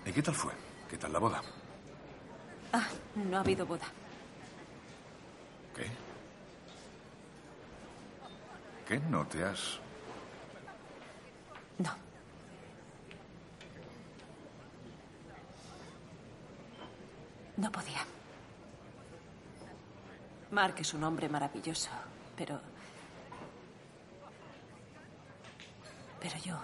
[0.10, 0.52] ¿Y qué tal fue?
[0.90, 1.42] ¿Qué tal la boda?
[2.74, 3.86] ah, no ha habido boda.
[5.76, 6.09] ¿Qué?
[8.90, 9.80] qué no te has...?
[11.78, 11.92] No.
[17.58, 18.04] No podía.
[20.52, 21.92] Mark es un hombre maravilloso,
[22.36, 22.60] pero...
[26.20, 26.58] Pero yo...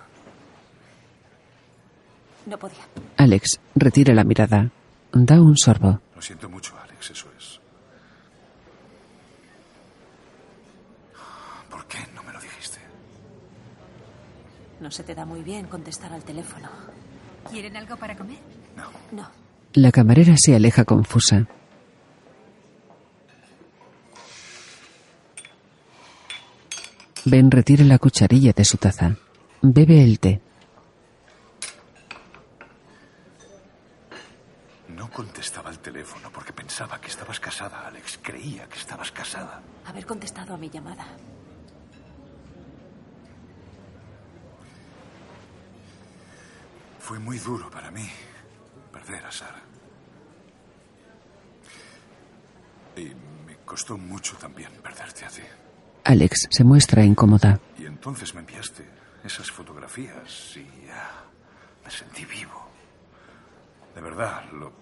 [2.47, 2.85] No podía.
[3.17, 4.71] Alex retira la mirada.
[5.11, 5.99] Da un sorbo.
[6.15, 7.59] Lo siento mucho, Alex, eso es.
[14.79, 16.69] No se te da muy bien contestar al teléfono.
[17.49, 18.37] ¿Quieren algo para comer?
[18.75, 18.89] No.
[19.11, 19.29] No.
[19.73, 21.47] La camarera se aleja confusa.
[27.25, 29.15] Ben retira la cucharilla de su taza.
[29.61, 30.41] Bebe el té.
[34.89, 38.19] No contestaba el teléfono porque pensaba que estabas casada, Alex.
[38.21, 39.61] Creía que estabas casada.
[39.85, 41.05] Haber contestado a mi llamada.
[47.05, 48.09] Fue muy duro para mí
[48.91, 49.61] perder a Sara.
[52.95, 53.13] Y
[53.45, 55.43] me costó mucho también perderte a ti.
[56.03, 57.59] Alex se muestra incómoda.
[57.77, 58.89] Y entonces me enviaste
[59.23, 61.25] esas fotografías y ya
[61.83, 62.71] me sentí vivo.
[63.93, 64.73] De verdad, lo.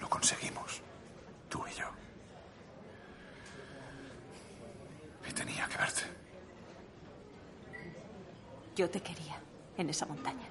[0.00, 0.80] Lo conseguimos.
[1.50, 1.90] Tú y yo.
[5.28, 6.02] Y tenía que verte.
[8.74, 9.38] Yo te quería
[9.76, 10.48] en esa montaña.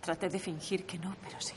[0.00, 1.54] Traté de fingir que no, pero sí.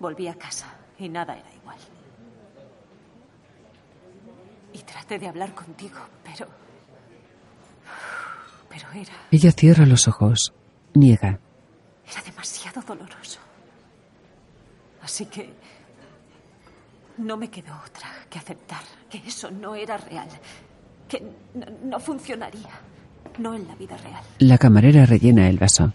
[0.00, 0.66] Volví a casa
[0.98, 1.78] y nada era igual.
[4.72, 6.46] Y traté de hablar contigo, pero...
[8.68, 9.12] Pero era...
[9.30, 10.52] Ella cierra los ojos.
[10.94, 11.38] Niega.
[12.10, 13.40] Era demasiado doloroso.
[15.02, 15.54] Así que...
[17.18, 20.28] No me quedó otra que aceptar que eso no era real.
[21.08, 21.22] Que
[21.54, 22.70] no, no funcionaría.
[23.38, 24.22] No en la vida real.
[24.38, 25.92] La camarera rellena el vaso.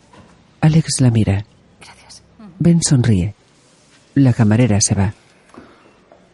[0.61, 1.45] Alex la mira.
[1.79, 2.23] Gracias.
[2.59, 3.33] Ben sonríe.
[4.15, 5.13] La camarera se va.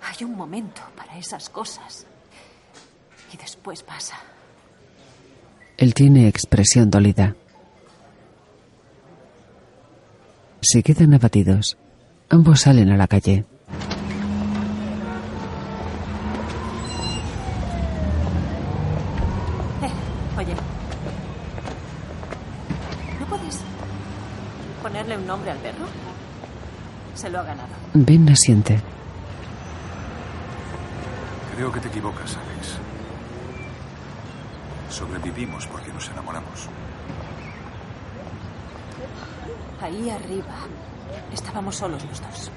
[0.01, 2.05] Hay un momento para esas cosas.
[3.33, 4.15] Y después pasa.
[5.77, 7.35] Él tiene expresión dolida.
[10.61, 11.77] Se quedan abatidos.
[12.29, 13.45] Ambos salen a la calle.
[19.83, 19.91] Eh,
[20.39, 20.53] oye.
[23.19, 23.59] ¿No puedes
[24.81, 25.85] ponerle un nombre al perro?
[27.27, 27.67] Se lo ha ganado.
[27.93, 28.79] Ben asiente.
[31.53, 32.77] Creo que te equivocas, Alex.
[34.89, 36.69] Sobrevivimos porque nos enamoramos.
[39.81, 40.55] Ahí arriba
[41.33, 42.49] estábamos solos los dos.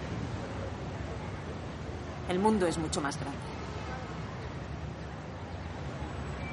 [2.28, 3.38] El mundo es mucho más grande.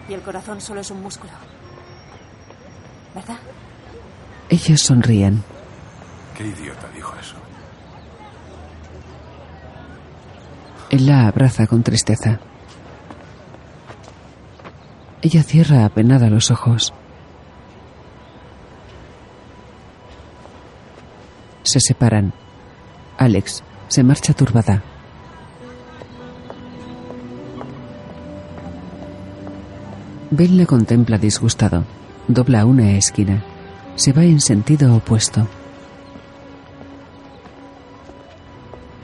[0.10, 1.34] Y el corazón solo es un músculo.
[3.14, 3.38] ¿Verdad?
[4.50, 5.44] Ellos sonríen.
[6.36, 7.36] ¿Qué idiota dijo eso?
[11.00, 12.40] La abraza con tristeza.
[15.22, 16.92] Ella cierra apenada los ojos.
[21.62, 22.34] Se separan.
[23.20, 24.82] Alex se marcha turbada.
[30.32, 31.84] Ben le contempla disgustado.
[32.28, 33.44] Dobla una esquina.
[33.96, 35.48] Se va en sentido opuesto.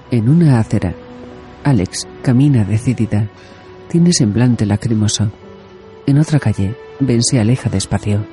[0.10, 0.94] En una acera,
[1.64, 3.30] Alex camina decidida.
[3.90, 5.32] Tiene semblante lacrimoso.
[6.06, 8.26] En otra calle, Ben se aleja despacio.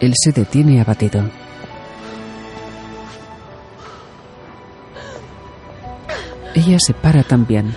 [0.00, 1.22] Él se detiene abatido.
[6.54, 7.74] Ella se para también.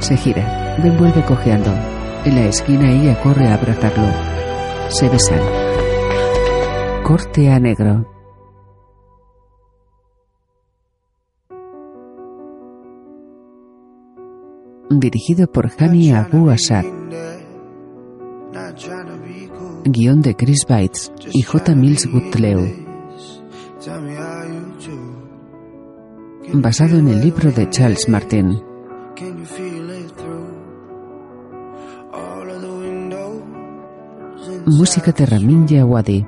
[0.00, 0.76] Se gira.
[0.82, 1.91] Ben vuelve cojeando.
[2.24, 4.06] En la esquina ella corre a abrazarlo.
[4.90, 5.40] Se besan.
[7.02, 8.06] Corte a negro.
[14.88, 16.84] Dirigido por Hani Abu Assad.
[19.84, 21.74] Guión de Chris Bites y J.
[21.74, 22.60] Mills Goodleu.
[26.52, 28.71] Basado en el libro de Charles Martin.
[34.74, 36.26] Música de Ramin Djawadi.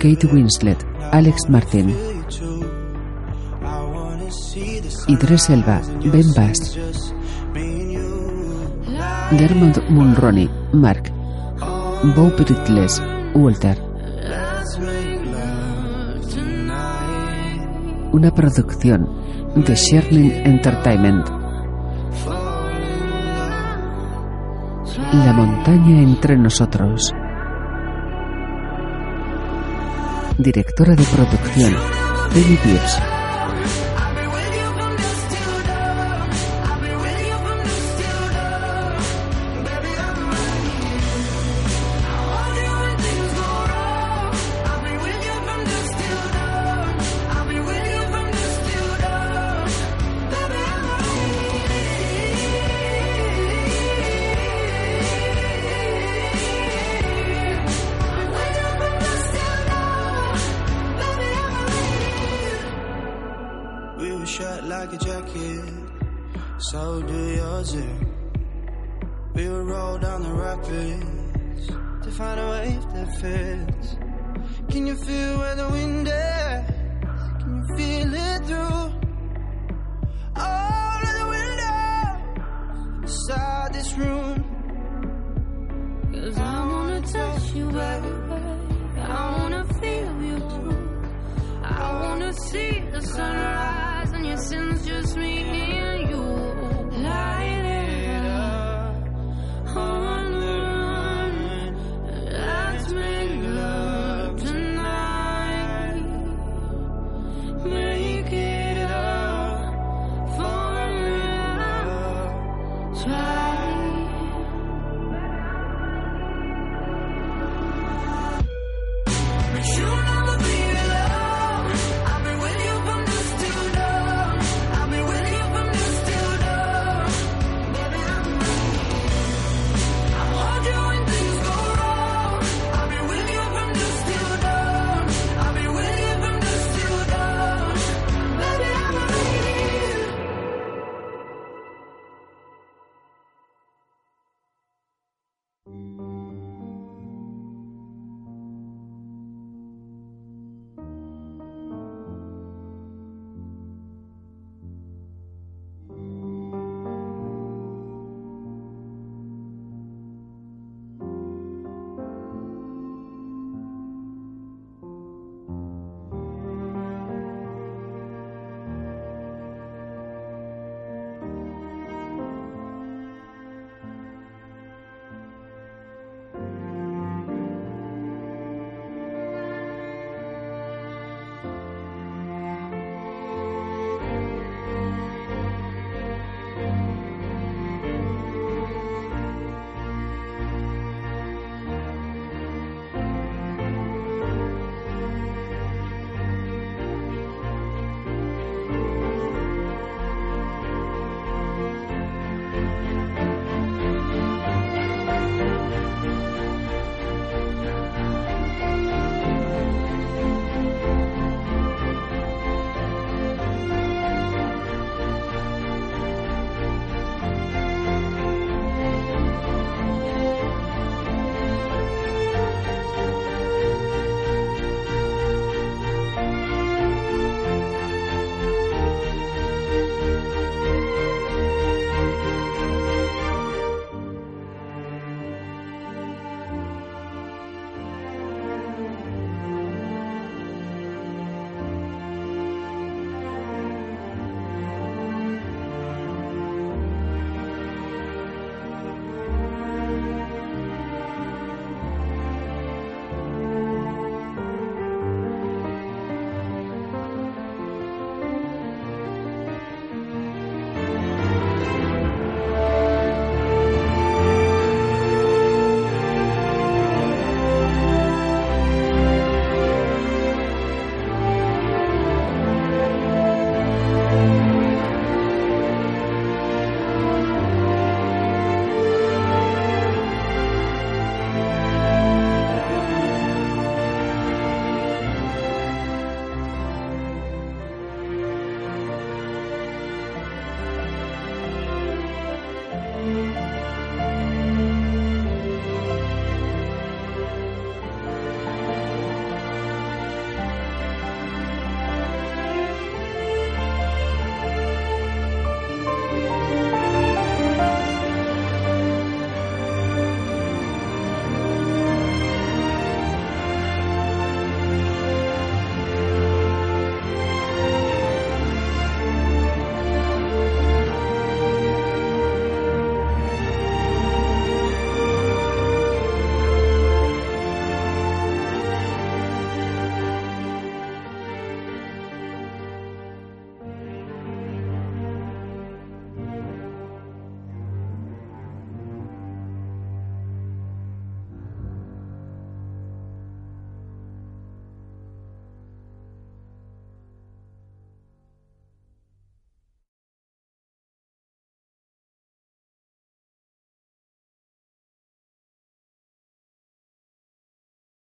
[0.00, 1.96] Kate Winslet, Alex Martin.
[5.06, 5.80] Idris Elba,
[6.12, 6.76] Ben Bass.
[9.38, 11.12] Dermot Mulroney, Mark.
[12.16, 13.00] Bo Brittles,
[13.34, 13.78] Walter.
[18.10, 19.08] Una producción
[19.54, 21.31] de Sherling Entertainment.
[25.12, 27.12] La montaña entre nosotros.
[30.38, 31.74] Directora de producción,
[32.32, 33.11] Penny Pierce.